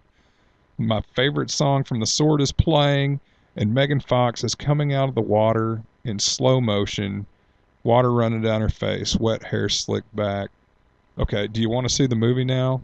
My 0.79 1.03
favorite 1.15 1.51
song 1.51 1.85
from 1.85 2.01
The 2.01 2.07
Sword 2.07 2.41
is 2.41 2.53
playing, 2.53 3.21
and 3.57 3.73
Megan 3.73 4.01
Fox 4.01 4.43
is 4.43 4.55
coming 4.55 4.93
out 4.93 5.09
of 5.09 5.15
the 5.15 5.21
water 5.21 5.83
in 6.05 6.19
slow 6.19 6.61
motion 6.61 7.27
water 7.85 8.11
running 8.11 8.41
down 8.41 8.63
her 8.63 8.69
face, 8.69 9.15
wet 9.15 9.45
hair 9.45 9.69
slicked 9.69 10.15
back. 10.17 10.51
Okay, 11.17 11.47
do 11.47 11.61
you 11.61 11.71
want 11.71 11.89
to 11.89 11.95
see 11.95 12.07
the 12.07 12.17
movie 12.17 12.45
now? 12.45 12.81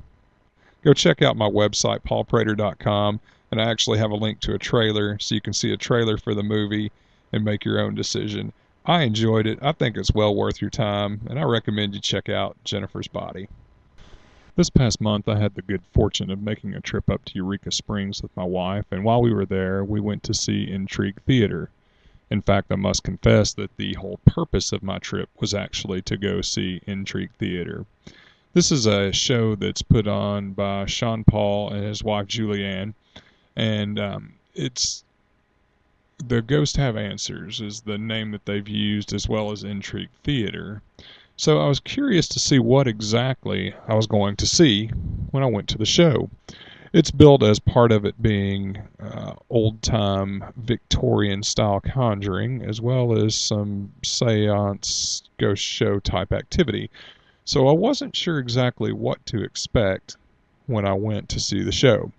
Go 0.85 0.93
check 0.93 1.21
out 1.21 1.37
my 1.37 1.49
website, 1.49 2.05
paulprater.com, 2.05 3.21
and 3.51 3.61
I 3.61 3.69
actually 3.69 3.99
have 3.99 4.13
a 4.13 4.17
link 4.17 4.39
to 4.41 4.55
a 4.55 4.59
trailer 4.59 5.19
so 5.19 5.35
you 5.35 5.41
can 5.41 5.53
see 5.53 5.73
a 5.73 5.77
trailer 5.77 6.17
for 6.17 6.33
the 6.33 6.45
movie 6.45 6.93
and 7.33 7.45
make 7.45 7.65
your 7.65 7.81
own 7.81 7.97
decision. 7.97 8.53
I 8.87 9.03
enjoyed 9.03 9.49
it. 9.49 9.59
I 9.61 9.73
think 9.73 9.97
it's 9.97 10.15
well 10.15 10.35
worth 10.35 10.61
your 10.61 10.71
time, 10.71 11.23
and 11.29 11.41
I 11.41 11.43
recommend 11.43 11.95
you 11.95 12.01
check 12.01 12.29
out 12.29 12.57
Jennifer's 12.63 13.09
Body. 13.09 13.49
This 14.55 14.71
past 14.71 15.01
month, 15.01 15.29
I 15.29 15.39
had 15.39 15.57
the 15.57 15.63
good 15.63 15.83
fortune 15.93 16.31
of 16.31 16.41
making 16.41 16.75
a 16.75 16.81
trip 16.81 17.11
up 17.11 17.25
to 17.25 17.35
Eureka 17.35 17.73
Springs 17.73 18.23
with 18.23 18.37
my 18.37 18.45
wife, 18.45 18.87
and 18.93 19.05
while 19.05 19.21
we 19.21 19.35
were 19.35 19.45
there, 19.45 19.83
we 19.85 20.01
went 20.01 20.23
to 20.23 20.35
see 20.35 20.71
Intrigue 20.71 21.21
Theater. 21.27 21.69
In 22.31 22.43
fact, 22.43 22.71
I 22.71 22.77
must 22.77 23.03
confess 23.03 23.53
that 23.55 23.77
the 23.77 23.95
whole 23.95 24.21
purpose 24.25 24.71
of 24.73 24.85
my 24.85 24.99
trip 24.99 25.29
was 25.41 25.53
actually 25.53 26.01
to 26.03 26.17
go 26.17 26.41
see 26.43 26.81
Intrigue 26.87 27.33
Theater. 27.39 27.87
This 28.53 28.73
is 28.73 28.87
a 28.87 29.13
show 29.13 29.55
that's 29.55 29.81
put 29.83 30.09
on 30.09 30.55
by 30.55 30.87
Sean 30.87 31.23
Paul 31.23 31.71
and 31.71 31.85
his 31.85 32.03
wife 32.03 32.27
Juliane, 32.27 32.95
and 33.55 34.01
um, 34.01 34.33
it's 34.55 35.05
the 36.27 36.43
Ghost 36.43 36.77
Have 36.77 36.97
Answers 36.97 37.61
is 37.61 37.83
the 37.83 37.97
name 37.97 38.33
that 38.33 38.47
they've 38.47 38.69
used 38.69 39.15
as 39.15 39.29
well 39.29 39.53
as 39.53 39.63
Intrigue 39.63 40.11
Theater. 40.25 40.83
So 41.37 41.61
I 41.61 41.69
was 41.69 41.79
curious 41.79 42.27
to 42.29 42.41
see 42.41 42.59
what 42.59 42.89
exactly 42.89 43.73
I 43.87 43.95
was 43.95 44.09
going 44.09 44.35
to 44.37 44.47
see 44.47 44.89
when 45.31 45.45
I 45.45 45.47
went 45.47 45.69
to 45.69 45.79
the 45.79 45.87
show. 45.87 46.29
It's 46.93 47.13
billed 47.13 47.45
as 47.45 47.61
part 47.61 47.93
of 47.93 48.05
it 48.05 48.21
being 48.21 48.79
uh, 49.01 49.35
old 49.49 49.81
time 49.81 50.43
Victorian 50.57 51.45
style 51.45 51.79
conjuring, 51.79 52.63
as 52.63 52.81
well 52.81 53.17
as 53.17 53.37
some 53.37 53.93
seance 54.03 55.23
ghost 55.39 55.63
show 55.63 56.01
type 56.01 56.33
activity. 56.33 56.91
So 57.51 57.67
I 57.67 57.73
wasn't 57.73 58.15
sure 58.15 58.39
exactly 58.39 58.93
what 58.93 59.27
to 59.27 59.43
expect 59.43 60.17
when 60.67 60.87
I 60.87 60.93
went 60.93 61.29
to 61.31 61.41
see 61.41 61.65
the 61.65 61.73
show. 61.73 62.13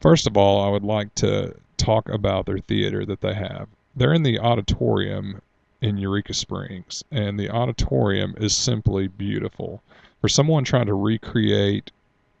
First 0.00 0.26
of 0.26 0.36
all, 0.36 0.62
I 0.62 0.68
would 0.68 0.84
like 0.84 1.14
to 1.14 1.54
talk 1.78 2.10
about 2.10 2.44
their 2.44 2.58
theater 2.58 3.06
that 3.06 3.22
they 3.22 3.32
have. 3.32 3.68
They're 3.96 4.12
in 4.12 4.22
the 4.22 4.38
auditorium 4.38 5.40
in 5.80 5.96
Eureka 5.96 6.34
Springs, 6.34 7.02
and 7.10 7.40
the 7.40 7.48
auditorium 7.48 8.34
is 8.36 8.54
simply 8.54 9.08
beautiful. 9.08 9.82
For 10.20 10.28
someone 10.28 10.64
trying 10.64 10.88
to 10.88 10.94
recreate 10.94 11.90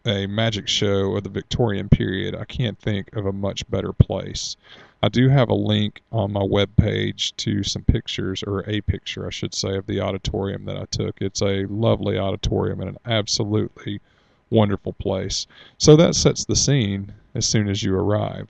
a 0.04 0.26
magic 0.26 0.68
show 0.68 1.16
of 1.16 1.24
the 1.24 1.30
Victorian 1.30 1.88
period, 1.88 2.34
I 2.34 2.44
can't 2.44 2.78
think 2.78 3.16
of 3.16 3.24
a 3.24 3.32
much 3.32 3.66
better 3.70 3.94
place. 3.94 4.58
I 5.02 5.08
do 5.08 5.30
have 5.30 5.48
a 5.48 5.54
link 5.54 6.02
on 6.12 6.32
my 6.32 6.42
web 6.42 6.76
page 6.76 7.34
to 7.36 7.62
some 7.62 7.84
pictures, 7.84 8.42
or 8.42 8.68
a 8.68 8.82
picture, 8.82 9.26
I 9.26 9.30
should 9.30 9.54
say, 9.54 9.76
of 9.76 9.86
the 9.86 10.00
auditorium 10.00 10.66
that 10.66 10.76
I 10.76 10.84
took. 10.90 11.22
It's 11.22 11.40
a 11.40 11.64
lovely 11.66 12.18
auditorium 12.18 12.80
and 12.80 12.90
an 12.90 12.98
absolutely 13.06 14.00
wonderful 14.50 14.92
place. 14.92 15.46
So 15.78 15.96
that 15.96 16.16
sets 16.16 16.44
the 16.44 16.54
scene 16.56 17.14
as 17.34 17.46
soon 17.46 17.68
as 17.68 17.82
you 17.82 17.94
arrive. 17.94 18.48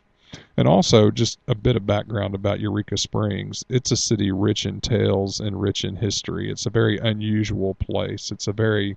And 0.56 0.66
also, 0.66 1.10
just 1.10 1.38
a 1.46 1.54
bit 1.54 1.76
of 1.76 1.86
background 1.86 2.34
about 2.34 2.60
Eureka 2.60 2.96
Springs. 2.96 3.64
It's 3.68 3.92
a 3.92 3.96
city 3.96 4.32
rich 4.32 4.66
in 4.66 4.80
tales 4.80 5.38
and 5.38 5.60
rich 5.60 5.84
in 5.84 5.96
history. 5.96 6.50
It's 6.50 6.66
a 6.66 6.70
very 6.70 6.98
unusual 6.98 7.74
place. 7.74 8.32
It's 8.32 8.48
a 8.48 8.52
very 8.52 8.96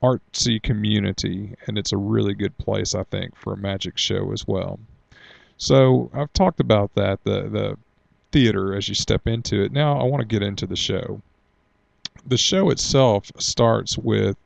artsy 0.00 0.62
community, 0.62 1.56
and 1.66 1.76
it's 1.76 1.92
a 1.92 1.96
really 1.96 2.34
good 2.34 2.56
place, 2.58 2.94
I 2.94 3.02
think, 3.02 3.34
for 3.36 3.52
a 3.52 3.56
magic 3.56 3.98
show 3.98 4.32
as 4.32 4.46
well. 4.46 4.78
So 5.58 6.10
I've 6.14 6.32
talked 6.32 6.60
about 6.60 6.94
that, 6.94 7.24
the 7.24 7.48
the 7.48 7.78
theater 8.30 8.74
as 8.74 8.88
you 8.88 8.94
step 8.94 9.26
into 9.26 9.62
it. 9.62 9.72
Now 9.72 9.98
I 9.98 10.04
want 10.04 10.20
to 10.20 10.26
get 10.26 10.42
into 10.42 10.66
the 10.66 10.76
show. 10.76 11.20
The 12.26 12.38
show 12.38 12.70
itself 12.70 13.30
starts 13.38 13.98
with 13.98 14.36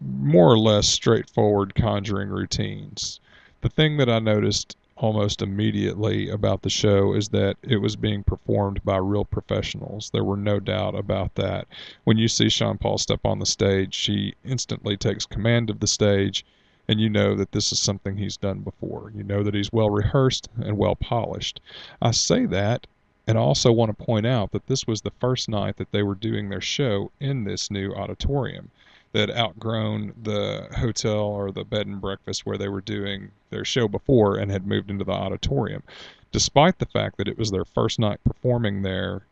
more 0.00 0.50
or 0.50 0.58
less 0.58 0.88
straightforward 0.88 1.74
conjuring 1.74 2.28
routines. 2.28 3.20
The 3.62 3.68
thing 3.68 3.96
that 3.96 4.08
I 4.08 4.18
noticed 4.18 4.76
almost 4.96 5.42
immediately 5.42 6.28
about 6.28 6.62
the 6.62 6.70
show 6.70 7.14
is 7.14 7.30
that 7.30 7.56
it 7.62 7.78
was 7.78 7.96
being 7.96 8.22
performed 8.22 8.84
by 8.84 8.98
real 8.98 9.24
professionals. 9.24 10.10
There 10.10 10.24
were 10.24 10.36
no 10.36 10.60
doubt 10.60 10.94
about 10.94 11.34
that. 11.34 11.66
When 12.04 12.18
you 12.18 12.28
see 12.28 12.48
Sean 12.48 12.78
Paul 12.78 12.98
step 12.98 13.20
on 13.24 13.40
the 13.40 13.46
stage, 13.46 13.94
she 13.94 14.34
instantly 14.44 14.96
takes 14.96 15.26
command 15.26 15.70
of 15.70 15.80
the 15.80 15.86
stage, 15.86 16.44
and 16.92 17.00
you 17.00 17.08
know 17.08 17.34
that 17.34 17.52
this 17.52 17.72
is 17.72 17.80
something 17.80 18.18
he's 18.18 18.36
done 18.36 18.60
before. 18.60 19.10
You 19.16 19.24
know 19.24 19.42
that 19.42 19.54
he's 19.54 19.72
well 19.72 19.88
rehearsed 19.88 20.50
and 20.62 20.76
well 20.76 20.94
polished. 20.94 21.58
I 22.02 22.10
say 22.10 22.44
that 22.44 22.86
and 23.26 23.38
also 23.38 23.72
want 23.72 23.96
to 23.96 24.04
point 24.04 24.26
out 24.26 24.52
that 24.52 24.66
this 24.66 24.86
was 24.86 25.00
the 25.00 25.12
first 25.18 25.48
night 25.48 25.78
that 25.78 25.90
they 25.90 26.02
were 26.02 26.14
doing 26.14 26.50
their 26.50 26.60
show 26.60 27.10
in 27.18 27.44
this 27.44 27.70
new 27.70 27.94
auditorium 27.94 28.70
that 29.12 29.30
outgrown 29.30 30.12
the 30.22 30.68
hotel 30.76 31.20
or 31.20 31.50
the 31.50 31.64
bed 31.64 31.86
and 31.86 31.98
breakfast 31.98 32.44
where 32.44 32.58
they 32.58 32.68
were 32.68 32.82
doing 32.82 33.30
their 33.48 33.64
show 33.64 33.88
before 33.88 34.36
and 34.36 34.50
had 34.50 34.66
moved 34.66 34.90
into 34.90 35.04
the 35.04 35.12
auditorium. 35.12 35.82
Despite 36.30 36.78
the 36.78 36.84
fact 36.84 37.16
that 37.16 37.28
it 37.28 37.38
was 37.38 37.50
their 37.50 37.64
first 37.64 37.98
night 37.98 38.20
performing 38.22 38.82
there, 38.82 39.22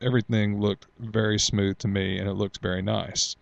everything 0.00 0.60
looked 0.60 0.86
very 0.98 1.38
smooth 1.38 1.78
to 1.78 1.88
me 1.88 2.18
and 2.18 2.28
it 2.28 2.34
looked 2.34 2.58
very 2.58 2.82
nice. 2.82 3.36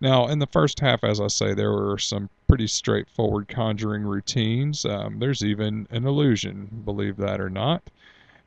Now, 0.00 0.26
in 0.26 0.38
the 0.38 0.46
first 0.46 0.80
half, 0.80 1.02
as 1.04 1.20
I 1.20 1.28
say, 1.28 1.54
there 1.54 1.72
were 1.72 1.98
some 1.98 2.28
pretty 2.48 2.66
straightforward 2.66 3.48
conjuring 3.48 4.02
routines. 4.02 4.84
Um, 4.84 5.18
there's 5.18 5.42
even 5.42 5.86
an 5.90 6.06
illusion, 6.06 6.82
believe 6.84 7.16
that 7.16 7.40
or 7.40 7.48
not 7.48 7.82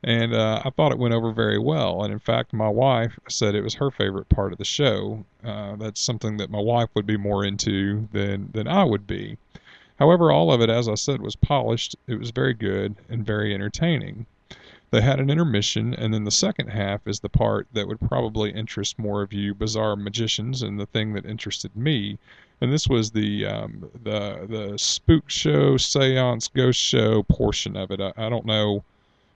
and 0.02 0.34
uh, 0.34 0.62
I 0.64 0.70
thought 0.70 0.92
it 0.92 0.98
went 0.98 1.14
over 1.14 1.30
very 1.30 1.58
well. 1.58 2.02
And 2.02 2.12
in 2.12 2.18
fact, 2.18 2.52
my 2.52 2.68
wife 2.68 3.18
said 3.28 3.54
it 3.54 3.62
was 3.62 3.74
her 3.74 3.90
favorite 3.90 4.28
part 4.28 4.52
of 4.52 4.58
the 4.58 4.64
show. 4.64 5.24
Uh, 5.44 5.76
that's 5.76 6.00
something 6.00 6.38
that 6.38 6.50
my 6.50 6.60
wife 6.60 6.88
would 6.94 7.06
be 7.06 7.16
more 7.16 7.44
into 7.44 8.08
than 8.12 8.50
than 8.52 8.66
I 8.66 8.84
would 8.84 9.06
be. 9.06 9.36
However, 9.98 10.32
all 10.32 10.50
of 10.50 10.62
it, 10.62 10.70
as 10.70 10.88
I 10.88 10.94
said, 10.94 11.20
was 11.20 11.36
polished. 11.36 11.94
It 12.06 12.18
was 12.18 12.30
very 12.30 12.54
good 12.54 12.96
and 13.10 13.26
very 13.26 13.52
entertaining. 13.52 14.24
They 14.92 15.02
had 15.02 15.20
an 15.20 15.30
intermission, 15.30 15.94
and 15.94 16.12
then 16.12 16.24
the 16.24 16.32
second 16.32 16.70
half 16.70 17.06
is 17.06 17.20
the 17.20 17.28
part 17.28 17.68
that 17.74 17.86
would 17.86 18.00
probably 18.00 18.50
interest 18.50 18.98
more 18.98 19.22
of 19.22 19.32
you 19.32 19.54
bizarre 19.54 19.94
magicians, 19.94 20.62
and 20.62 20.80
the 20.80 20.86
thing 20.86 21.12
that 21.12 21.24
interested 21.24 21.76
me. 21.76 22.18
And 22.60 22.72
this 22.72 22.88
was 22.88 23.12
the 23.12 23.46
um, 23.46 23.88
the 24.02 24.46
the 24.48 24.78
spook 24.78 25.30
show, 25.30 25.76
seance, 25.76 26.48
ghost 26.48 26.80
show 26.80 27.22
portion 27.22 27.76
of 27.76 27.92
it. 27.92 28.00
I, 28.00 28.12
I 28.16 28.28
don't 28.28 28.44
know 28.44 28.82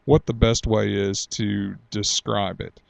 what 0.07 0.27
the 0.27 0.35
best 0.35 0.67
way 0.67 0.93
is 0.93 1.25
to 1.27 1.77
describe 1.89 2.61
it. 2.61 2.81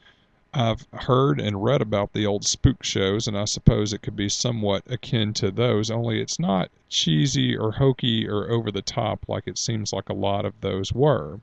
I've 0.51 0.87
heard 0.91 1.39
and 1.39 1.63
read 1.63 1.81
about 1.81 2.13
the 2.13 2.25
old 2.25 2.45
spook 2.45 2.83
shows, 2.83 3.27
and 3.27 3.37
I 3.37 3.45
suppose 3.45 3.93
it 3.93 4.01
could 4.01 4.15
be 4.15 4.29
somewhat 4.29 4.83
akin 4.89 5.33
to 5.35 5.51
those, 5.51 5.91
only 5.91 6.19
it's 6.19 6.39
not 6.39 6.71
cheesy 6.89 7.55
or 7.55 7.73
hokey 7.73 8.27
or 8.27 8.49
over 8.49 8.71
the 8.71 8.81
top 8.81 9.25
like 9.27 9.43
it 9.45 9.59
seems 9.59 9.93
like 9.93 10.09
a 10.09 10.13
lot 10.13 10.45
of 10.45 10.59
those 10.61 10.91
were. 10.91 11.41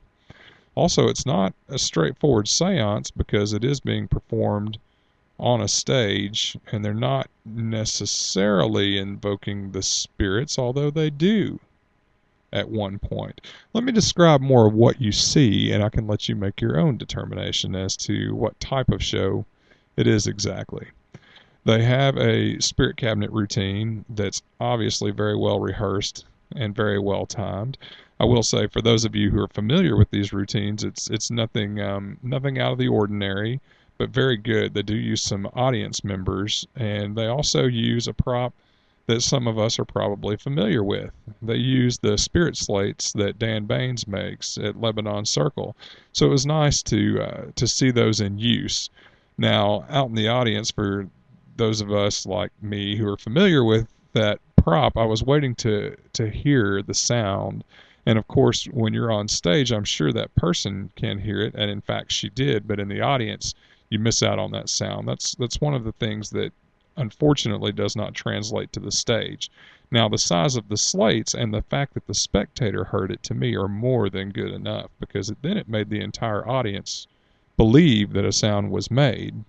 Also, 0.75 1.09
it's 1.09 1.27
not 1.27 1.55
a 1.69 1.79
straightforward 1.79 2.49
seance 2.49 3.11
because 3.11 3.53
it 3.53 3.65
is 3.65 3.81
being 3.81 4.09
performed 4.09 4.79
on 5.39 5.61
a 5.61 5.69
stage, 5.69 6.57
and 6.71 6.85
they're 6.85 6.95
not 6.95 7.29
necessarily 7.45 8.97
invoking 8.97 9.73
the 9.73 9.83
spirits, 9.83 10.59
although 10.59 10.91
they 10.91 11.11
do 11.11 11.59
at 12.53 12.69
one 12.69 12.99
point. 12.99 13.41
Let 13.73 13.85
me 13.85 13.93
describe 13.93 14.41
more 14.41 14.67
of 14.67 14.75
what 14.75 15.01
you 15.01 15.11
see, 15.11 15.73
and 15.73 15.83
I 15.83 15.89
can 15.89 16.07
let 16.07 16.29
you 16.29 16.37
make 16.37 16.61
your 16.61 16.79
own 16.79 16.97
determination 16.97 17.75
as 17.75 17.97
to 17.99 18.35
what 18.35 18.59
type 18.61 18.91
of 18.91 19.03
show 19.03 19.45
it 19.97 20.07
is 20.07 20.27
exactly. 20.27 20.87
They 21.65 21.83
have 21.85 22.17
a 22.17 22.59
spirit 22.61 22.97
cabinet 22.97 23.31
routine 23.31 24.05
that's 24.11 24.43
obviously 24.61 25.11
very 25.11 25.37
well 25.37 25.61
rehearsed 25.61 26.25
and 26.55 26.75
very 26.75 26.99
well 26.99 27.25
timed. 27.25 27.79
I 28.23 28.25
will 28.25 28.45
say, 28.45 28.69
for 28.69 28.81
those 28.81 29.05
of 29.05 29.17
you 29.17 29.31
who 29.31 29.43
are 29.43 29.49
familiar 29.49 29.97
with 29.97 30.11
these 30.11 30.33
routines, 30.33 30.85
it's 30.85 31.11
it's 31.11 31.29
nothing 31.29 31.81
um, 31.81 32.19
nothing 32.23 32.57
out 32.57 32.71
of 32.71 32.79
the 32.79 32.87
ordinary, 32.87 33.61
but 33.99 34.11
very 34.11 34.37
good. 34.37 34.75
They 34.75 34.83
do 34.83 34.95
use 34.95 35.21
some 35.21 35.51
audience 35.55 36.05
members, 36.05 36.65
and 36.77 37.17
they 37.17 37.27
also 37.27 37.65
use 37.65 38.07
a 38.07 38.15
prop 38.15 38.55
that 39.09 39.23
some 39.23 39.49
of 39.49 39.59
us 39.59 39.77
are 39.81 39.85
probably 39.85 40.37
familiar 40.37 40.85
with. 40.85 41.11
They 41.43 41.57
use 41.57 41.99
the 41.99 42.17
spirit 42.17 42.57
slates 42.57 43.13
that 43.15 43.41
Dan 43.41 43.65
Baines 43.67 44.07
makes 44.07 44.57
at 44.57 44.81
Lebanon 44.81 45.27
Circle, 45.27 45.75
so 46.13 46.27
it 46.27 46.31
was 46.31 46.47
nice 46.47 46.81
to 46.85 47.21
uh, 47.21 47.45
to 47.57 47.67
see 47.67 47.91
those 47.91 48.21
in 48.21 48.39
use. 48.39 48.89
Now, 49.37 49.85
out 49.91 50.11
in 50.11 50.15
the 50.15 50.29
audience, 50.29 50.71
for 50.71 51.09
those 51.57 51.81
of 51.81 51.91
us 51.91 52.25
like 52.25 52.53
me 52.63 52.95
who 52.97 53.09
are 53.09 53.17
familiar 53.17 53.65
with 53.65 53.89
that 54.13 54.39
prop, 54.55 54.97
I 54.97 55.07
was 55.07 55.25
waiting 55.25 55.57
to 55.57 55.97
to 56.13 56.31
hear 56.31 56.83
the 56.83 56.95
sound. 56.95 57.65
And 58.05 58.19
of 58.19 58.27
course, 58.27 58.65
when 58.65 58.93
you're 58.95 59.13
on 59.13 59.29
stage, 59.29 59.71
I'm 59.71 59.85
sure 59.85 60.13
that 60.13 60.35
person 60.35 60.91
can 60.97 61.19
hear 61.19 61.41
it, 61.41 61.55
and 61.55 61.71
in 61.71 61.81
fact, 61.81 62.11
she 62.11 62.29
did. 62.29 62.67
But 62.67 62.81
in 62.81 62.89
the 62.89 63.01
audience, 63.01 63.55
you 63.91 63.99
miss 63.99 64.23
out 64.23 64.39
on 64.39 64.51
that 64.53 64.69
sound. 64.69 65.07
That's 65.07 65.35
that's 65.37 65.61
one 65.61 65.75
of 65.75 65.85
the 65.85 65.93
things 65.93 66.31
that 66.31 66.53
unfortunately 66.97 67.73
does 67.73 67.95
not 67.95 68.15
translate 68.15 68.73
to 68.73 68.81
the 68.81 68.93
stage. 68.93 69.51
Now, 69.91 70.09
the 70.09 70.19
size 70.19 70.57
of 70.57 70.69
the 70.69 70.77
slates 70.77 71.35
and 71.35 71.53
the 71.53 71.63
fact 71.63 71.95
that 71.95 72.07
the 72.07 72.15
spectator 72.15 72.85
heard 72.85 73.11
it 73.11 73.23
to 73.25 73.35
me 73.35 73.55
are 73.55 73.69
more 73.69 74.09
than 74.09 74.31
good 74.31 74.51
enough 74.51 74.91
because 74.99 75.29
it, 75.31 75.39
then 75.43 75.59
it 75.59 75.69
made 75.69 75.91
the 75.91 76.01
entire 76.01 76.49
audience 76.49 77.07
believe 77.57 78.15
that 78.15 78.25
a 78.25 78.33
sound 78.33 78.71
was 78.71 78.91
made. 78.91 79.45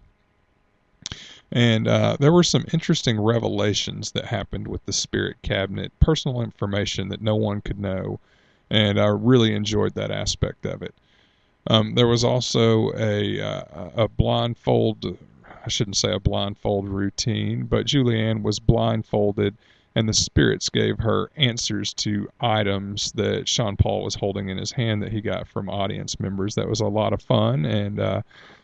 And 1.51 1.87
uh, 1.87 2.17
there 2.19 2.33
were 2.33 2.43
some 2.43 2.65
interesting 2.73 3.21
revelations 3.21 4.11
that 4.11 4.25
happened 4.25 4.67
with 4.67 4.85
the 4.85 4.91
spirit 4.91 5.37
cabinet, 5.43 5.91
personal 5.99 6.41
information 6.41 7.07
that 7.09 7.21
no 7.21 7.35
one 7.35 7.61
could 7.61 7.79
know, 7.79 8.19
and 8.73 8.99
I 8.99 9.05
really 9.05 9.53
enjoyed 9.53 9.93
that 9.93 10.09
aspect 10.09 10.65
of 10.65 10.81
it. 10.81 10.95
Um, 11.67 11.93
there 11.93 12.07
was 12.07 12.23
also 12.23 12.91
a 12.97 13.39
uh, 13.39 13.89
a 13.95 14.07
blindfold. 14.09 15.17
I 15.45 15.69
shouldn't 15.69 15.95
say 15.95 16.11
a 16.11 16.19
blindfold 16.19 16.89
routine, 16.89 17.65
but 17.65 17.85
Juliane 17.85 18.43
was 18.43 18.59
blindfolded, 18.59 19.55
and 19.95 20.09
the 20.09 20.13
spirits 20.13 20.67
gave 20.67 20.97
her 20.97 21.29
answers 21.37 21.93
to 21.93 22.27
items 22.41 23.13
that 23.13 23.47
Sean 23.47 23.77
Paul 23.77 24.03
was 24.03 24.15
holding 24.15 24.49
in 24.49 24.57
his 24.57 24.73
hand 24.73 25.01
that 25.03 25.13
he 25.13 25.21
got 25.21 25.47
from 25.47 25.69
audience 25.69 26.19
members. 26.19 26.55
That 26.55 26.67
was 26.67 26.81
a 26.81 26.87
lot 26.87 27.13
of 27.13 27.21
fun, 27.21 27.65
and 27.65 27.99
uh, 27.99 28.21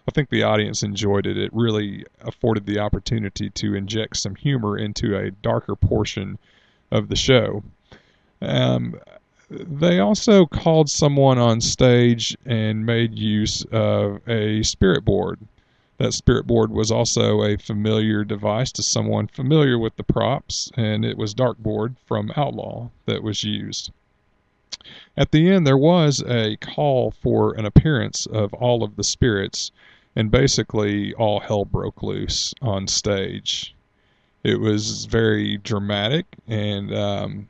I 0.08 0.12
think 0.12 0.30
the 0.30 0.44
audience 0.44 0.82
enjoyed 0.82 1.28
it. 1.28 1.38
It 1.38 1.52
really 1.54 2.04
afforded 2.22 2.66
the 2.66 2.80
opportunity 2.80 3.52
to 3.52 3.76
inject 3.76 4.18
some 4.18 4.36
humor 4.36 4.78
into 4.78 5.16
a 5.16 5.32
darker 5.32 5.76
portion 5.76 6.40
of 6.92 7.08
the 7.08 7.16
show. 7.16 7.64
Um, 8.42 9.00
they 9.50 10.00
also 10.00 10.46
called 10.46 10.90
someone 10.90 11.38
on 11.38 11.60
stage 11.60 12.38
and 12.46 12.86
made 12.86 13.18
use 13.18 13.64
of 13.72 14.22
a 14.28 14.62
spirit 14.64 15.04
board. 15.04 15.40
That 15.98 16.14
spirit 16.14 16.46
board 16.46 16.72
was 16.72 16.92
also 16.92 17.44
a 17.44 17.58
familiar 17.58 18.24
device 18.24 18.72
to 18.74 18.84
someone 18.84 19.28
familiar 19.28 19.78
with 19.78 19.96
the 19.96 20.04
props, 20.04 20.72
and 20.78 21.04
it 21.04 21.18
was 21.18 21.34
Darkboard 21.34 21.96
from 22.06 22.32
Outlaw 22.38 22.90
that 23.06 23.24
was 23.24 23.44
used. 23.44 23.92
At 25.18 25.32
the 25.32 25.50
end, 25.50 25.68
there 25.68 25.78
was 25.78 26.24
a 26.26 26.56
call 26.58 27.12
for 27.12 27.54
an 27.54 27.66
appearance 27.66 28.26
of 28.28 28.54
all 28.54 28.84
of 28.84 28.96
the 28.96 29.04
spirits 29.04 29.72
and 30.16 30.32
basically 30.32 31.14
all 31.16 31.40
hell 31.40 31.66
broke 31.66 32.02
loose 32.02 32.54
on 32.62 32.88
stage. 32.88 33.76
It 34.44 34.60
was 34.60 35.06
very 35.06 35.58
dramatic 35.58 36.26
and 36.48 36.94
um, 36.94 37.50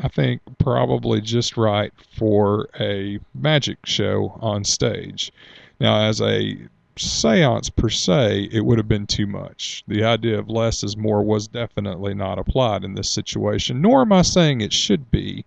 I 0.00 0.08
think 0.08 0.40
probably 0.58 1.20
just 1.20 1.56
right 1.56 1.92
for 2.16 2.68
a 2.78 3.18
magic 3.34 3.78
show 3.84 4.38
on 4.40 4.64
stage. 4.64 5.32
Now, 5.80 6.02
as 6.02 6.20
a 6.20 6.56
seance 6.96 7.68
per 7.70 7.88
se, 7.88 8.48
it 8.52 8.64
would 8.64 8.78
have 8.78 8.88
been 8.88 9.06
too 9.06 9.26
much. 9.26 9.82
The 9.88 10.04
idea 10.04 10.38
of 10.38 10.48
less 10.48 10.84
is 10.84 10.96
more 10.96 11.22
was 11.22 11.48
definitely 11.48 12.14
not 12.14 12.38
applied 12.38 12.84
in 12.84 12.94
this 12.94 13.10
situation, 13.10 13.80
nor 13.80 14.02
am 14.02 14.12
I 14.12 14.22
saying 14.22 14.60
it 14.60 14.72
should 14.72 15.10
be, 15.10 15.44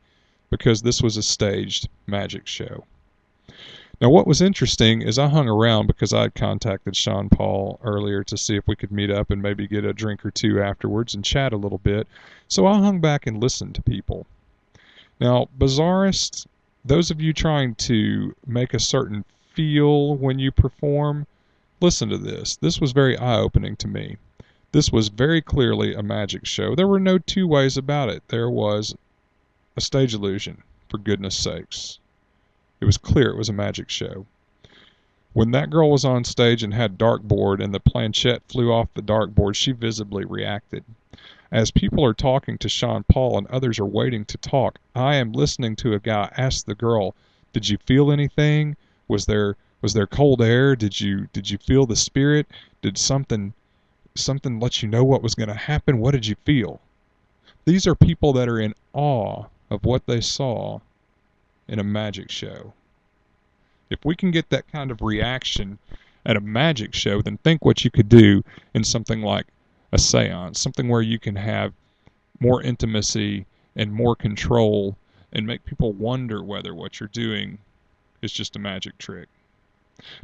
because 0.49 0.81
this 0.81 1.01
was 1.01 1.15
a 1.15 1.23
staged 1.23 1.87
magic 2.05 2.45
show. 2.45 2.85
Now, 4.01 4.09
what 4.09 4.27
was 4.27 4.41
interesting 4.41 5.01
is 5.01 5.19
I 5.19 5.27
hung 5.27 5.47
around 5.47 5.87
because 5.87 6.11
I 6.11 6.23
had 6.23 6.35
contacted 6.35 6.95
Sean 6.95 7.29
Paul 7.29 7.79
earlier 7.83 8.23
to 8.25 8.37
see 8.37 8.55
if 8.55 8.67
we 8.67 8.75
could 8.75 8.91
meet 8.91 9.11
up 9.11 9.29
and 9.29 9.41
maybe 9.41 9.67
get 9.67 9.85
a 9.85 9.93
drink 9.93 10.25
or 10.25 10.31
two 10.31 10.61
afterwards 10.61 11.13
and 11.13 11.23
chat 11.23 11.53
a 11.53 11.57
little 11.57 11.77
bit. 11.77 12.07
So 12.47 12.65
I 12.65 12.79
hung 12.79 12.99
back 12.99 13.27
and 13.27 13.41
listened 13.41 13.75
to 13.75 13.81
people. 13.81 14.25
Now, 15.21 15.49
bizarrists, 15.55 16.47
those 16.83 17.11
of 17.11 17.21
you 17.21 17.31
trying 17.31 17.75
to 17.75 18.35
make 18.47 18.73
a 18.73 18.79
certain 18.79 19.23
feel 19.53 20.15
when 20.15 20.39
you 20.39 20.51
perform, 20.51 21.27
listen 21.79 22.09
to 22.09 22.17
this. 22.17 22.55
This 22.55 22.81
was 22.81 22.91
very 22.91 23.15
eye 23.19 23.37
opening 23.37 23.75
to 23.77 23.87
me. 23.87 24.17
This 24.71 24.91
was 24.91 25.09
very 25.09 25.39
clearly 25.39 25.93
a 25.93 26.01
magic 26.01 26.47
show. 26.47 26.73
There 26.73 26.87
were 26.87 26.99
no 26.99 27.19
two 27.19 27.45
ways 27.45 27.77
about 27.77 28.09
it. 28.09 28.23
There 28.29 28.49
was 28.49 28.95
a 29.77 29.81
stage 29.81 30.15
illusion, 30.15 30.63
for 30.89 30.97
goodness 30.97 31.37
sakes. 31.37 31.99
It 32.79 32.85
was 32.85 32.97
clear 32.97 33.29
it 33.29 33.37
was 33.37 33.49
a 33.49 33.53
magic 33.53 33.91
show. 33.91 34.25
When 35.33 35.51
that 35.51 35.69
girl 35.69 35.91
was 35.91 36.03
on 36.03 36.23
stage 36.23 36.63
and 36.63 36.73
had 36.73 36.97
Darkboard 36.97 37.63
and 37.63 37.75
the 37.75 37.79
planchette 37.79 38.41
flew 38.47 38.73
off 38.73 38.91
the 38.95 39.03
Darkboard, 39.03 39.53
she 39.53 39.71
visibly 39.71 40.25
reacted. 40.25 40.83
As 41.53 41.69
people 41.69 42.05
are 42.05 42.13
talking 42.13 42.57
to 42.59 42.69
Sean 42.69 43.03
Paul 43.03 43.37
and 43.37 43.45
others 43.47 43.77
are 43.77 43.85
waiting 43.85 44.23
to 44.23 44.37
talk, 44.37 44.79
I 44.95 45.15
am 45.15 45.33
listening 45.33 45.75
to 45.77 45.93
a 45.93 45.99
guy 45.99 46.31
ask 46.37 46.65
the 46.65 46.75
girl, 46.75 47.13
"Did 47.51 47.67
you 47.67 47.77
feel 47.77 48.09
anything? 48.09 48.77
Was 49.09 49.25
there 49.25 49.57
was 49.81 49.91
there 49.91 50.07
cold 50.07 50.41
air? 50.41 50.77
Did 50.77 51.01
you 51.01 51.27
did 51.33 51.49
you 51.49 51.57
feel 51.57 51.85
the 51.85 51.97
spirit? 51.97 52.47
Did 52.81 52.97
something 52.97 53.53
something 54.15 54.61
let 54.61 54.81
you 54.81 54.87
know 54.87 55.03
what 55.03 55.21
was 55.21 55.35
going 55.35 55.49
to 55.49 55.53
happen? 55.53 55.99
What 55.99 56.11
did 56.11 56.25
you 56.25 56.35
feel?" 56.45 56.79
These 57.65 57.85
are 57.85 57.95
people 57.95 58.31
that 58.31 58.47
are 58.47 58.59
in 58.59 58.73
awe 58.93 59.47
of 59.69 59.83
what 59.83 60.05
they 60.05 60.21
saw 60.21 60.79
in 61.67 61.79
a 61.79 61.83
magic 61.83 62.31
show. 62.31 62.71
If 63.89 64.05
we 64.05 64.15
can 64.15 64.31
get 64.31 64.49
that 64.51 64.71
kind 64.71 64.89
of 64.89 65.01
reaction 65.01 65.79
at 66.25 66.37
a 66.37 66.41
magic 66.41 66.93
show, 66.93 67.21
then 67.21 67.39
think 67.39 67.65
what 67.65 67.83
you 67.83 67.91
could 67.91 68.07
do 68.07 68.45
in 68.73 68.85
something 68.85 69.21
like 69.21 69.47
a 69.91 69.97
seance, 69.97 70.59
something 70.59 70.87
where 70.87 71.01
you 71.01 71.19
can 71.19 71.35
have 71.35 71.73
more 72.39 72.61
intimacy 72.61 73.45
and 73.75 73.91
more 73.91 74.15
control 74.15 74.97
and 75.33 75.45
make 75.45 75.65
people 75.65 75.93
wonder 75.93 76.43
whether 76.43 76.73
what 76.73 76.99
you're 76.99 77.09
doing 77.09 77.57
is 78.21 78.31
just 78.31 78.55
a 78.55 78.59
magic 78.59 78.97
trick. 78.97 79.27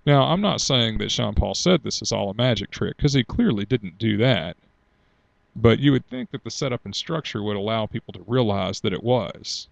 Now, 0.05 0.24
I'm 0.24 0.41
not 0.41 0.61
saying 0.61 0.97
that 0.97 1.11
Sean 1.11 1.36
Paul 1.36 1.53
said 1.53 1.84
this 1.84 2.01
is 2.01 2.11
all 2.11 2.30
a 2.30 2.34
magic 2.34 2.72
trick, 2.72 2.97
because 2.97 3.13
he 3.13 3.24
clearly 3.24 3.65
didn't 3.65 3.99
do 3.99 4.18
that. 4.18 4.57
But 5.55 5.80
you 5.80 5.91
would 5.91 6.07
think 6.07 6.32
that 6.32 6.43
the 6.43 6.51
setup 6.51 6.86
and 6.86 6.95
structure 6.95 7.43
would 7.43 7.55
allow 7.55 7.86
people 7.86 8.13
to 8.13 8.24
realize 8.28 8.82
that 8.82 8.93
it 8.93 9.03
was. 9.03 9.68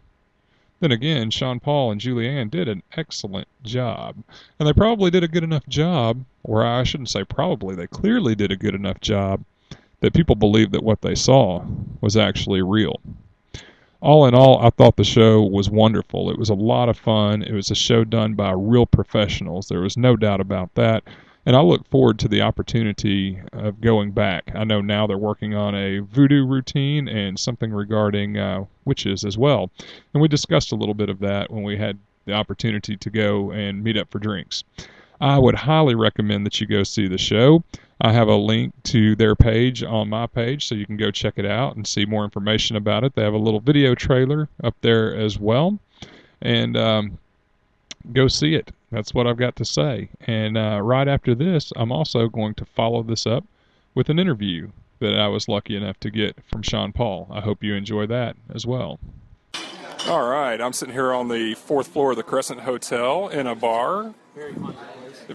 Then 0.79 0.91
again, 0.91 1.31
Sean 1.31 1.59
Paul 1.59 1.91
and 1.91 2.01
Juliane 2.01 2.49
did 2.49 2.67
an 2.67 2.83
excellent 2.93 3.47
job. 3.63 4.17
And 4.59 4.67
they 4.67 4.73
probably 4.73 5.09
did 5.09 5.23
a 5.23 5.27
good 5.27 5.43
enough 5.43 5.65
job, 5.67 6.23
or 6.43 6.65
I 6.65 6.83
shouldn't 6.83 7.09
say 7.09 7.23
probably, 7.23 7.75
they 7.75 7.87
clearly 7.87 8.35
did 8.35 8.51
a 8.51 8.57
good 8.57 8.75
enough 8.75 8.99
job 8.99 9.43
that 10.05 10.13
people 10.13 10.35
believed 10.35 10.71
that 10.71 10.83
what 10.83 11.01
they 11.01 11.15
saw 11.15 11.65
was 11.99 12.15
actually 12.15 12.61
real. 12.61 13.01
All 14.01 14.27
in 14.27 14.35
all, 14.35 14.63
I 14.63 14.69
thought 14.69 14.97
the 14.97 15.03
show 15.03 15.41
was 15.41 15.67
wonderful. 15.67 16.29
It 16.29 16.37
was 16.37 16.51
a 16.51 16.53
lot 16.53 16.89
of 16.89 16.97
fun. 16.99 17.41
It 17.41 17.53
was 17.53 17.71
a 17.71 17.75
show 17.75 18.03
done 18.03 18.35
by 18.35 18.51
real 18.51 18.85
professionals. 18.85 19.67
There 19.67 19.81
was 19.81 19.97
no 19.97 20.15
doubt 20.15 20.41
about 20.41 20.75
that. 20.75 21.05
And 21.47 21.55
I 21.55 21.61
look 21.61 21.87
forward 21.87 22.19
to 22.19 22.27
the 22.27 22.43
opportunity 22.43 23.39
of 23.51 23.81
going 23.81 24.11
back. 24.11 24.51
I 24.53 24.63
know 24.63 24.79
now 24.79 25.07
they're 25.07 25.17
working 25.17 25.55
on 25.55 25.73
a 25.73 26.01
voodoo 26.01 26.45
routine 26.45 27.07
and 27.07 27.39
something 27.39 27.71
regarding 27.71 28.37
uh, 28.37 28.65
witches 28.85 29.25
as 29.25 29.39
well. 29.39 29.71
And 30.13 30.21
we 30.21 30.27
discussed 30.27 30.71
a 30.71 30.75
little 30.75 30.93
bit 30.93 31.09
of 31.09 31.17
that 31.21 31.49
when 31.49 31.63
we 31.63 31.77
had 31.77 31.97
the 32.25 32.33
opportunity 32.33 32.95
to 32.95 33.09
go 33.09 33.49
and 33.49 33.83
meet 33.83 33.97
up 33.97 34.11
for 34.11 34.19
drinks. 34.19 34.63
I 35.21 35.39
would 35.39 35.55
highly 35.55 35.95
recommend 35.95 36.45
that 36.45 36.59
you 36.59 36.67
go 36.67 36.83
see 36.83 37.07
the 37.07 37.17
show. 37.17 37.63
I 38.01 38.11
have 38.11 38.27
a 38.27 38.35
link 38.35 38.73
to 38.83 39.15
their 39.15 39.35
page 39.35 39.81
on 39.83 40.09
my 40.09 40.27
page, 40.27 40.67
so 40.67 40.75
you 40.75 40.85
can 40.85 40.97
go 40.97 41.11
check 41.11 41.35
it 41.37 41.45
out 41.45 41.75
and 41.75 41.87
see 41.87 42.05
more 42.05 42.25
information 42.25 42.75
about 42.75 43.03
it. 43.03 43.15
They 43.15 43.23
have 43.23 43.33
a 43.33 43.37
little 43.37 43.61
video 43.61 43.95
trailer 43.95 44.49
up 44.63 44.75
there 44.81 45.15
as 45.15 45.39
well. 45.39 45.79
And 46.41 46.75
um, 46.75 47.17
go 48.11 48.27
see 48.27 48.55
it. 48.55 48.71
That's 48.91 49.13
what 49.13 49.27
I've 49.27 49.37
got 49.37 49.55
to 49.57 49.65
say. 49.65 50.09
And 50.21 50.57
uh, 50.57 50.81
right 50.81 51.07
after 51.07 51.33
this, 51.33 51.71
I'm 51.75 51.91
also 51.91 52.27
going 52.27 52.53
to 52.55 52.65
follow 52.65 53.01
this 53.01 53.25
up 53.25 53.45
with 53.93 54.09
an 54.09 54.19
interview 54.19 54.69
that 54.99 55.17
I 55.17 55.27
was 55.27 55.47
lucky 55.47 55.75
enough 55.75 55.99
to 56.01 56.09
get 56.09 56.37
from 56.49 56.61
Sean 56.61 56.91
Paul. 56.91 57.27
I 57.31 57.41
hope 57.41 57.63
you 57.63 57.75
enjoy 57.75 58.05
that 58.07 58.35
as 58.53 58.65
well. 58.65 58.99
All 60.07 60.29
right, 60.29 60.61
I'm 60.61 60.71
sitting 60.71 60.93
here 60.93 61.11
on 61.11 61.29
the 61.29 61.55
fourth 61.55 61.87
floor 61.87 62.11
of 62.11 62.17
the 62.17 62.21
Crescent 62.21 62.59
Hotel 62.59 63.27
in 63.29 63.47
a 63.47 63.55
bar. 63.55 64.13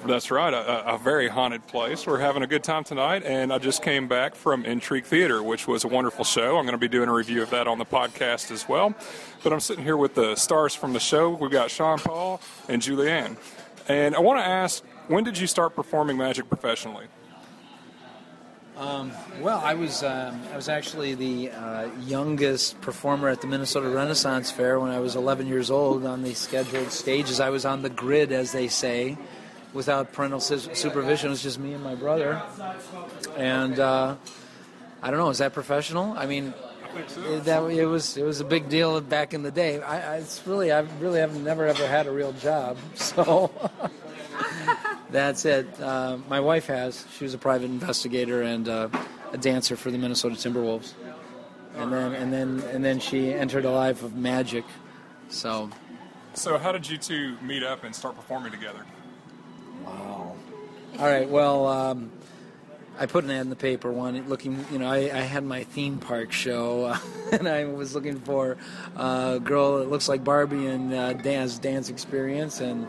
That's 0.06 0.30
right, 0.30 0.54
a, 0.54 0.94
a, 0.94 0.96
very 0.96 1.26
haunted 1.26 1.66
place. 1.66 2.06
We're 2.06 2.20
having 2.20 2.44
a 2.44 2.46
good 2.46 2.62
time 2.62 2.84
tonight, 2.84 3.24
and 3.24 3.52
I 3.52 3.58
just 3.58 3.82
came 3.82 4.06
back 4.06 4.36
from 4.36 4.64
Intrigue 4.64 5.06
Theater, 5.06 5.42
which 5.42 5.66
was 5.66 5.82
a 5.82 5.88
wonderful 5.88 6.24
show. 6.24 6.56
I'm 6.56 6.66
going 6.66 6.72
to 6.74 6.78
be 6.78 6.86
doing 6.86 7.08
a 7.08 7.12
review 7.12 7.42
of 7.42 7.50
that 7.50 7.66
on 7.66 7.78
the 7.78 7.84
podcast 7.84 8.52
as 8.52 8.68
well. 8.68 8.94
But 9.42 9.52
I'm 9.52 9.58
sitting 9.58 9.82
here 9.82 9.96
with 9.96 10.14
the 10.14 10.36
stars 10.36 10.72
from 10.72 10.92
the 10.92 11.00
show. 11.00 11.30
We've 11.30 11.50
got 11.50 11.72
Sean 11.72 11.98
Paul 11.98 12.40
and 12.68 12.80
Juliane. 12.80 13.36
And 13.88 14.14
I 14.14 14.20
want 14.20 14.38
to 14.38 14.46
ask, 14.46 14.84
when 15.08 15.24
did 15.24 15.36
you 15.36 15.48
start 15.48 15.74
performing 15.74 16.16
magic 16.16 16.48
professionally? 16.48 17.06
Um, 18.81 19.12
well, 19.43 19.61
I 19.62 19.74
was 19.74 20.03
um, 20.03 20.41
I 20.55 20.57
was 20.57 20.70
actually 20.70 21.14
the 21.14 21.51
uh, 21.51 21.91
youngest 22.07 22.81
performer 22.81 23.28
at 23.28 23.43
the 23.43 23.47
Minnesota 23.47 23.91
Renaissance 23.91 24.51
Fair 24.51 24.81
when 24.81 24.91
I 24.91 25.01
was 25.01 25.16
11 25.16 25.49
years 25.49 25.70
old 25.70 26.07
on 26.07 26.22
the 26.22 26.33
scheduled 26.33 26.91
stages. 26.91 27.41
I 27.41 27.51
was 27.51 27.66
on 27.66 27.83
the 27.83 27.91
grid, 27.91 28.33
as 28.33 28.53
they 28.53 28.68
say, 28.68 29.18
without 29.74 30.14
parental 30.14 30.41
supervision. 30.41 31.26
It 31.26 31.31
was 31.31 31.43
just 31.43 31.59
me 31.59 31.74
and 31.74 31.85
my 31.85 31.95
brother. 31.95 32.43
And 33.37 33.78
uh, 33.78 34.16
I 35.03 35.11
don't 35.11 35.20
know, 35.20 35.28
is 35.28 35.39
that 35.39 35.53
professional? 35.53 36.14
I 36.16 36.24
mean, 36.24 36.55
it, 36.97 37.45
that 37.45 37.62
it 37.64 37.85
was 37.85 38.16
it 38.16 38.24
was 38.24 38.41
a 38.41 38.47
big 38.47 38.70
deal 38.70 38.99
back 39.03 39.35
in 39.35 39.43
the 39.43 39.51
day. 39.51 39.83
I, 39.83 40.14
I 40.14 40.16
it's 40.20 40.41
really 40.47 40.72
I 40.72 40.81
really 41.01 41.20
have 41.20 41.39
never 41.39 41.66
ever 41.66 41.87
had 41.87 42.07
a 42.07 42.11
real 42.11 42.33
job, 42.33 42.78
so 42.95 43.51
that's 45.11 45.44
it. 45.44 45.80
Uh, 45.80 46.18
my 46.28 46.40
wife 46.40 46.66
has. 46.66 47.04
She 47.16 47.24
was 47.24 47.34
a 47.34 47.38
private 47.38 47.66
investigator 47.66 48.42
and 48.42 48.68
uh, 48.68 48.88
a 49.32 49.38
dancer 49.38 49.76
for 49.76 49.90
the 49.90 49.98
Minnesota 49.98 50.34
Timberwolves, 50.34 50.92
and 51.76 51.92
then 51.92 52.14
and 52.14 52.32
then 52.32 52.62
and 52.72 52.84
then 52.84 53.00
she 53.00 53.32
entered 53.32 53.64
a 53.64 53.70
life 53.70 54.02
of 54.02 54.16
magic. 54.16 54.64
So. 55.28 55.70
So 56.32 56.58
how 56.58 56.70
did 56.70 56.88
you 56.88 56.96
two 56.96 57.36
meet 57.42 57.64
up 57.64 57.82
and 57.82 57.94
start 57.94 58.14
performing 58.14 58.52
together? 58.52 58.84
Wow. 59.84 60.36
All 60.98 61.06
right. 61.06 61.28
Well, 61.28 61.66
um, 61.66 62.12
I 63.00 63.06
put 63.06 63.24
an 63.24 63.30
ad 63.30 63.40
in 63.40 63.50
the 63.50 63.56
paper 63.56 63.90
one 63.90 64.28
looking, 64.28 64.64
you 64.70 64.78
know, 64.78 64.86
I, 64.86 64.98
I 64.98 65.20
had 65.20 65.42
my 65.42 65.64
theme 65.64 65.98
park 65.98 66.32
show, 66.32 66.84
uh, 66.84 66.98
and 67.32 67.48
I 67.48 67.64
was 67.64 67.94
looking 67.94 68.20
for 68.20 68.58
a 68.94 69.40
girl 69.42 69.78
that 69.78 69.88
looks 69.88 70.06
like 70.06 70.22
Barbie 70.22 70.66
and 70.66 70.92
uh, 70.92 71.14
dance 71.14 71.58
dance 71.58 71.88
experience, 71.88 72.61
and 72.61 72.86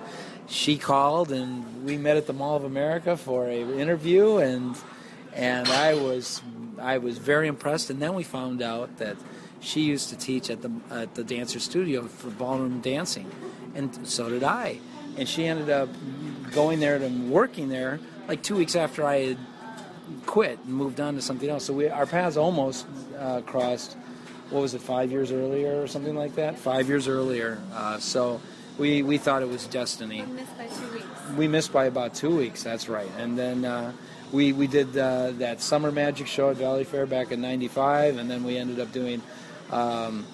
she 0.52 0.78
called, 0.78 1.32
and 1.32 1.86
we 1.86 1.98
met 1.98 2.18
at 2.18 2.28
the 2.28 2.34
Mall 2.34 2.58
of 2.58 2.66
America 2.66 3.16
for 3.16 3.48
a 3.48 3.62
interview, 3.80 4.38
and 4.38 4.76
and 5.34 5.68
I 5.70 5.94
was 5.94 6.42
I 6.78 6.98
was 6.98 7.18
very 7.18 7.48
impressed, 7.48 7.90
and 7.90 8.02
then 8.02 8.14
we 8.14 8.24
found 8.24 8.62
out 8.62 8.98
that 8.98 9.16
she 9.62 9.82
used 9.82 10.10
to 10.10 10.18
teach 10.18 10.50
at 10.50 10.62
the 10.62 10.72
at 10.92 11.16
the 11.16 11.24
dancer 11.24 11.60
studio 11.60 12.04
for 12.04 12.30
ballroom 12.32 12.82
dancing, 12.82 13.32
and 13.76 14.06
so 14.06 14.30
did 14.30 14.44
I, 14.44 14.80
and 15.18 15.28
she 15.28 15.46
ended 15.46 15.70
up 15.70 15.88
going 16.52 16.82
there 16.82 16.98
and 16.98 17.32
working 17.32 17.70
there 17.70 18.02
like 18.28 18.44
two 18.44 18.58
weeks 18.58 18.76
after 18.76 19.06
I 19.06 19.20
had 19.20 19.38
quit 20.26 20.60
and 20.66 20.74
moved 20.74 21.00
on 21.00 21.16
to 21.16 21.22
something 21.22 21.50
else. 21.50 21.64
So 21.64 21.74
we 21.74 21.88
our 21.88 22.06
paths 22.06 22.36
almost 22.36 22.86
uh, 23.18 23.40
crossed. 23.42 23.96
What 24.50 24.62
was 24.62 24.74
it? 24.74 24.82
Five 24.82 25.12
years 25.12 25.32
earlier 25.32 25.82
or 25.82 25.88
something 25.88 26.14
like 26.14 26.36
that. 26.36 26.60
Five 26.60 26.90
years 26.90 27.08
earlier. 27.08 27.58
Uh, 27.74 28.00
so 28.00 28.42
we 28.78 29.04
we 29.04 29.18
thought 29.18 29.42
it 29.42 29.50
was 29.50 29.68
destiny. 29.68 30.24
We 30.24 30.34
missed 30.34 30.58
by 30.58 30.68
two 30.68 30.94
weeks. 30.94 31.06
We 31.38 31.48
missed 31.48 31.74
by 31.74 31.86
about 31.86 32.14
two 32.14 32.36
weeks. 32.36 32.64
That's 32.64 32.90
right. 32.90 33.10
And 33.18 33.38
then 33.38 33.66
uh, 33.66 33.94
we 34.32 34.54
we 34.54 34.68
did 34.68 34.98
uh, 34.98 35.32
that 35.40 35.62
summer 35.62 35.92
magic 35.92 36.28
show 36.28 36.50
at 36.50 36.58
Valleyfair 36.58 37.08
back 37.08 37.32
in 37.32 37.42
'95, 37.42 38.18
and 38.18 38.30
then 38.30 38.44
we 38.44 38.58
ended 38.58 38.80
up 38.80 38.92
doing. 38.92 39.22
Um, 39.72 40.26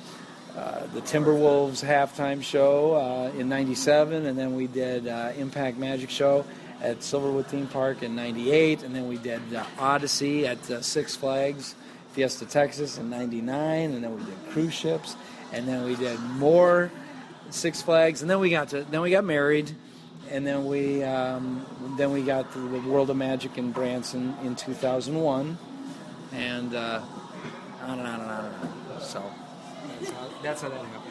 uh, 0.56 0.88
the 0.88 1.02
Timberwolves 1.02 1.86
halftime 1.86 2.42
show 2.42 2.96
uh, 2.96 3.38
in 3.38 3.48
'97, 3.48 4.26
and 4.26 4.36
then 4.36 4.56
we 4.56 4.66
did 4.66 5.08
uh, 5.08 5.32
Impact 5.38 5.78
Magic 5.78 6.10
Show 6.10 6.46
at 6.82 6.98
Silverwood 7.02 7.46
Theme 7.46 7.68
Park 7.68 8.02
in 8.02 8.16
'98, 8.16 8.82
and 8.82 8.96
then 8.96 9.08
we 9.08 9.18
did 9.18 9.40
Odyssey 9.78 10.48
at 10.48 10.66
Six 10.84 11.16
Flags 11.16 11.76
Fiesta 12.14 12.48
Texas 12.48 12.98
in 12.98 13.08
'99, 13.08 13.92
and 13.92 14.04
then 14.04 14.16
we 14.16 14.24
did 14.24 14.50
cruise 14.50 14.74
ships, 14.74 15.16
and 15.54 15.68
then 15.68 15.86
we 15.86 15.96
did 15.96 16.20
more 16.22 16.90
Six 17.50 17.82
Flags, 17.82 18.22
and 18.22 18.30
then 18.30 18.40
we 18.40 18.50
got 18.50 18.70
to 18.70 18.84
then 18.84 19.02
we 19.02 19.12
got 19.12 19.24
married, 19.24 19.72
and 20.30 20.46
then 20.46 20.66
we 20.66 21.04
um, 21.04 21.66
then 21.98 22.12
we 22.12 22.24
got 22.24 22.52
to 22.54 22.60
the 22.60 22.80
World 22.80 23.10
of 23.10 23.18
Magic 23.18 23.58
in 23.58 23.72
Branson 23.72 24.36
in 24.44 24.56
2001, 24.56 25.58
and 26.34 26.76
uh, 26.76 27.02
on 27.84 28.00
and 28.00 28.08
on 28.08 28.20
and 28.20 28.32
on 28.32 28.46
and 28.46 28.56
on. 28.56 29.02
So 29.02 29.24
that's 30.44 30.62
how, 30.62 30.70
that 30.70 30.78
happened. 30.78 31.08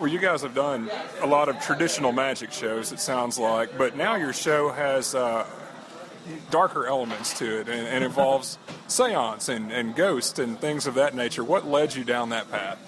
Well, 0.00 0.08
you 0.08 0.18
guys 0.18 0.40
have 0.40 0.54
done 0.54 0.90
a 1.20 1.26
lot 1.26 1.50
of 1.50 1.60
traditional 1.60 2.10
magic 2.10 2.52
shows, 2.52 2.90
it 2.90 3.00
sounds 3.00 3.38
like, 3.38 3.76
but 3.76 3.98
now 3.98 4.16
your 4.16 4.32
show 4.32 4.70
has 4.70 5.14
uh, 5.14 5.46
darker 6.50 6.86
elements 6.86 7.38
to 7.38 7.60
it 7.60 7.68
and, 7.68 7.86
and 7.86 8.02
involves 8.02 8.56
seance 8.88 9.50
and, 9.50 9.70
and 9.70 9.94
ghosts 9.94 10.38
and 10.38 10.58
things 10.58 10.86
of 10.86 10.94
that 10.94 11.14
nature. 11.14 11.44
What 11.44 11.66
led 11.66 11.94
you 11.94 12.04
down 12.04 12.30
that 12.30 12.50
path? 12.50 12.78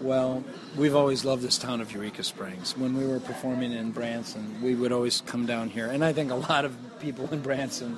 Well, 0.00 0.44
we've 0.76 0.94
always 0.94 1.24
loved 1.24 1.42
this 1.42 1.58
town 1.58 1.80
of 1.80 1.90
Eureka 1.90 2.22
Springs. 2.22 2.76
When 2.76 2.96
we 2.96 3.04
were 3.04 3.18
performing 3.18 3.72
in 3.72 3.90
Branson, 3.90 4.62
we 4.62 4.76
would 4.76 4.92
always 4.92 5.22
come 5.22 5.44
down 5.44 5.70
here, 5.70 5.86
and 5.86 6.04
I 6.04 6.12
think 6.12 6.30
a 6.30 6.36
lot 6.36 6.64
of 6.64 6.76
people 7.00 7.28
in 7.32 7.40
Branson 7.40 7.96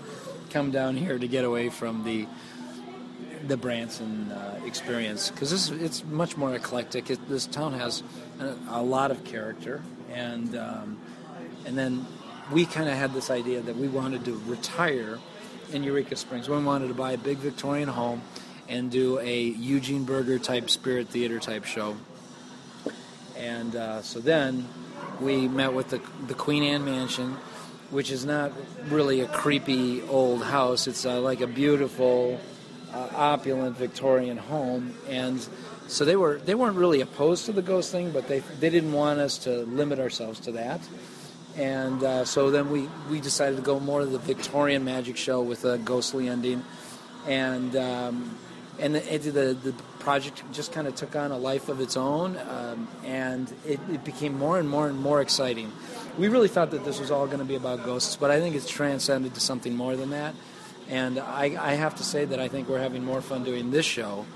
come 0.49 0.71
down 0.71 0.97
here 0.97 1.19
to 1.19 1.29
get 1.29 1.45
away 1.45 1.69
from 1.69 2.05
the 2.05 2.27
the 3.47 3.57
Branson 3.57 4.31
uh, 4.33 4.61
experience 4.67 5.31
because 5.31 5.71
it's 5.71 6.05
much 6.05 6.37
more 6.39 6.55
eclectic. 6.55 7.11
It, 7.11 7.29
this 7.29 7.47
town 7.47 7.75
has 7.75 8.03
a, 8.39 8.57
a, 8.69 8.83
lot 8.83 9.11
of 9.11 9.23
character, 9.25 9.83
and 10.11 10.57
um, 10.57 10.99
and 11.67 11.77
then 11.77 12.07
we 12.51 12.65
kind 12.65 12.89
of 12.89 12.97
had 12.97 13.13
this 13.13 13.31
idea 13.31 13.61
that 13.61 13.77
we 13.77 13.89
wanted 13.89 14.25
to 14.25 14.41
retire 14.47 15.19
in 15.71 15.83
Eureka 15.83 16.17
Springs. 16.17 16.49
We 16.49 16.63
wanted 16.65 16.89
to 16.89 16.95
buy 16.95 17.13
a 17.13 17.19
big 17.19 17.39
Victorian 17.39 17.89
home 17.89 18.23
and 18.71 18.91
do 18.91 19.19
a 19.19 19.43
Eugene 19.43 20.05
Burger 20.05 20.39
type 20.39 20.71
spirit 20.71 21.09
theater 21.09 21.39
type 21.41 21.65
show. 21.65 21.97
And 23.37 23.75
uh, 23.75 24.03
so 24.03 24.21
then 24.21 24.67
we 25.21 25.49
met 25.49 25.75
with 25.75 25.91
the, 25.91 26.01
the 26.29 26.35
Queen 26.35 26.63
Anne 26.63 26.85
Mansion, 26.85 27.37
which 27.91 28.11
is 28.11 28.25
not 28.25 28.53
really 28.89 29.21
a 29.21 29.27
creepy 29.27 30.03
old 30.03 30.45
house. 30.45 30.87
It's 30.87 31.05
uh, 31.05 31.21
like 31.21 31.41
a 31.41 31.47
beautiful 31.47 32.41
uh, 32.95 33.09
opulent 33.15 33.77
Victorian 33.77 34.37
home, 34.37 34.95
and 35.09 35.47
so 35.89 36.05
they 36.05 36.17
were 36.17 36.39
they 36.39 36.55
weren't 36.55 36.77
really 36.77 37.01
opposed 37.01 37.47
to 37.47 37.53
the 37.53 37.63
ghost 37.63 37.91
thing, 37.91 38.13
but 38.13 38.29
they 38.29 38.41
they 38.61 38.71
didn't 38.71 38.93
want 38.93 39.21
us 39.21 39.39
to 39.39 39.63
limit 39.67 39.99
ourselves 39.99 40.41
to 40.41 40.53
that. 40.53 40.81
And 41.57 42.03
uh, 42.05 42.25
so 42.25 42.51
then 42.51 42.71
we, 42.71 42.89
we 43.11 43.21
decided 43.21 43.57
to 43.57 43.63
go 43.63 43.81
more 43.81 44.01
to 44.01 44.07
the 44.07 44.21
Victorian 44.21 44.85
magic 44.85 45.17
show 45.17 45.43
with 45.43 45.65
a 45.65 45.79
ghostly 45.79 46.29
ending, 46.29 46.65
and 47.27 47.75
um, 47.75 48.39
and 48.81 48.95
the, 48.95 49.01
the 49.01 49.55
the 49.55 49.73
project 49.99 50.43
just 50.53 50.73
kind 50.73 50.87
of 50.87 50.95
took 50.95 51.15
on 51.15 51.31
a 51.31 51.39
life 51.39 51.69
of 51.69 51.81
its 51.81 51.97
own, 51.97 52.37
um, 52.49 52.89
and 53.05 53.53
it, 53.67 53.79
it 53.93 54.05
became 54.05 54.37
more 54.37 54.59
and 54.59 54.69
more 54.69 54.89
and 54.89 54.99
more 54.99 55.21
exciting. 55.21 55.71
We 56.19 56.29
really 56.29 56.49
thought 56.49 56.71
that 56.73 56.85
this 56.85 56.99
was 56.99 57.11
all 57.11 57.27
going 57.27 57.39
to 57.39 57.45
be 57.45 57.55
about 57.55 57.85
ghosts, 57.85 58.17
but 58.17 58.31
I 58.31 58.41
think 58.41 58.57
it's 58.57 58.69
transcended 58.69 59.35
to 59.35 59.41
something 59.41 59.75
more 59.75 59.97
than 59.97 60.11
that. 60.11 60.35
And 60.89 61.21
I, 61.21 61.57
I 61.61 61.75
have 61.75 61.95
to 61.97 62.05
say 62.05 62.25
that 62.25 62.41
I 62.41 62.49
think 62.49 62.69
we're 62.69 62.81
having 62.81 63.05
more 63.05 63.21
fun 63.21 63.45
doing 63.45 63.71
this 63.71 63.87
show 63.87 64.27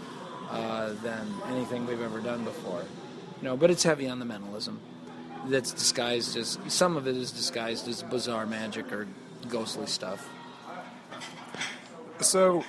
uh, 0.51 0.93
than 1.03 1.27
anything 1.49 1.87
we've 1.87 2.01
ever 2.01 2.21
done 2.21 2.45
before. 2.45 2.85
You 3.43 3.49
know, 3.49 3.57
but 3.57 3.71
it's 3.71 3.83
heavy 3.83 4.09
on 4.09 4.21
the 4.21 4.25
mentalism. 4.25 4.81
That's 5.47 5.73
disguised 5.73 6.37
as 6.37 6.59
some 6.69 6.97
of 6.97 7.09
it 7.09 7.17
is 7.17 7.33
disguised 7.33 7.89
as 7.89 8.03
bizarre 8.05 8.47
magic 8.47 8.93
or 8.93 9.07
ghostly 9.49 9.87
stuff. 9.87 10.29
So, 12.21 12.65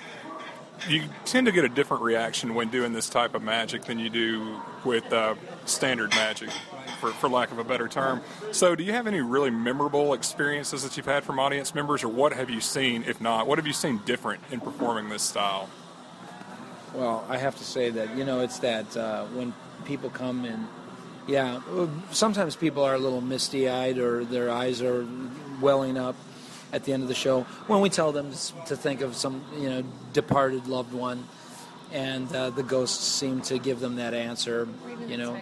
you 0.88 1.04
tend 1.24 1.46
to 1.46 1.52
get 1.52 1.64
a 1.64 1.68
different 1.68 2.02
reaction 2.02 2.54
when 2.54 2.68
doing 2.68 2.92
this 2.92 3.08
type 3.08 3.34
of 3.34 3.42
magic 3.42 3.84
than 3.84 3.98
you 3.98 4.10
do 4.10 4.60
with 4.84 5.12
uh, 5.12 5.34
standard 5.64 6.10
magic 6.10 6.50
for, 7.00 7.10
for 7.10 7.28
lack 7.28 7.50
of 7.50 7.58
a 7.58 7.64
better 7.64 7.88
term. 7.88 8.20
So, 8.52 8.74
do 8.74 8.84
you 8.84 8.92
have 8.92 9.06
any 9.06 9.20
really 9.20 9.50
memorable 9.50 10.14
experiences 10.14 10.82
that 10.82 10.96
you've 10.96 11.06
had 11.06 11.24
from 11.24 11.38
audience 11.38 11.74
members, 11.74 12.04
or 12.04 12.08
what 12.08 12.32
have 12.32 12.50
you 12.50 12.60
seen, 12.60 13.04
if 13.06 13.20
not, 13.20 13.46
what 13.46 13.58
have 13.58 13.66
you 13.66 13.72
seen 13.72 14.00
different 14.04 14.42
in 14.50 14.60
performing 14.60 15.08
this 15.08 15.22
style? 15.22 15.68
Well, 16.94 17.24
I 17.28 17.36
have 17.36 17.56
to 17.56 17.64
say 17.64 17.90
that, 17.90 18.16
you 18.16 18.24
know, 18.24 18.40
it's 18.40 18.58
that 18.60 18.96
uh, 18.96 19.24
when 19.26 19.52
people 19.84 20.08
come 20.08 20.44
and, 20.44 20.66
yeah, 21.26 21.60
sometimes 22.10 22.56
people 22.56 22.82
are 22.82 22.94
a 22.94 22.98
little 22.98 23.20
misty 23.20 23.68
eyed 23.68 23.98
or 23.98 24.24
their 24.24 24.50
eyes 24.50 24.80
are 24.80 25.06
welling 25.60 25.98
up 25.98 26.16
at 26.76 26.84
the 26.84 26.92
end 26.92 27.02
of 27.02 27.08
the 27.08 27.14
show 27.14 27.42
when 27.66 27.80
we 27.80 27.88
tell 27.88 28.12
them 28.12 28.30
to 28.66 28.76
think 28.76 29.00
of 29.00 29.16
some, 29.16 29.42
you 29.58 29.68
know, 29.70 29.82
departed 30.12 30.68
loved 30.68 30.92
one. 30.92 31.26
And 31.92 32.30
uh, 32.34 32.50
the 32.50 32.62
ghosts 32.62 33.02
seem 33.02 33.40
to 33.42 33.58
give 33.58 33.80
them 33.80 33.96
that 33.96 34.12
answer, 34.12 34.68
you 35.08 35.16
know. 35.16 35.40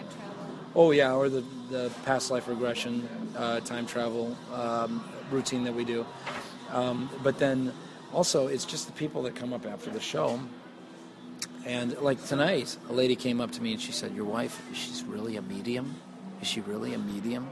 Oh 0.73 0.91
yeah, 0.91 1.13
or 1.13 1.27
the 1.29 1.43
the 1.69 1.91
past 2.05 2.31
life 2.31 2.47
regression, 2.47 3.07
uh, 3.35 3.59
time 3.61 3.85
travel 3.85 4.37
um, 4.53 5.03
routine 5.31 5.63
that 5.65 5.73
we 5.73 5.83
do. 5.83 6.05
Um, 6.71 7.09
but 7.23 7.39
then 7.39 7.73
also, 8.13 8.47
it's 8.47 8.65
just 8.65 8.85
the 8.85 8.93
people 8.93 9.23
that 9.23 9.35
come 9.35 9.53
up 9.53 9.65
after 9.65 9.89
the 9.89 9.99
show. 9.99 10.39
And 11.65 11.97
like 11.97 12.23
tonight, 12.25 12.77
a 12.89 12.93
lady 12.93 13.15
came 13.15 13.41
up 13.41 13.51
to 13.53 13.61
me 13.61 13.73
and 13.73 13.81
she 13.81 13.91
said, 13.91 14.13
"Your 14.13 14.25
wife, 14.25 14.61
she's 14.73 15.03
really 15.03 15.35
a 15.35 15.41
medium. 15.41 15.95
Is 16.41 16.47
she 16.47 16.61
really 16.61 16.93
a 16.93 16.99
medium? 16.99 17.49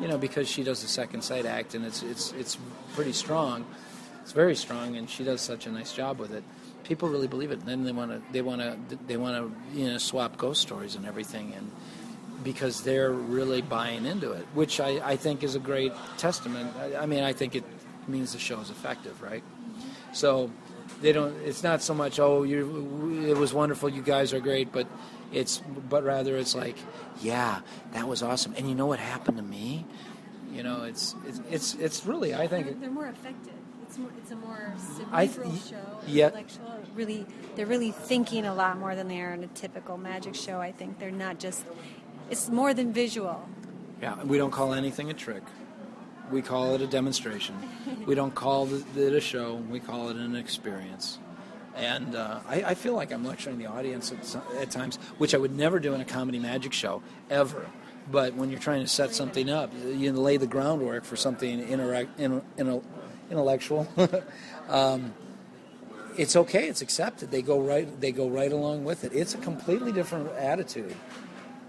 You 0.00 0.08
know, 0.08 0.18
because 0.18 0.48
she 0.48 0.62
does 0.62 0.82
the 0.82 0.88
second 0.88 1.22
sight 1.22 1.46
act, 1.46 1.74
and 1.74 1.84
it's 1.84 2.02
it's 2.02 2.32
it's 2.32 2.58
pretty 2.94 3.12
strong. 3.12 3.64
It's 4.22 4.32
very 4.32 4.56
strong, 4.56 4.96
and 4.96 5.08
she 5.08 5.24
does 5.24 5.40
such 5.40 5.66
a 5.66 5.70
nice 5.70 5.92
job 5.92 6.18
with 6.18 6.32
it." 6.32 6.44
People 6.84 7.08
really 7.08 7.28
believe 7.28 7.52
it. 7.52 7.60
And 7.60 7.68
then 7.68 7.84
they 7.84 7.92
want 7.92 8.10
to, 8.10 8.32
they 8.32 8.42
want 8.42 8.60
to, 8.60 8.98
they 9.06 9.16
want 9.16 9.36
to, 9.36 9.78
you 9.78 9.86
know, 9.88 9.98
swap 9.98 10.36
ghost 10.36 10.60
stories 10.60 10.96
and 10.96 11.06
everything. 11.06 11.52
And 11.56 11.70
because 12.42 12.82
they're 12.82 13.12
really 13.12 13.62
buying 13.62 14.04
into 14.04 14.32
it, 14.32 14.46
which 14.54 14.80
I, 14.80 15.00
I 15.10 15.16
think 15.16 15.42
is 15.42 15.54
a 15.54 15.58
great 15.58 15.92
testament. 16.18 16.74
I, 16.76 17.02
I, 17.02 17.06
mean, 17.06 17.22
I 17.22 17.32
think 17.32 17.54
it 17.54 17.64
means 18.08 18.32
the 18.32 18.38
show 18.38 18.60
is 18.60 18.70
effective, 18.70 19.20
right? 19.22 19.42
So 20.12 20.50
they 21.00 21.12
don't. 21.12 21.34
It's 21.44 21.62
not 21.62 21.82
so 21.82 21.94
much 21.94 22.18
oh, 22.18 22.42
you, 22.42 23.26
it 23.28 23.36
was 23.36 23.54
wonderful, 23.54 23.88
you 23.88 24.02
guys 24.02 24.32
are 24.32 24.40
great, 24.40 24.72
but 24.72 24.86
it's 25.32 25.62
but 25.88 26.04
rather 26.04 26.36
it's 26.36 26.54
like, 26.54 26.76
yeah, 27.20 27.60
that 27.92 28.06
was 28.06 28.22
awesome, 28.22 28.54
and 28.56 28.68
you 28.68 28.74
know 28.74 28.86
what 28.86 28.98
happened 28.98 29.36
to 29.38 29.42
me? 29.42 29.86
You 30.52 30.62
know, 30.62 30.84
it's 30.84 31.14
it's 31.26 31.40
it's, 31.50 31.74
it's 31.74 32.06
really 32.06 32.34
I 32.34 32.46
think 32.46 32.66
they're, 32.66 32.74
they're 32.74 32.90
more 32.90 33.08
affected. 33.08 33.54
It's 33.82 33.98
more, 33.98 34.10
it's 34.16 34.30
a 34.30 34.36
more 34.36 34.74
cerebral 35.10 35.50
th- 35.50 35.64
show, 35.64 35.76
yeah. 36.06 36.26
intellectual. 36.28 36.80
Really, 36.94 37.26
they're 37.56 37.66
really 37.66 37.90
thinking 37.90 38.46
a 38.46 38.54
lot 38.54 38.78
more 38.78 38.94
than 38.94 39.06
they 39.06 39.20
are 39.20 39.34
in 39.34 39.44
a 39.44 39.48
typical 39.48 39.98
magic 39.98 40.34
show. 40.34 40.60
I 40.60 40.72
think 40.72 40.98
they're 40.98 41.10
not 41.10 41.38
just 41.38 41.66
it's 42.30 42.48
more 42.48 42.72
than 42.72 42.92
visual. 42.92 43.46
Yeah, 44.00 44.22
we 44.24 44.38
don't 44.38 44.50
call 44.50 44.72
anything 44.72 45.10
a 45.10 45.14
trick. 45.14 45.42
We 46.30 46.40
call 46.40 46.74
it 46.74 46.80
a 46.80 46.86
demonstration. 46.86 47.54
we 48.06 48.14
don't 48.14 48.34
call 48.34 48.66
it 48.72 49.12
a 49.12 49.20
show. 49.20 49.56
We 49.56 49.80
call 49.80 50.08
it 50.08 50.16
an 50.16 50.34
experience. 50.34 51.18
And 51.76 52.14
uh, 52.14 52.40
I, 52.46 52.62
I, 52.62 52.74
feel 52.74 52.92
like 52.92 53.12
I'm 53.12 53.24
lecturing 53.24 53.58
the 53.58 53.66
audience 53.66 54.12
at, 54.12 54.36
at, 54.60 54.70
times, 54.70 54.96
which 55.16 55.34
I 55.34 55.38
would 55.38 55.56
never 55.56 55.80
do 55.80 55.94
in 55.94 56.00
a 56.00 56.04
comedy 56.04 56.38
magic 56.38 56.72
show 56.72 57.02
ever. 57.30 57.66
But 58.10 58.34
when 58.34 58.50
you're 58.50 58.60
trying 58.60 58.82
to 58.82 58.88
set 58.88 59.14
something 59.14 59.48
up, 59.48 59.72
you 59.86 60.12
lay 60.12 60.36
the 60.36 60.46
groundwork 60.46 61.04
for 61.04 61.16
something 61.16 61.60
interact, 61.60 62.20
in, 62.20 62.42
in 62.58 62.82
intellectual. 63.30 63.88
um, 64.68 65.14
it's 66.18 66.36
okay. 66.36 66.68
It's 66.68 66.82
accepted. 66.82 67.30
They 67.30 67.42
go 67.42 67.60
right. 67.60 68.00
They 68.00 68.12
go 68.12 68.28
right 68.28 68.52
along 68.52 68.84
with 68.84 69.04
it. 69.04 69.12
It's 69.14 69.34
a 69.34 69.38
completely 69.38 69.92
different 69.92 70.30
attitude 70.32 70.94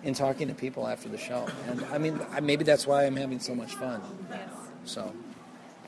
in 0.03 0.13
talking 0.13 0.49
to 0.49 0.53
people 0.53 0.85
after 0.85 1.07
the 1.07 1.17
show, 1.17 1.47
and 1.69 1.81
I 1.85 1.97
mean, 1.97 2.19
maybe 2.41 2.65
that's 2.65 2.85
why 2.85 3.05
I'm 3.05 3.15
having 3.15 3.39
so 3.39 3.55
much 3.55 3.73
fun. 3.75 4.01
Yes. 4.29 4.49
So. 4.83 5.13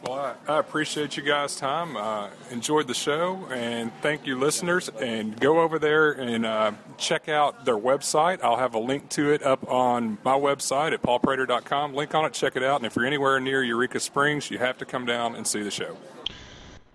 Well, 0.04 0.36
I, 0.48 0.54
I 0.54 0.60
appreciate 0.60 1.18
you 1.18 1.24
guys' 1.24 1.56
time. 1.56 1.98
Uh, 1.98 2.30
enjoyed 2.52 2.88
the 2.88 2.94
show, 2.94 3.48
and 3.52 3.92
thank 4.02 4.28
you, 4.28 4.38
listeners. 4.38 4.90
And 4.90 5.40
go 5.40 5.62
over 5.62 5.80
there 5.80 6.12
and 6.12 6.46
uh, 6.46 6.74
check 6.98 7.28
out 7.28 7.66
their 7.66 7.78
website. 7.78 8.44
I'll 8.44 8.58
have 8.58 8.76
a 8.76 8.80
link 8.80 9.10
to 9.12 9.32
it 9.32 9.42
up 9.42 9.68
on 9.70 10.20
my 10.24 10.36
website 10.36 10.94
at 10.94 11.02
paulprater.com. 11.02 11.96
Link 11.96 12.14
on 12.14 12.26
it, 12.26 12.34
check 12.34 12.56
it 12.56 12.64
out. 12.64 12.78
And 12.78 12.86
if 12.86 12.96
you're 12.96 13.06
anywhere 13.06 13.40
near 13.40 13.64
Eureka 13.64 14.00
Springs, 14.00 14.52
you 14.52 14.60
have 14.60 14.78
to 14.78 14.86
come 14.86 15.06
down 15.06 15.36
and 15.36 15.48
see 15.48 15.64
the 15.64 15.72
show. 15.72 15.98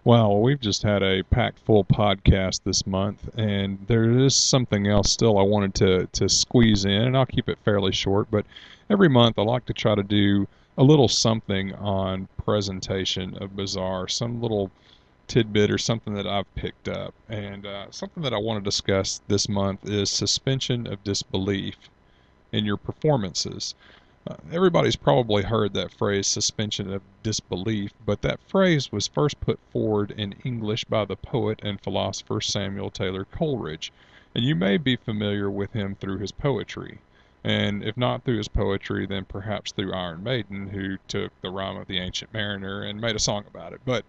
Well, 0.05 0.40
we've 0.40 0.61
just 0.61 0.82
had 0.82 1.03
a 1.03 1.22
packed 1.24 1.59
full 1.59 1.84
podcast 1.84 2.62
this 2.64 2.86
month, 2.86 3.28
and 3.36 3.78
there 3.86 4.11
is 4.11 4.34
something 4.34 4.86
else 4.86 5.11
still 5.11 5.38
I 5.38 5.42
wanted 5.42 5.74
to, 5.74 6.07
to 6.07 6.28
squeeze 6.28 6.86
in, 6.86 6.92
and 6.92 7.16
I'll 7.16 7.26
keep 7.26 7.48
it 7.51 7.59
fairly 7.64 7.92
short. 7.92 8.30
But 8.30 8.46
every 8.88 9.09
month 9.09 9.38
I 9.38 9.42
like 9.42 9.66
to 9.66 9.74
try 9.74 9.94
to 9.94 10.03
do 10.03 10.48
a 10.80 10.90
little 10.90 11.08
something 11.08 11.74
on 11.74 12.26
presentation 12.42 13.36
of 13.36 13.54
Bizarre, 13.54 14.08
some 14.08 14.40
little 14.40 14.70
tidbit 15.28 15.70
or 15.70 15.76
something 15.76 16.14
that 16.14 16.26
I've 16.26 16.54
picked 16.54 16.88
up. 16.88 17.12
And 17.28 17.66
uh, 17.66 17.90
something 17.90 18.22
that 18.22 18.32
I 18.32 18.38
want 18.38 18.64
to 18.64 18.66
discuss 18.66 19.20
this 19.28 19.46
month 19.46 19.86
is 19.86 20.08
suspension 20.08 20.86
of 20.86 21.04
disbelief 21.04 21.76
in 22.50 22.64
your 22.64 22.78
performances. 22.78 23.74
Uh, 24.26 24.36
everybody's 24.50 24.96
probably 24.96 25.42
heard 25.42 25.74
that 25.74 25.92
phrase, 25.92 26.26
suspension 26.26 26.90
of 26.90 27.02
disbelief, 27.22 27.92
but 28.06 28.22
that 28.22 28.40
phrase 28.48 28.90
was 28.90 29.06
first 29.06 29.38
put 29.40 29.58
forward 29.74 30.12
in 30.12 30.34
English 30.44 30.84
by 30.84 31.04
the 31.04 31.14
poet 31.14 31.60
and 31.62 31.82
philosopher 31.82 32.40
Samuel 32.40 32.90
Taylor 32.90 33.26
Coleridge, 33.26 33.92
and 34.34 34.44
you 34.44 34.54
may 34.54 34.78
be 34.78 34.96
familiar 34.96 35.50
with 35.50 35.74
him 35.74 35.94
through 35.94 36.20
his 36.20 36.32
poetry 36.32 37.00
and 37.45 37.82
if 37.82 37.97
not 37.97 38.24
through 38.24 38.36
his 38.36 38.49
poetry, 38.49 39.07
then 39.07 39.24
perhaps 39.24 39.72
through 39.72 39.93
Iron 39.93 40.22
Maiden, 40.22 40.68
who 40.68 40.99
took 41.09 41.32
the 41.41 41.51
rhyme 41.51 41.76
of 41.76 41.86
the 41.86 41.99
Ancient 41.99 42.32
Mariner 42.32 42.82
and 42.82 43.01
made 43.01 43.16
a 43.16 43.20
song 43.20 43.45
about 43.47 43.72
it. 43.72 43.80
But 43.84 44.05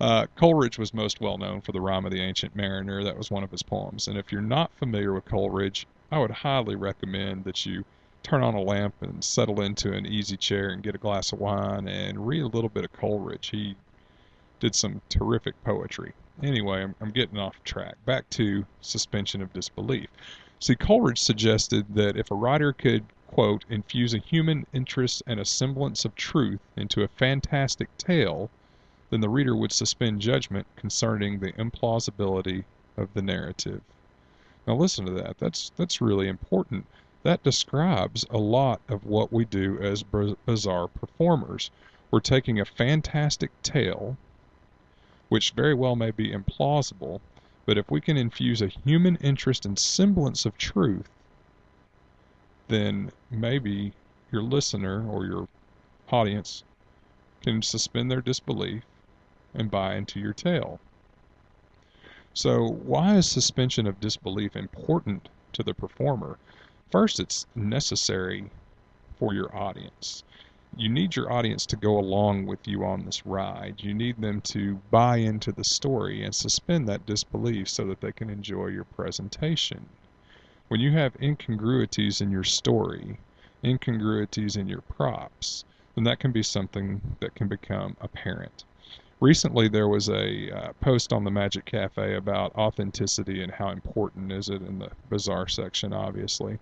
uh, 0.00 0.26
Coleridge 0.36 0.78
was 0.78 0.94
most 0.94 1.20
well 1.20 1.36
known 1.36 1.60
for 1.60 1.72
the 1.72 1.80
rhyme 1.80 2.06
of 2.06 2.12
the 2.12 2.22
Ancient 2.22 2.56
Mariner. 2.56 3.04
That 3.04 3.18
was 3.18 3.30
one 3.30 3.44
of 3.44 3.50
his 3.50 3.62
poems. 3.62 4.08
And 4.08 4.16
if 4.16 4.32
you're 4.32 4.40
not 4.40 4.70
familiar 4.78 5.12
with 5.12 5.26
Coleridge, 5.26 5.86
I 6.10 6.18
would 6.18 6.30
highly 6.30 6.74
recommend 6.74 7.44
that 7.44 7.66
you 7.66 7.84
turn 8.22 8.42
on 8.42 8.54
a 8.54 8.60
lamp 8.60 8.94
and 9.02 9.22
settle 9.22 9.60
into 9.60 9.92
an 9.92 10.06
easy 10.06 10.36
chair 10.36 10.70
and 10.70 10.82
get 10.82 10.94
a 10.94 10.98
glass 10.98 11.32
of 11.32 11.40
wine 11.40 11.86
and 11.86 12.26
read 12.26 12.42
a 12.42 12.46
little 12.46 12.70
bit 12.70 12.84
of 12.84 12.92
Coleridge. 12.92 13.48
He 13.48 13.76
did 14.58 14.74
some 14.74 15.00
terrific 15.08 15.54
poetry. 15.64 16.12
Anyway, 16.42 16.82
I'm, 16.82 16.94
I'm 17.00 17.10
getting 17.10 17.38
off 17.38 17.62
track. 17.64 17.96
Back 18.06 18.28
to 18.30 18.64
suspension 18.80 19.42
of 19.42 19.52
disbelief. 19.52 20.08
See, 20.62 20.74
Coleridge 20.76 21.18
suggested 21.18 21.94
that 21.94 22.18
if 22.18 22.30
a 22.30 22.34
writer 22.34 22.74
could, 22.74 23.06
quote, 23.26 23.64
infuse 23.70 24.12
a 24.12 24.18
human 24.18 24.66
interest 24.74 25.22
and 25.26 25.40
a 25.40 25.44
semblance 25.46 26.04
of 26.04 26.14
truth 26.14 26.60
into 26.76 27.02
a 27.02 27.08
fantastic 27.08 27.88
tale, 27.96 28.50
then 29.08 29.22
the 29.22 29.30
reader 29.30 29.56
would 29.56 29.72
suspend 29.72 30.20
judgment 30.20 30.66
concerning 30.76 31.38
the 31.38 31.52
implausibility 31.54 32.64
of 32.98 33.14
the 33.14 33.22
narrative. 33.22 33.80
Now 34.66 34.74
listen 34.74 35.06
to 35.06 35.12
that. 35.12 35.38
That's 35.38 35.72
that's 35.76 36.02
really 36.02 36.28
important. 36.28 36.84
That 37.22 37.42
describes 37.42 38.26
a 38.28 38.36
lot 38.36 38.82
of 38.86 39.06
what 39.06 39.32
we 39.32 39.46
do 39.46 39.78
as 39.80 40.02
bizarre 40.02 40.88
performers. 40.88 41.70
We're 42.10 42.20
taking 42.20 42.60
a 42.60 42.66
fantastic 42.66 43.50
tale, 43.62 44.18
which 45.30 45.52
very 45.52 45.72
well 45.72 45.96
may 45.96 46.10
be 46.10 46.30
implausible, 46.30 47.20
but 47.70 47.78
if 47.78 47.88
we 47.88 48.00
can 48.00 48.16
infuse 48.16 48.60
a 48.60 48.66
human 48.66 49.14
interest 49.18 49.64
and 49.64 49.78
semblance 49.78 50.44
of 50.44 50.58
truth, 50.58 51.08
then 52.66 53.12
maybe 53.30 53.92
your 54.32 54.42
listener 54.42 55.08
or 55.08 55.24
your 55.24 55.46
audience 56.10 56.64
can 57.44 57.62
suspend 57.62 58.10
their 58.10 58.20
disbelief 58.20 58.82
and 59.54 59.70
buy 59.70 59.94
into 59.94 60.18
your 60.18 60.32
tale. 60.32 60.80
So, 62.34 62.66
why 62.66 63.14
is 63.14 63.30
suspension 63.30 63.86
of 63.86 64.00
disbelief 64.00 64.56
important 64.56 65.28
to 65.52 65.62
the 65.62 65.72
performer? 65.72 66.38
First, 66.90 67.20
it's 67.20 67.46
necessary 67.54 68.50
for 69.16 69.32
your 69.32 69.54
audience 69.56 70.24
you 70.76 70.88
need 70.88 71.16
your 71.16 71.32
audience 71.32 71.66
to 71.66 71.76
go 71.76 71.98
along 71.98 72.46
with 72.46 72.66
you 72.66 72.84
on 72.84 73.04
this 73.04 73.26
ride. 73.26 73.76
You 73.78 73.92
need 73.92 74.20
them 74.20 74.40
to 74.42 74.76
buy 74.90 75.16
into 75.16 75.52
the 75.52 75.64
story 75.64 76.24
and 76.24 76.34
suspend 76.34 76.88
that 76.88 77.06
disbelief 77.06 77.68
so 77.68 77.84
that 77.86 78.00
they 78.00 78.12
can 78.12 78.30
enjoy 78.30 78.66
your 78.66 78.84
presentation. 78.84 79.88
When 80.68 80.80
you 80.80 80.92
have 80.92 81.16
incongruities 81.20 82.20
in 82.20 82.30
your 82.30 82.44
story, 82.44 83.18
incongruities 83.64 84.56
in 84.56 84.68
your 84.68 84.82
props, 84.82 85.64
then 85.94 86.04
that 86.04 86.20
can 86.20 86.30
be 86.30 86.42
something 86.42 87.00
that 87.18 87.34
can 87.34 87.48
become 87.48 87.96
apparent. 88.00 88.64
Recently, 89.20 89.68
there 89.68 89.88
was 89.88 90.08
a 90.08 90.50
uh, 90.50 90.72
post 90.80 91.12
on 91.12 91.24
the 91.24 91.30
Magic 91.30 91.66
Cafe 91.66 92.14
about 92.14 92.54
authenticity 92.54 93.42
and 93.42 93.52
how 93.52 93.68
important 93.68 94.32
is 94.32 94.48
it 94.48 94.62
in 94.62 94.78
the 94.78 94.90
bizarre 95.10 95.48
section, 95.48 95.92
obviously. 95.92 96.58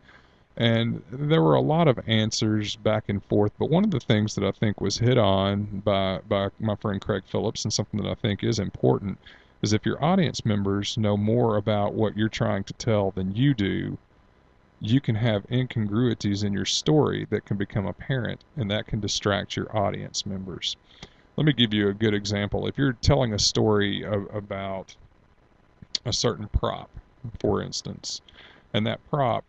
And 0.58 1.04
there 1.12 1.40
were 1.40 1.54
a 1.54 1.60
lot 1.60 1.86
of 1.86 2.00
answers 2.08 2.74
back 2.74 3.04
and 3.08 3.24
forth, 3.24 3.52
but 3.60 3.70
one 3.70 3.84
of 3.84 3.92
the 3.92 4.00
things 4.00 4.34
that 4.34 4.42
I 4.42 4.50
think 4.50 4.80
was 4.80 4.98
hit 4.98 5.16
on 5.16 5.82
by, 5.84 6.18
by 6.28 6.48
my 6.58 6.74
friend 6.74 7.00
Craig 7.00 7.22
Phillips, 7.30 7.64
and 7.64 7.72
something 7.72 8.02
that 8.02 8.10
I 8.10 8.14
think 8.14 8.42
is 8.42 8.58
important, 8.58 9.18
is 9.62 9.72
if 9.72 9.86
your 9.86 10.04
audience 10.04 10.44
members 10.44 10.98
know 10.98 11.16
more 11.16 11.56
about 11.56 11.94
what 11.94 12.16
you're 12.16 12.28
trying 12.28 12.64
to 12.64 12.72
tell 12.72 13.12
than 13.12 13.36
you 13.36 13.54
do, 13.54 13.98
you 14.80 15.00
can 15.00 15.14
have 15.14 15.46
incongruities 15.48 16.42
in 16.42 16.52
your 16.52 16.64
story 16.64 17.24
that 17.30 17.44
can 17.44 17.56
become 17.56 17.86
apparent, 17.86 18.42
and 18.56 18.68
that 18.68 18.88
can 18.88 18.98
distract 18.98 19.56
your 19.56 19.76
audience 19.76 20.26
members. 20.26 20.76
Let 21.36 21.46
me 21.46 21.52
give 21.52 21.72
you 21.72 21.88
a 21.88 21.94
good 21.94 22.14
example. 22.14 22.66
If 22.66 22.76
you're 22.76 22.94
telling 22.94 23.32
a 23.32 23.38
story 23.38 24.04
of, 24.04 24.26
about 24.34 24.96
a 26.04 26.12
certain 26.12 26.48
prop, 26.48 26.90
for 27.38 27.62
instance, 27.62 28.22
and 28.74 28.84
that 28.88 29.08
prop 29.08 29.44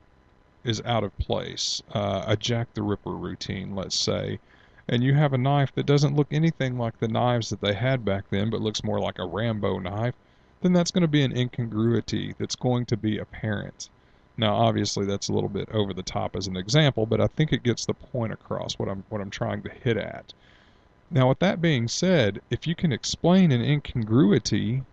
is 0.63 0.81
out 0.85 1.03
of 1.03 1.17
place, 1.17 1.81
uh, 1.93 2.23
a 2.27 2.35
Jack 2.35 2.73
the 2.73 2.83
Ripper 2.83 3.11
routine, 3.11 3.75
let's 3.75 3.95
say, 3.97 4.39
and 4.87 5.03
you 5.03 5.13
have 5.13 5.33
a 5.33 5.37
knife 5.37 5.73
that 5.75 5.85
doesn't 5.85 6.15
look 6.15 6.27
anything 6.31 6.77
like 6.77 6.99
the 6.99 7.07
knives 7.07 7.49
that 7.49 7.61
they 7.61 7.73
had 7.73 8.03
back 8.03 8.25
then, 8.29 8.49
but 8.49 8.61
looks 8.61 8.83
more 8.83 8.99
like 8.99 9.19
a 9.19 9.25
Rambo 9.25 9.79
knife, 9.79 10.15
then 10.61 10.73
that's 10.73 10.91
going 10.91 11.03
to 11.03 11.07
be 11.07 11.23
an 11.23 11.37
incongruity 11.37 12.33
that's 12.37 12.55
going 12.55 12.85
to 12.87 12.97
be 12.97 13.17
apparent. 13.17 13.89
Now, 14.37 14.55
obviously, 14.55 15.05
that's 15.05 15.27
a 15.27 15.33
little 15.33 15.49
bit 15.49 15.69
over 15.71 15.93
the 15.93 16.01
top 16.01 16.35
as 16.35 16.47
an 16.47 16.57
example, 16.57 17.05
but 17.05 17.21
I 17.21 17.27
think 17.27 17.51
it 17.51 17.63
gets 17.63 17.85
the 17.85 17.93
point 17.93 18.33
across 18.33 18.79
what 18.79 18.89
I'm 18.89 19.03
what 19.09 19.21
I'm 19.21 19.29
trying 19.29 19.61
to 19.63 19.69
hit 19.69 19.97
at. 19.97 20.33
Now, 21.11 21.29
with 21.29 21.39
that 21.39 21.61
being 21.61 21.87
said, 21.87 22.41
if 22.49 22.65
you 22.65 22.75
can 22.75 22.91
explain 22.91 23.51
an 23.51 23.61
incongruity, 23.61 24.83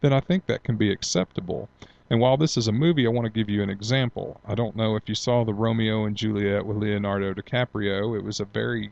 then 0.00 0.12
I 0.12 0.20
think 0.20 0.46
that 0.46 0.64
can 0.64 0.76
be 0.76 0.90
acceptable. 0.90 1.68
And 2.10 2.20
while 2.20 2.38
this 2.38 2.56
is 2.56 2.68
a 2.68 2.72
movie, 2.72 3.06
I 3.06 3.10
want 3.10 3.26
to 3.26 3.30
give 3.30 3.50
you 3.50 3.62
an 3.62 3.68
example. 3.68 4.40
I 4.46 4.54
don't 4.54 4.74
know 4.74 4.96
if 4.96 5.10
you 5.10 5.14
saw 5.14 5.44
the 5.44 5.52
Romeo 5.52 6.06
and 6.06 6.16
Juliet 6.16 6.64
with 6.64 6.78
Leonardo 6.78 7.34
DiCaprio. 7.34 8.16
It 8.16 8.24
was 8.24 8.40
a 8.40 8.46
very 8.46 8.90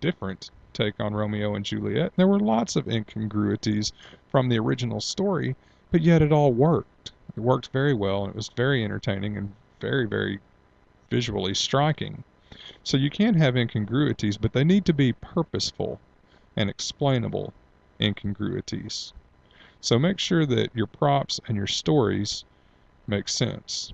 different 0.00 0.50
take 0.72 0.98
on 0.98 1.12
Romeo 1.12 1.54
and 1.54 1.64
Juliet. 1.64 2.14
There 2.16 2.26
were 2.26 2.40
lots 2.40 2.74
of 2.74 2.88
incongruities 2.88 3.92
from 4.30 4.48
the 4.48 4.58
original 4.58 5.02
story, 5.02 5.56
but 5.90 6.00
yet 6.00 6.22
it 6.22 6.32
all 6.32 6.52
worked. 6.52 7.12
It 7.36 7.40
worked 7.40 7.68
very 7.68 7.92
well, 7.92 8.24
and 8.24 8.30
it 8.30 8.36
was 8.36 8.48
very 8.56 8.82
entertaining 8.82 9.36
and 9.36 9.52
very, 9.80 10.06
very 10.06 10.40
visually 11.10 11.52
striking. 11.52 12.24
So 12.82 12.96
you 12.96 13.10
can 13.10 13.34
have 13.34 13.58
incongruities, 13.58 14.38
but 14.38 14.54
they 14.54 14.64
need 14.64 14.86
to 14.86 14.94
be 14.94 15.12
purposeful 15.12 16.00
and 16.56 16.70
explainable 16.70 17.52
incongruities. 18.00 19.12
So 19.82 19.98
make 19.98 20.18
sure 20.18 20.46
that 20.46 20.74
your 20.74 20.86
props 20.86 21.40
and 21.46 21.58
your 21.58 21.66
stories 21.66 22.44
makes 23.06 23.34
sense. 23.34 23.92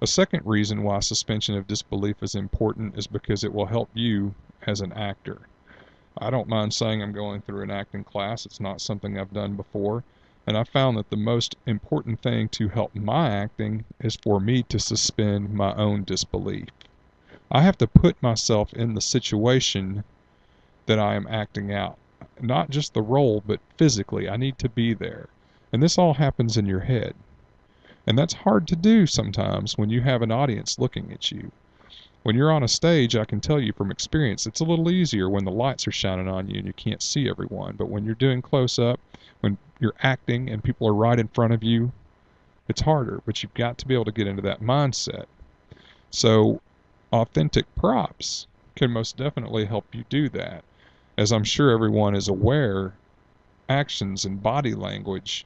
A 0.00 0.06
second 0.06 0.44
reason 0.44 0.82
why 0.82 0.98
suspension 1.00 1.56
of 1.56 1.66
disbelief 1.66 2.22
is 2.22 2.34
important 2.34 2.98
is 2.98 3.06
because 3.06 3.44
it 3.44 3.54
will 3.54 3.66
help 3.66 3.88
you 3.94 4.34
as 4.66 4.80
an 4.80 4.92
actor. 4.92 5.42
I 6.18 6.28
don't 6.28 6.48
mind 6.48 6.74
saying 6.74 7.02
I'm 7.02 7.12
going 7.12 7.40
through 7.40 7.62
an 7.62 7.70
acting 7.70 8.04
class. 8.04 8.44
It's 8.44 8.60
not 8.60 8.80
something 8.80 9.18
I've 9.18 9.32
done 9.32 9.56
before. 9.56 10.04
And 10.46 10.58
I 10.58 10.64
found 10.64 10.96
that 10.96 11.10
the 11.10 11.16
most 11.16 11.56
important 11.66 12.20
thing 12.20 12.48
to 12.48 12.68
help 12.68 12.94
my 12.94 13.30
acting 13.30 13.84
is 14.00 14.16
for 14.16 14.40
me 14.40 14.64
to 14.64 14.78
suspend 14.80 15.54
my 15.54 15.72
own 15.74 16.02
disbelief. 16.02 16.68
I 17.50 17.62
have 17.62 17.78
to 17.78 17.86
put 17.86 18.22
myself 18.22 18.74
in 18.74 18.94
the 18.94 19.00
situation 19.00 20.04
that 20.86 20.98
I 20.98 21.14
am 21.14 21.28
acting 21.28 21.72
out. 21.72 21.96
Not 22.40 22.70
just 22.70 22.92
the 22.92 23.02
role, 23.02 23.40
but 23.46 23.60
physically. 23.76 24.28
I 24.28 24.36
need 24.36 24.58
to 24.58 24.68
be 24.68 24.94
there. 24.94 25.28
And 25.72 25.82
this 25.82 25.96
all 25.96 26.14
happens 26.14 26.56
in 26.56 26.66
your 26.66 26.80
head. 26.80 27.14
And 28.06 28.18
that's 28.18 28.34
hard 28.34 28.66
to 28.68 28.76
do 28.76 29.06
sometimes 29.06 29.78
when 29.78 29.88
you 29.88 30.00
have 30.00 30.22
an 30.22 30.32
audience 30.32 30.78
looking 30.78 31.12
at 31.12 31.30
you. 31.30 31.52
When 32.24 32.36
you're 32.36 32.52
on 32.52 32.62
a 32.62 32.68
stage, 32.68 33.16
I 33.16 33.24
can 33.24 33.40
tell 33.40 33.60
you 33.60 33.72
from 33.72 33.90
experience, 33.90 34.46
it's 34.46 34.60
a 34.60 34.64
little 34.64 34.90
easier 34.90 35.28
when 35.28 35.44
the 35.44 35.50
lights 35.50 35.86
are 35.86 35.92
shining 35.92 36.28
on 36.28 36.48
you 36.48 36.58
and 36.58 36.66
you 36.66 36.72
can't 36.72 37.02
see 37.02 37.28
everyone. 37.28 37.76
But 37.76 37.88
when 37.88 38.04
you're 38.04 38.14
doing 38.14 38.42
close 38.42 38.78
up, 38.78 39.00
when 39.40 39.58
you're 39.80 39.94
acting 40.02 40.48
and 40.48 40.62
people 40.62 40.86
are 40.88 40.94
right 40.94 41.18
in 41.18 41.28
front 41.28 41.52
of 41.52 41.62
you, 41.62 41.92
it's 42.68 42.80
harder. 42.80 43.20
But 43.24 43.42
you've 43.42 43.54
got 43.54 43.78
to 43.78 43.86
be 43.86 43.94
able 43.94 44.04
to 44.04 44.12
get 44.12 44.26
into 44.26 44.42
that 44.42 44.62
mindset. 44.62 45.26
So, 46.10 46.60
authentic 47.12 47.72
props 47.74 48.46
can 48.76 48.90
most 48.90 49.16
definitely 49.16 49.64
help 49.64 49.94
you 49.94 50.04
do 50.08 50.28
that. 50.30 50.64
As 51.18 51.32
I'm 51.32 51.44
sure 51.44 51.70
everyone 51.70 52.14
is 52.14 52.28
aware, 52.28 52.94
actions 53.68 54.24
and 54.24 54.42
body 54.42 54.74
language 54.74 55.44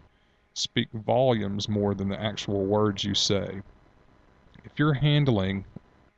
speak 0.57 0.89
volumes 0.93 1.69
more 1.69 1.95
than 1.95 2.09
the 2.09 2.21
actual 2.21 2.65
words 2.65 3.05
you 3.05 3.15
say. 3.15 3.61
If 4.65 4.73
you're 4.79 4.95
handling 4.95 5.67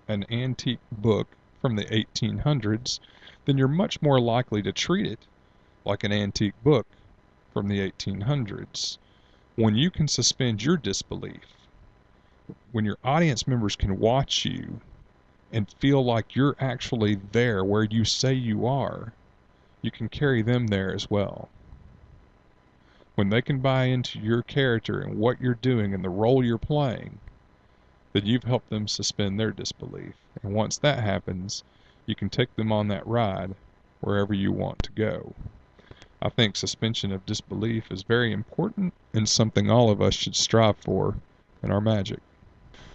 an 0.06 0.24
antique 0.30 0.78
book 0.92 1.26
from 1.60 1.74
the 1.74 1.84
1800s, 1.86 3.00
then 3.44 3.58
you're 3.58 3.66
much 3.66 4.00
more 4.00 4.20
likely 4.20 4.62
to 4.62 4.72
treat 4.72 5.06
it 5.06 5.18
like 5.84 6.04
an 6.04 6.12
antique 6.12 6.54
book 6.62 6.86
from 7.52 7.66
the 7.66 7.80
1800s. 7.80 8.98
When 9.56 9.74
you 9.74 9.90
can 9.90 10.06
suspend 10.06 10.62
your 10.62 10.76
disbelief, 10.76 11.56
when 12.70 12.84
your 12.84 12.98
audience 13.02 13.48
members 13.48 13.74
can 13.74 13.98
watch 13.98 14.44
you 14.44 14.80
and 15.52 15.68
feel 15.80 16.04
like 16.04 16.36
you're 16.36 16.56
actually 16.60 17.16
there 17.32 17.64
where 17.64 17.84
you 17.84 18.04
say 18.04 18.34
you 18.34 18.66
are, 18.66 19.12
you 19.82 19.90
can 19.90 20.08
carry 20.08 20.42
them 20.42 20.68
there 20.68 20.94
as 20.94 21.10
well. 21.10 21.48
When 23.18 23.30
they 23.30 23.42
can 23.42 23.58
buy 23.58 23.86
into 23.86 24.20
your 24.20 24.44
character 24.44 25.00
and 25.00 25.18
what 25.18 25.40
you're 25.40 25.56
doing 25.56 25.92
and 25.92 26.04
the 26.04 26.08
role 26.08 26.44
you're 26.44 26.56
playing, 26.56 27.18
then 28.12 28.24
you've 28.24 28.44
helped 28.44 28.70
them 28.70 28.86
suspend 28.86 29.40
their 29.40 29.50
disbelief. 29.50 30.14
And 30.40 30.54
once 30.54 30.78
that 30.78 31.02
happens, 31.02 31.64
you 32.06 32.14
can 32.14 32.28
take 32.28 32.54
them 32.54 32.70
on 32.70 32.86
that 32.86 33.04
ride 33.04 33.56
wherever 34.02 34.32
you 34.32 34.52
want 34.52 34.84
to 34.84 34.92
go. 34.92 35.34
I 36.22 36.28
think 36.28 36.54
suspension 36.54 37.10
of 37.10 37.26
disbelief 37.26 37.90
is 37.90 38.04
very 38.04 38.30
important 38.32 38.94
and 39.12 39.28
something 39.28 39.68
all 39.68 39.90
of 39.90 40.00
us 40.00 40.14
should 40.14 40.36
strive 40.36 40.76
for 40.76 41.16
in 41.60 41.72
our 41.72 41.80
magic. 41.80 42.20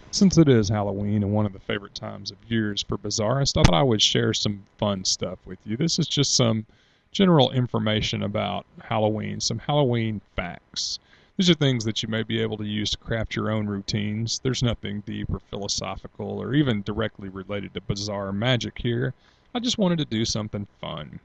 Since 0.10 0.38
it 0.38 0.48
is 0.48 0.70
Halloween 0.70 1.22
and 1.24 1.34
one 1.34 1.46
of 1.46 1.52
the 1.52 1.60
favorite 1.60 1.96
times 1.96 2.32
of 2.32 2.50
years 2.50 2.82
for 2.82 2.98
Bizarrist, 2.98 3.58
I 3.58 3.66
thought 3.66 3.74
I 3.74 3.84
would 3.84 4.02
share 4.02 4.34
some 4.34 4.68
fun 4.78 5.04
stuff 5.04 5.40
with 5.46 5.60
you. 5.66 5.76
This 5.76 6.00
is 6.00 6.08
just 6.08 6.34
some 6.34 6.66
general 7.14 7.51
information 7.51 8.24
about 8.24 8.66
Halloween, 8.82 9.39
some 9.39 9.59
Halloween 9.59 10.20
facts. 10.36 10.99
These 11.38 11.49
are 11.49 11.55
things 11.55 11.86
that 11.86 12.03
you 12.03 12.09
may 12.09 12.24
be 12.24 12.41
able 12.41 12.57
to 12.57 12.66
use 12.66 12.91
to 12.91 12.97
craft 12.97 13.36
your 13.36 13.51
own 13.51 13.68
routines. 13.68 14.39
There's 14.39 14.64
nothing 14.64 15.01
deep 15.01 15.30
or 15.32 15.39
philosophical 15.39 16.39
or 16.39 16.53
even 16.53 16.82
directly 16.82 17.30
related 17.30 17.74
to 17.76 17.82
bizarre 17.82 18.32
magic 18.32 18.80
here. 18.80 19.14
I 19.53 19.59
just 19.59 19.78
wanted 19.78 19.99
to 19.99 20.05
do 20.05 20.26
something 20.26 20.68
fun. 20.82 21.20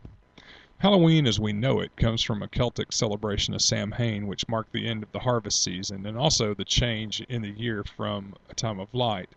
Halloween 0.78 1.26
as 1.26 1.40
we 1.40 1.52
know 1.52 1.80
it 1.80 1.96
comes 1.96 2.22
from 2.22 2.42
a 2.42 2.48
Celtic 2.48 2.92
celebration 2.92 3.52
of 3.54 3.62
Samhain, 3.62 4.26
which 4.26 4.48
marked 4.48 4.72
the 4.72 4.86
end 4.86 5.02
of 5.02 5.10
the 5.12 5.18
harvest 5.18 5.64
season 5.64 6.06
and 6.06 6.16
also 6.16 6.54
the 6.54 6.64
change 6.64 7.20
in 7.22 7.42
the 7.42 7.50
year 7.50 7.82
from 7.82 8.34
a 8.48 8.54
time 8.54 8.78
of 8.78 8.94
light 8.94 9.28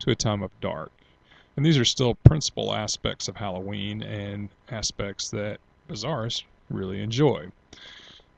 to 0.00 0.10
a 0.10 0.16
time 0.16 0.42
of 0.42 0.50
dark. 0.60 0.90
And 1.56 1.64
these 1.64 1.78
are 1.78 1.84
still 1.84 2.16
principal 2.16 2.74
aspects 2.74 3.28
of 3.28 3.36
Halloween 3.36 4.02
and 4.02 4.48
aspects 4.70 5.30
that 5.30 5.60
bizarrists 5.90 6.44
really 6.68 7.02
enjoy. 7.02 7.50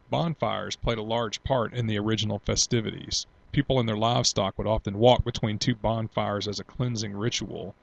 Bonfires 0.08 0.74
played 0.74 0.96
a 0.96 1.02
large 1.02 1.44
part 1.44 1.74
in 1.74 1.86
the 1.86 1.98
original 1.98 2.38
festivities. 2.38 3.26
People 3.52 3.78
and 3.78 3.86
their 3.86 3.96
livestock 3.96 4.56
would 4.56 4.66
often 4.66 4.98
walk 4.98 5.22
between 5.22 5.58
two 5.58 5.74
bonfires 5.74 6.48
as 6.48 6.58
a 6.58 6.64
cleansing 6.64 7.12
ritual, 7.12 7.74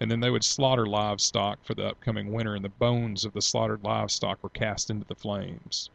and 0.00 0.10
then 0.10 0.20
they 0.20 0.30
would 0.30 0.42
slaughter 0.42 0.86
livestock 0.86 1.62
for 1.62 1.74
the 1.74 1.86
upcoming 1.86 2.32
winter, 2.32 2.54
and 2.54 2.64
the 2.64 2.70
bones 2.70 3.26
of 3.26 3.34
the 3.34 3.42
slaughtered 3.42 3.84
livestock 3.84 4.42
were 4.42 4.48
cast 4.48 4.88
into 4.88 5.06
the 5.06 5.14
flames. 5.14 5.90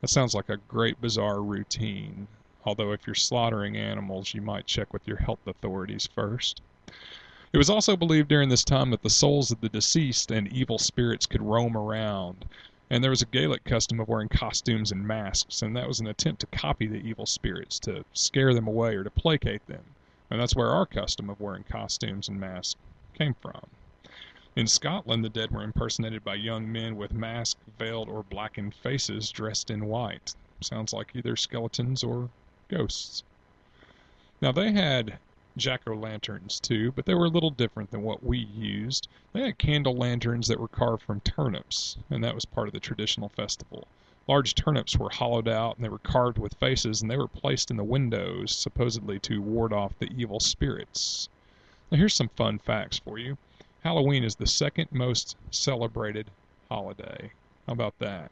That 0.00 0.08
sounds 0.08 0.34
like 0.34 0.48
a 0.48 0.56
great 0.68 1.00
bizarre 1.00 1.42
routine, 1.42 2.28
although 2.64 2.92
if 2.92 3.04
you're 3.04 3.14
slaughtering 3.14 3.76
animals, 3.76 4.32
you 4.32 4.42
might 4.42 4.66
check 4.66 4.92
with 4.92 5.08
your 5.08 5.16
health 5.16 5.44
authorities 5.44 6.08
first. 6.14 6.62
It 7.52 7.58
was 7.58 7.68
also 7.68 7.96
believed 7.96 8.28
during 8.28 8.48
this 8.48 8.62
time 8.62 8.90
that 8.90 9.02
the 9.02 9.10
souls 9.10 9.50
of 9.50 9.60
the 9.60 9.68
deceased 9.68 10.30
and 10.30 10.46
evil 10.52 10.78
spirits 10.78 11.26
could 11.26 11.42
roam 11.42 11.76
around, 11.76 12.44
and 12.88 13.02
there 13.02 13.10
was 13.10 13.22
a 13.22 13.26
Gaelic 13.26 13.64
custom 13.64 13.98
of 13.98 14.08
wearing 14.08 14.28
costumes 14.28 14.92
and 14.92 15.04
masks, 15.04 15.60
and 15.60 15.76
that 15.76 15.88
was 15.88 15.98
an 15.98 16.06
attempt 16.06 16.42
to 16.42 16.46
copy 16.46 16.86
the 16.86 17.00
evil 17.00 17.26
spirits, 17.26 17.80
to 17.80 18.04
scare 18.12 18.54
them 18.54 18.68
away 18.68 18.94
or 18.94 19.02
to 19.02 19.10
placate 19.10 19.66
them. 19.66 19.82
And 20.30 20.40
that's 20.40 20.54
where 20.54 20.70
our 20.70 20.86
custom 20.86 21.28
of 21.28 21.40
wearing 21.40 21.64
costumes 21.64 22.28
and 22.28 22.38
masks 22.38 22.76
came 23.14 23.34
from. 23.34 23.66
In 24.54 24.68
Scotland, 24.68 25.24
the 25.24 25.28
dead 25.28 25.50
were 25.50 25.64
impersonated 25.64 26.22
by 26.22 26.36
young 26.36 26.70
men 26.70 26.96
with 26.96 27.12
masked, 27.12 27.62
veiled, 27.80 28.08
or 28.08 28.22
blackened 28.22 28.76
faces 28.76 29.28
dressed 29.30 29.70
in 29.70 29.86
white. 29.86 30.36
Sounds 30.60 30.92
like 30.92 31.16
either 31.16 31.34
skeletons 31.34 32.04
or 32.04 32.30
ghosts. 32.68 33.24
Now, 34.40 34.52
they 34.52 34.70
had 34.70 35.18
jack 35.60 35.82
o' 35.86 35.94
lanterns 35.94 36.58
too, 36.58 36.90
but 36.92 37.04
they 37.04 37.14
were 37.14 37.26
a 37.26 37.28
little 37.28 37.50
different 37.50 37.90
than 37.90 38.02
what 38.02 38.24
we 38.24 38.38
used. 38.38 39.08
They 39.34 39.42
had 39.42 39.58
candle 39.58 39.94
lanterns 39.94 40.48
that 40.48 40.58
were 40.58 40.68
carved 40.68 41.02
from 41.02 41.20
turnips, 41.20 41.98
and 42.08 42.24
that 42.24 42.34
was 42.34 42.46
part 42.46 42.66
of 42.66 42.72
the 42.72 42.80
traditional 42.80 43.28
festival. 43.28 43.86
Large 44.26 44.54
turnips 44.54 44.96
were 44.96 45.10
hollowed 45.10 45.48
out 45.48 45.76
and 45.76 45.84
they 45.84 45.90
were 45.90 45.98
carved 45.98 46.38
with 46.38 46.54
faces, 46.54 47.02
and 47.02 47.10
they 47.10 47.18
were 47.18 47.28
placed 47.28 47.70
in 47.70 47.76
the 47.76 47.84
windows, 47.84 48.56
supposedly 48.56 49.18
to 49.18 49.42
ward 49.42 49.72
off 49.72 49.98
the 49.98 50.10
evil 50.16 50.40
spirits. 50.40 51.28
Now, 51.90 51.98
here's 51.98 52.14
some 52.14 52.30
fun 52.30 52.58
facts 52.58 52.98
for 52.98 53.18
you 53.18 53.36
Halloween 53.84 54.24
is 54.24 54.36
the 54.36 54.46
second 54.46 54.90
most 54.90 55.36
celebrated 55.50 56.30
holiday. 56.70 57.32
How 57.66 57.74
about 57.74 57.98
that? 57.98 58.30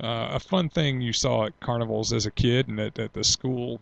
Uh, 0.00 0.30
a 0.32 0.40
fun 0.40 0.70
thing 0.70 1.00
you 1.00 1.12
saw 1.12 1.46
at 1.46 1.60
carnivals 1.60 2.12
as 2.12 2.26
a 2.26 2.30
kid 2.30 2.66
and 2.66 2.80
at, 2.80 2.98
at 2.98 3.12
the 3.12 3.22
school 3.22 3.80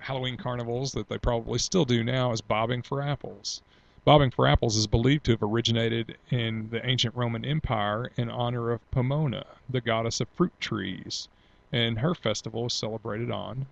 Halloween 0.00 0.36
carnivals 0.36 0.92
that 0.92 1.08
they 1.08 1.18
probably 1.18 1.58
still 1.58 1.84
do 1.84 2.02
now 2.02 2.32
is 2.32 2.40
bobbing 2.40 2.82
for 2.82 3.02
apples. 3.02 3.62
Bobbing 4.02 4.30
for 4.30 4.46
apples 4.46 4.76
is 4.76 4.86
believed 4.86 5.24
to 5.26 5.32
have 5.32 5.42
originated 5.42 6.16
in 6.30 6.70
the 6.70 6.84
ancient 6.86 7.14
Roman 7.14 7.44
Empire 7.44 8.10
in 8.16 8.30
honor 8.30 8.70
of 8.70 8.90
Pomona, 8.90 9.44
the 9.68 9.82
goddess 9.82 10.20
of 10.20 10.28
fruit 10.30 10.58
trees, 10.58 11.28
and 11.70 11.98
her 11.98 12.14
festival 12.14 12.66
is 12.66 12.72
celebrated 12.72 13.30
on 13.30 13.66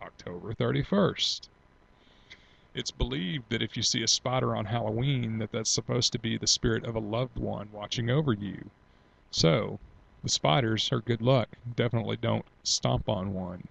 October 0.00 0.54
31st. 0.54 1.48
It's 2.74 2.90
believed 2.90 3.50
that 3.50 3.62
if 3.62 3.76
you 3.76 3.82
see 3.82 4.02
a 4.02 4.08
spider 4.08 4.56
on 4.56 4.64
Halloween 4.64 5.38
that 5.38 5.52
that's 5.52 5.70
supposed 5.70 6.12
to 6.12 6.18
be 6.18 6.38
the 6.38 6.46
spirit 6.46 6.84
of 6.84 6.96
a 6.96 7.00
loved 7.00 7.36
one 7.36 7.68
watching 7.70 8.08
over 8.08 8.32
you. 8.32 8.70
So, 9.30 9.78
the 10.22 10.30
spiders 10.30 10.90
are 10.90 11.00
good 11.00 11.20
luck. 11.20 11.50
Definitely 11.76 12.16
don't 12.16 12.46
stomp 12.62 13.10
on 13.10 13.34
one. 13.34 13.68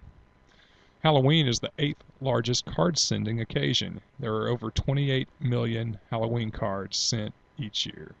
Halloween 1.04 1.46
is 1.46 1.60
the 1.60 1.70
eighth 1.78 2.02
largest 2.22 2.64
card 2.64 2.96
sending 2.96 3.38
occasion. 3.38 4.00
There 4.18 4.32
are 4.36 4.48
over 4.48 4.70
28 4.70 5.28
million 5.38 5.98
Halloween 6.10 6.50
cards 6.50 6.96
sent 6.96 7.34
each 7.58 7.84
year. 7.84 8.14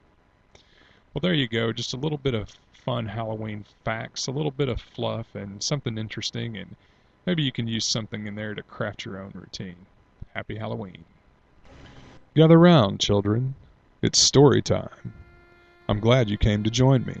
Well, 1.14 1.20
there 1.22 1.32
you 1.32 1.48
go. 1.48 1.72
Just 1.72 1.94
a 1.94 1.96
little 1.96 2.18
bit 2.18 2.34
of 2.34 2.54
fun 2.74 3.06
Halloween 3.06 3.64
facts, 3.86 4.26
a 4.26 4.32
little 4.32 4.50
bit 4.50 4.68
of 4.68 4.82
fluff, 4.82 5.34
and 5.34 5.62
something 5.62 5.96
interesting, 5.96 6.58
and 6.58 6.76
maybe 7.24 7.42
you 7.42 7.52
can 7.52 7.66
use 7.66 7.86
something 7.86 8.26
in 8.26 8.34
there 8.34 8.54
to 8.54 8.62
craft 8.62 9.06
your 9.06 9.18
own 9.18 9.32
routine. 9.32 9.86
Happy 10.34 10.58
Halloween. 10.58 11.06
Gather 12.34 12.58
round, 12.58 13.00
children. 13.00 13.54
It's 14.02 14.18
story 14.18 14.60
time. 14.60 15.14
I'm 15.88 16.00
glad 16.00 16.28
you 16.28 16.36
came 16.36 16.62
to 16.64 16.70
join 16.70 17.06
me. 17.06 17.16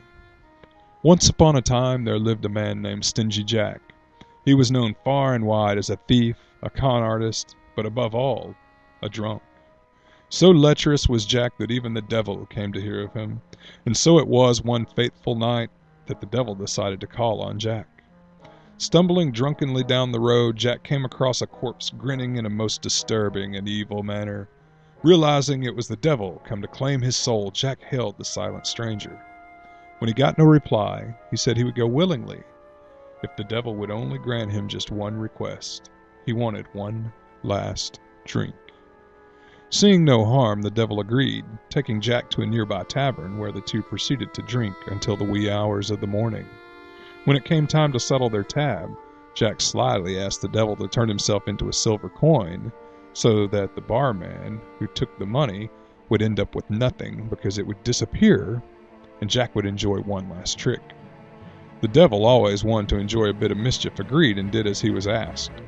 Once 1.02 1.30
upon 1.30 1.56
a 1.56 1.62
time 1.62 2.04
there 2.04 2.18
lived 2.18 2.44
a 2.44 2.50
man 2.50 2.82
named 2.82 3.06
Stingy 3.06 3.44
Jack. 3.44 3.80
He 4.44 4.52
was 4.52 4.70
known 4.70 4.94
far 5.04 5.34
and 5.34 5.46
wide 5.46 5.78
as 5.78 5.88
a 5.88 5.96
thief, 5.96 6.36
a 6.60 6.68
con 6.68 7.02
artist, 7.02 7.56
but 7.74 7.86
above 7.86 8.14
all, 8.14 8.54
a 9.02 9.08
drunk. 9.08 9.40
So 10.28 10.50
lecherous 10.50 11.08
was 11.08 11.24
Jack 11.24 11.56
that 11.56 11.70
even 11.70 11.94
the 11.94 12.02
devil 12.02 12.44
came 12.44 12.70
to 12.74 12.80
hear 12.80 13.02
of 13.02 13.14
him, 13.14 13.40
and 13.86 13.96
so 13.96 14.18
it 14.18 14.28
was 14.28 14.62
one 14.62 14.84
fateful 14.84 15.34
night 15.34 15.70
that 16.06 16.20
the 16.20 16.26
devil 16.26 16.54
decided 16.54 17.00
to 17.00 17.06
call 17.06 17.40
on 17.40 17.58
Jack. 17.58 17.88
Stumbling 18.76 19.32
drunkenly 19.32 19.82
down 19.82 20.12
the 20.12 20.20
road, 20.20 20.56
Jack 20.56 20.82
came 20.82 21.06
across 21.06 21.40
a 21.40 21.46
corpse 21.46 21.88
grinning 21.88 22.36
in 22.36 22.44
a 22.44 22.50
most 22.50 22.82
disturbing 22.82 23.56
and 23.56 23.66
evil 23.66 24.02
manner. 24.02 24.50
Realizing 25.02 25.62
it 25.62 25.74
was 25.74 25.88
the 25.88 25.96
devil 25.96 26.42
come 26.44 26.60
to 26.60 26.68
claim 26.68 27.00
his 27.00 27.16
soul, 27.16 27.50
Jack 27.50 27.82
hailed 27.82 28.18
the 28.18 28.26
silent 28.26 28.66
stranger. 28.66 29.24
When 30.00 30.08
he 30.08 30.14
got 30.14 30.36
no 30.36 30.44
reply, 30.44 31.14
he 31.30 31.38
said 31.38 31.56
he 31.56 31.64
would 31.64 31.74
go 31.74 31.86
willingly 31.86 32.42
if 33.24 33.34
the 33.36 33.44
devil 33.44 33.74
would 33.74 33.90
only 33.90 34.18
grant 34.18 34.52
him 34.52 34.68
just 34.68 34.90
one 34.90 35.16
request. 35.16 35.90
He 36.26 36.32
wanted 36.32 36.66
one 36.74 37.12
last 37.42 37.98
drink. 38.24 38.54
Seeing 39.70 40.04
no 40.04 40.24
harm, 40.24 40.62
the 40.62 40.70
devil 40.70 41.00
agreed, 41.00 41.44
taking 41.68 42.00
Jack 42.00 42.30
to 42.30 42.42
a 42.42 42.46
nearby 42.46 42.84
tavern 42.84 43.38
where 43.38 43.50
the 43.50 43.62
two 43.62 43.82
proceeded 43.82 44.32
to 44.34 44.42
drink 44.42 44.76
until 44.86 45.16
the 45.16 45.24
wee 45.24 45.50
hours 45.50 45.90
of 45.90 46.00
the 46.00 46.06
morning. 46.06 46.46
When 47.24 47.36
it 47.36 47.44
came 47.44 47.66
time 47.66 47.92
to 47.92 47.98
settle 47.98 48.30
their 48.30 48.44
tab, 48.44 48.90
Jack 49.34 49.60
slyly 49.60 50.20
asked 50.20 50.42
the 50.42 50.48
devil 50.48 50.76
to 50.76 50.86
turn 50.86 51.08
himself 51.08 51.48
into 51.48 51.68
a 51.68 51.72
silver 51.72 52.08
coin, 52.08 52.70
so 53.14 53.46
that 53.48 53.74
the 53.74 53.80
barman 53.80 54.60
who 54.78 54.86
took 54.88 55.18
the 55.18 55.26
money 55.26 55.70
would 56.08 56.22
end 56.22 56.38
up 56.38 56.54
with 56.54 56.68
nothing 56.70 57.26
because 57.28 57.58
it 57.58 57.66
would 57.66 57.82
disappear 57.82 58.62
and 59.20 59.30
Jack 59.30 59.54
would 59.54 59.66
enjoy 59.66 59.98
one 60.00 60.28
last 60.28 60.58
trick. 60.58 60.82
The 61.84 61.88
devil 61.88 62.24
always 62.24 62.64
wanted 62.64 62.88
to 62.88 62.96
enjoy 62.98 63.26
a 63.26 63.34
bit 63.34 63.50
of 63.50 63.58
mischief, 63.58 63.98
agreed, 63.98 64.38
and 64.38 64.50
did 64.50 64.66
as 64.66 64.80
he 64.80 64.90
was 64.90 65.06
asked. 65.06 65.60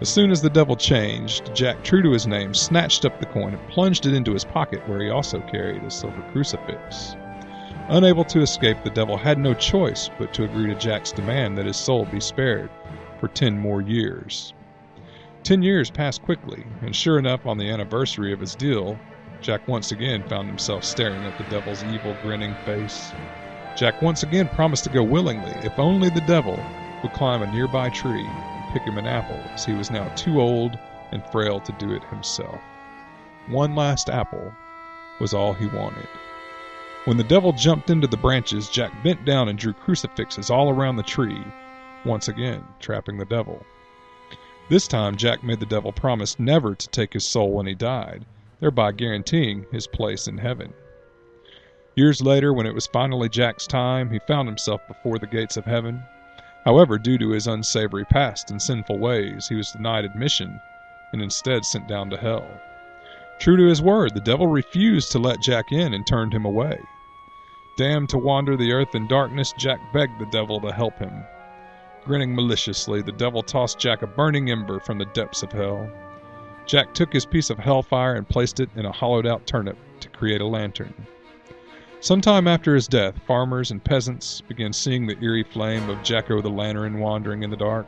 As 0.00 0.08
soon 0.08 0.32
as 0.32 0.42
the 0.42 0.50
devil 0.50 0.74
changed, 0.74 1.54
Jack, 1.54 1.84
true 1.84 2.02
to 2.02 2.10
his 2.10 2.26
name, 2.26 2.54
snatched 2.54 3.04
up 3.04 3.20
the 3.20 3.26
coin 3.26 3.54
and 3.54 3.68
plunged 3.68 4.04
it 4.04 4.12
into 4.12 4.32
his 4.32 4.44
pocket, 4.44 4.80
where 4.88 5.00
he 5.00 5.10
also 5.10 5.38
carried 5.42 5.84
a 5.84 5.90
silver 5.92 6.22
crucifix. 6.32 7.14
Unable 7.88 8.24
to 8.24 8.40
escape, 8.40 8.78
the 8.82 8.90
devil 8.90 9.16
had 9.16 9.38
no 9.38 9.54
choice 9.54 10.10
but 10.18 10.34
to 10.34 10.42
agree 10.42 10.66
to 10.66 10.74
Jack's 10.74 11.12
demand 11.12 11.56
that 11.56 11.66
his 11.66 11.76
soul 11.76 12.04
be 12.04 12.18
spared 12.18 12.68
for 13.20 13.28
ten 13.28 13.56
more 13.56 13.80
years. 13.80 14.52
Ten 15.44 15.62
years 15.62 15.88
passed 15.88 16.20
quickly, 16.22 16.66
and 16.82 16.96
sure 16.96 17.16
enough, 17.16 17.46
on 17.46 17.58
the 17.58 17.70
anniversary 17.70 18.32
of 18.32 18.40
his 18.40 18.56
deal, 18.56 18.98
Jack 19.40 19.68
once 19.68 19.92
again 19.92 20.24
found 20.24 20.48
himself 20.48 20.82
staring 20.82 21.24
at 21.24 21.38
the 21.38 21.44
devil's 21.44 21.84
evil, 21.84 22.14
grinning 22.14 22.56
face. 22.66 23.14
Jack 23.80 24.02
once 24.02 24.22
again 24.22 24.46
promised 24.46 24.84
to 24.84 24.90
go 24.90 25.02
willingly 25.02 25.52
if 25.64 25.78
only 25.78 26.10
the 26.10 26.20
devil 26.20 26.62
would 27.02 27.14
climb 27.14 27.40
a 27.40 27.50
nearby 27.50 27.88
tree 27.88 28.26
and 28.26 28.72
pick 28.74 28.82
him 28.82 28.98
an 28.98 29.06
apple, 29.06 29.40
as 29.54 29.64
he 29.64 29.72
was 29.72 29.90
now 29.90 30.06
too 30.08 30.38
old 30.38 30.78
and 31.12 31.24
frail 31.24 31.60
to 31.60 31.72
do 31.78 31.94
it 31.94 32.04
himself. 32.04 32.60
One 33.48 33.74
last 33.74 34.10
apple 34.10 34.52
was 35.18 35.32
all 35.32 35.54
he 35.54 35.64
wanted. 35.64 36.06
When 37.06 37.16
the 37.16 37.24
devil 37.24 37.54
jumped 37.54 37.88
into 37.88 38.06
the 38.06 38.18
branches, 38.18 38.68
Jack 38.68 38.92
bent 39.02 39.24
down 39.24 39.48
and 39.48 39.58
drew 39.58 39.72
crucifixes 39.72 40.50
all 40.50 40.68
around 40.68 40.96
the 40.96 41.02
tree, 41.02 41.42
once 42.04 42.28
again 42.28 42.62
trapping 42.80 43.16
the 43.16 43.24
devil. 43.24 43.64
This 44.68 44.86
time, 44.86 45.16
Jack 45.16 45.42
made 45.42 45.58
the 45.58 45.64
devil 45.64 45.90
promise 45.90 46.38
never 46.38 46.74
to 46.74 46.88
take 46.90 47.14
his 47.14 47.24
soul 47.24 47.52
when 47.52 47.66
he 47.66 47.74
died, 47.74 48.26
thereby 48.60 48.92
guaranteeing 48.92 49.64
his 49.72 49.86
place 49.86 50.28
in 50.28 50.36
heaven. 50.36 50.74
Years 51.94 52.22
later, 52.22 52.52
when 52.52 52.66
it 52.66 52.74
was 52.74 52.86
finally 52.86 53.28
Jack's 53.28 53.66
time, 53.66 54.10
he 54.10 54.18
found 54.20 54.48
himself 54.48 54.80
before 54.88 55.18
the 55.18 55.26
gates 55.26 55.56
of 55.56 55.64
heaven, 55.64 56.02
However, 56.64 56.98
due 56.98 57.16
to 57.16 57.30
his 57.30 57.46
unsavory 57.46 58.04
past 58.04 58.50
and 58.50 58.60
sinful 58.60 58.98
ways, 58.98 59.48
he 59.48 59.54
was 59.54 59.72
denied 59.72 60.04
admission 60.04 60.60
and 61.12 61.22
instead 61.22 61.64
sent 61.64 61.88
down 61.88 62.10
to 62.10 62.18
hell. 62.18 62.46
True 63.38 63.56
to 63.56 63.66
his 63.66 63.80
word, 63.80 64.12
the 64.12 64.20
devil 64.20 64.46
refused 64.46 65.10
to 65.12 65.18
let 65.18 65.40
Jack 65.40 65.72
in 65.72 65.94
and 65.94 66.06
turned 66.06 66.34
him 66.34 66.44
away. 66.44 66.78
Damned 67.78 68.10
to 68.10 68.18
wander 68.18 68.56
the 68.56 68.72
earth 68.72 68.94
in 68.94 69.08
darkness, 69.08 69.54
Jack 69.56 69.80
begged 69.94 70.18
the 70.18 70.26
devil 70.26 70.60
to 70.60 70.70
help 70.70 70.98
him. 70.98 71.24
Grinning 72.04 72.34
maliciously, 72.34 73.00
the 73.00 73.12
devil 73.12 73.42
tossed 73.42 73.78
Jack 73.78 74.02
a 74.02 74.06
burning 74.06 74.50
ember 74.50 74.80
from 74.80 74.98
the 74.98 75.06
depths 75.06 75.42
of 75.42 75.52
hell. 75.52 75.90
Jack 76.66 76.92
took 76.92 77.12
his 77.12 77.24
piece 77.24 77.48
of 77.48 77.58
hellfire 77.58 78.16
and 78.16 78.28
placed 78.28 78.60
it 78.60 78.68
in 78.76 78.84
a 78.84 78.92
hollowed 78.92 79.26
out 79.26 79.46
turnip 79.46 79.78
to 80.00 80.10
create 80.10 80.42
a 80.42 80.46
lantern. 80.46 80.92
Some 82.02 82.22
time 82.22 82.48
after 82.48 82.74
his 82.74 82.88
death, 82.88 83.14
farmers 83.26 83.70
and 83.70 83.84
peasants 83.84 84.40
began 84.40 84.72
seeing 84.72 85.06
the 85.06 85.22
eerie 85.22 85.42
flame 85.42 85.90
of 85.90 86.02
Jacko 86.02 86.40
the 86.40 86.48
Lantern 86.48 86.98
wandering 86.98 87.42
in 87.42 87.50
the 87.50 87.58
dark. 87.58 87.86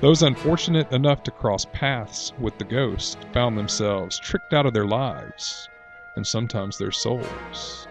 Those 0.00 0.22
unfortunate 0.22 0.92
enough 0.92 1.24
to 1.24 1.32
cross 1.32 1.66
paths 1.72 2.32
with 2.38 2.56
the 2.58 2.64
ghost 2.64 3.18
found 3.32 3.58
themselves 3.58 4.20
tricked 4.20 4.54
out 4.54 4.66
of 4.66 4.72
their 4.72 4.86
lives, 4.86 5.68
and 6.14 6.24
sometimes 6.24 6.78
their 6.78 6.92
souls. 6.92 7.88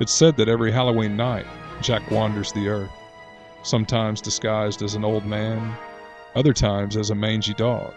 It's 0.00 0.12
said 0.12 0.34
that 0.38 0.48
every 0.48 0.72
Halloween 0.72 1.14
night, 1.14 1.46
Jack 1.82 2.10
wanders 2.10 2.50
the 2.50 2.68
earth, 2.70 2.90
sometimes 3.64 4.22
disguised 4.22 4.80
as 4.80 4.94
an 4.94 5.04
old 5.04 5.26
man, 5.26 5.76
other 6.34 6.54
times 6.54 6.96
as 6.96 7.10
a 7.10 7.14
mangy 7.14 7.52
dog, 7.52 7.92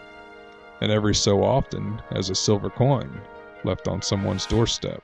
and 0.81 0.91
every 0.91 1.15
so 1.15 1.45
often 1.45 2.01
as 2.11 2.29
a 2.29 2.35
silver 2.35 2.69
coin 2.69 3.21
left 3.63 3.87
on 3.87 4.01
someone's 4.01 4.45
doorstep. 4.45 5.01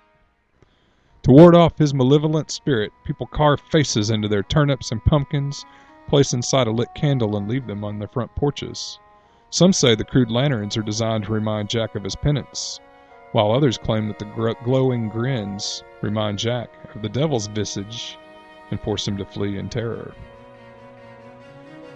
To 1.24 1.32
ward 1.32 1.56
off 1.56 1.78
his 1.78 1.94
malevolent 1.94 2.52
spirit, 2.52 2.92
people 3.06 3.28
carve 3.28 3.62
faces 3.62 4.10
into 4.10 4.28
their 4.28 4.44
turnips 4.44 4.92
and 4.92 5.04
pumpkins, 5.06 5.66
place 6.10 6.34
inside 6.34 6.68
a 6.68 6.72
lit 6.72 6.94
candle, 6.96 7.38
and 7.38 7.48
leave 7.48 7.66
them 7.66 7.86
on 7.86 7.98
their 7.98 8.10
front 8.10 8.36
porches. 8.36 9.00
Some 9.50 9.72
say 9.72 9.96
the 9.96 10.04
crude 10.04 10.30
lanterns 10.30 10.76
are 10.76 10.82
designed 10.82 11.24
to 11.24 11.32
remind 11.32 11.70
Jack 11.70 11.96
of 11.96 12.04
his 12.04 12.18
penance, 12.18 12.82
while 13.32 13.54
others 13.54 13.78
claim 13.78 14.10
that 14.10 14.20
the 14.20 14.56
glowing 14.66 15.08
grins 15.08 15.82
remind 16.02 16.40
Jack 16.40 16.70
of 16.94 17.02
the 17.02 17.08
devil's 17.08 17.48
visage 17.48 18.18
and 18.70 18.82
force 18.82 19.08
him 19.08 19.16
to 19.16 19.26
flee 19.26 19.58
in 19.58 19.70
terror. 19.70 20.14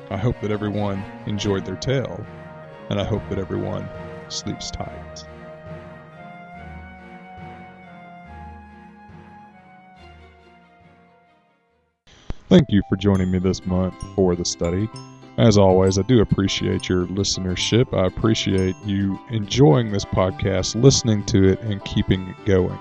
I 0.10 0.16
hope 0.16 0.40
that 0.40 0.52
everyone 0.52 1.04
enjoyed 1.26 1.66
their 1.66 1.76
tale, 1.76 2.26
and 2.90 2.98
I 2.98 3.04
hope 3.04 3.28
that 3.28 3.40
everyone 3.40 3.90
sleeps 4.30 4.72
tight. 4.72 5.27
Thank 12.50 12.72
you 12.72 12.82
for 12.88 12.96
joining 12.96 13.30
me 13.30 13.40
this 13.40 13.66
month 13.66 13.94
for 14.16 14.34
the 14.34 14.46
study. 14.46 14.90
As 15.38 15.58
always, 15.58 16.00
I 16.00 16.04
do 16.04 16.22
appreciate 16.22 16.88
your 16.88 17.06
listenership. 17.08 17.94
I 17.94 18.08
appreciate 18.08 18.78
you 18.86 19.20
enjoying 19.30 19.92
this 19.92 20.06
podcast, 20.06 20.82
listening 20.82 21.26
to 21.26 21.50
it, 21.50 21.60
and 21.60 21.84
keeping 21.84 22.26
it 22.26 22.46
going. 22.46 22.80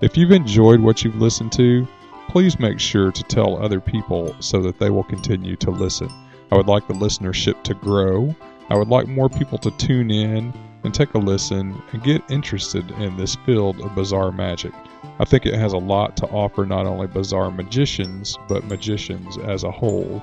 If 0.00 0.16
you've 0.16 0.30
enjoyed 0.30 0.78
what 0.78 1.02
you've 1.02 1.20
listened 1.20 1.50
to, 1.54 1.84
please 2.28 2.60
make 2.60 2.78
sure 2.78 3.10
to 3.10 3.22
tell 3.24 3.60
other 3.60 3.80
people 3.80 4.36
so 4.38 4.62
that 4.62 4.78
they 4.78 4.88
will 4.88 5.02
continue 5.02 5.56
to 5.56 5.72
listen. 5.72 6.08
I 6.52 6.56
would 6.56 6.68
like 6.68 6.86
the 6.86 6.94
listenership 6.94 7.64
to 7.64 7.74
grow. 7.74 8.32
I 8.70 8.76
would 8.76 8.88
like 8.88 9.08
more 9.08 9.28
people 9.28 9.58
to 9.58 9.72
tune 9.72 10.12
in 10.12 10.54
and 10.84 10.94
take 10.94 11.14
a 11.14 11.18
listen 11.18 11.80
and 11.92 12.02
get 12.02 12.22
interested 12.30 12.90
in 12.92 13.16
this 13.16 13.36
field 13.46 13.80
of 13.80 13.94
bizarre 13.94 14.32
magic. 14.32 14.72
I 15.18 15.24
think 15.24 15.46
it 15.46 15.54
has 15.54 15.72
a 15.72 15.78
lot 15.78 16.16
to 16.18 16.26
offer 16.26 16.64
not 16.64 16.86
only 16.86 17.06
bizarre 17.06 17.50
magicians, 17.50 18.36
but 18.48 18.64
magicians 18.64 19.38
as 19.38 19.64
a 19.64 19.70
whole. 19.70 20.22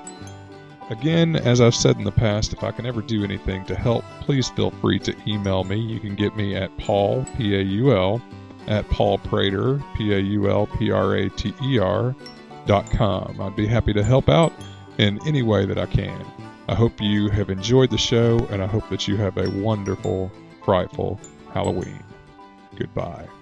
Again, 0.88 1.36
as 1.36 1.60
I've 1.60 1.74
said 1.74 1.96
in 1.96 2.04
the 2.04 2.12
past, 2.12 2.52
if 2.52 2.62
I 2.62 2.70
can 2.70 2.86
ever 2.86 3.02
do 3.02 3.24
anything 3.24 3.64
to 3.66 3.74
help, 3.74 4.04
please 4.20 4.48
feel 4.50 4.70
free 4.70 4.98
to 5.00 5.14
email 5.26 5.64
me. 5.64 5.78
You 5.78 5.98
can 5.98 6.14
get 6.14 6.36
me 6.36 6.54
at 6.54 6.76
Paul, 6.78 7.26
P 7.36 7.56
A 7.56 7.60
U 7.60 7.92
L, 7.92 8.22
at 8.68 8.88
Paul 8.88 9.18
Prater, 9.18 9.82
P 9.96 10.12
A 10.14 10.18
U 10.18 10.48
L 10.48 10.66
P 10.66 10.90
R 10.90 11.16
A 11.16 11.28
T 11.30 11.52
E 11.64 11.78
R, 11.78 12.14
dot 12.66 12.88
com. 12.90 13.40
I'd 13.40 13.56
be 13.56 13.66
happy 13.66 13.92
to 13.94 14.02
help 14.04 14.28
out 14.28 14.52
in 14.98 15.18
any 15.26 15.42
way 15.42 15.66
that 15.66 15.78
I 15.78 15.86
can. 15.86 16.24
I 16.68 16.74
hope 16.74 17.00
you 17.00 17.28
have 17.30 17.50
enjoyed 17.50 17.90
the 17.90 17.98
show, 17.98 18.38
and 18.50 18.62
I 18.62 18.66
hope 18.66 18.88
that 18.90 19.06
you 19.06 19.16
have 19.16 19.38
a 19.38 19.50
wonderful, 19.50 20.32
frightful 20.66 21.20
Halloween. 21.54 22.02
Goodbye. 22.74 23.35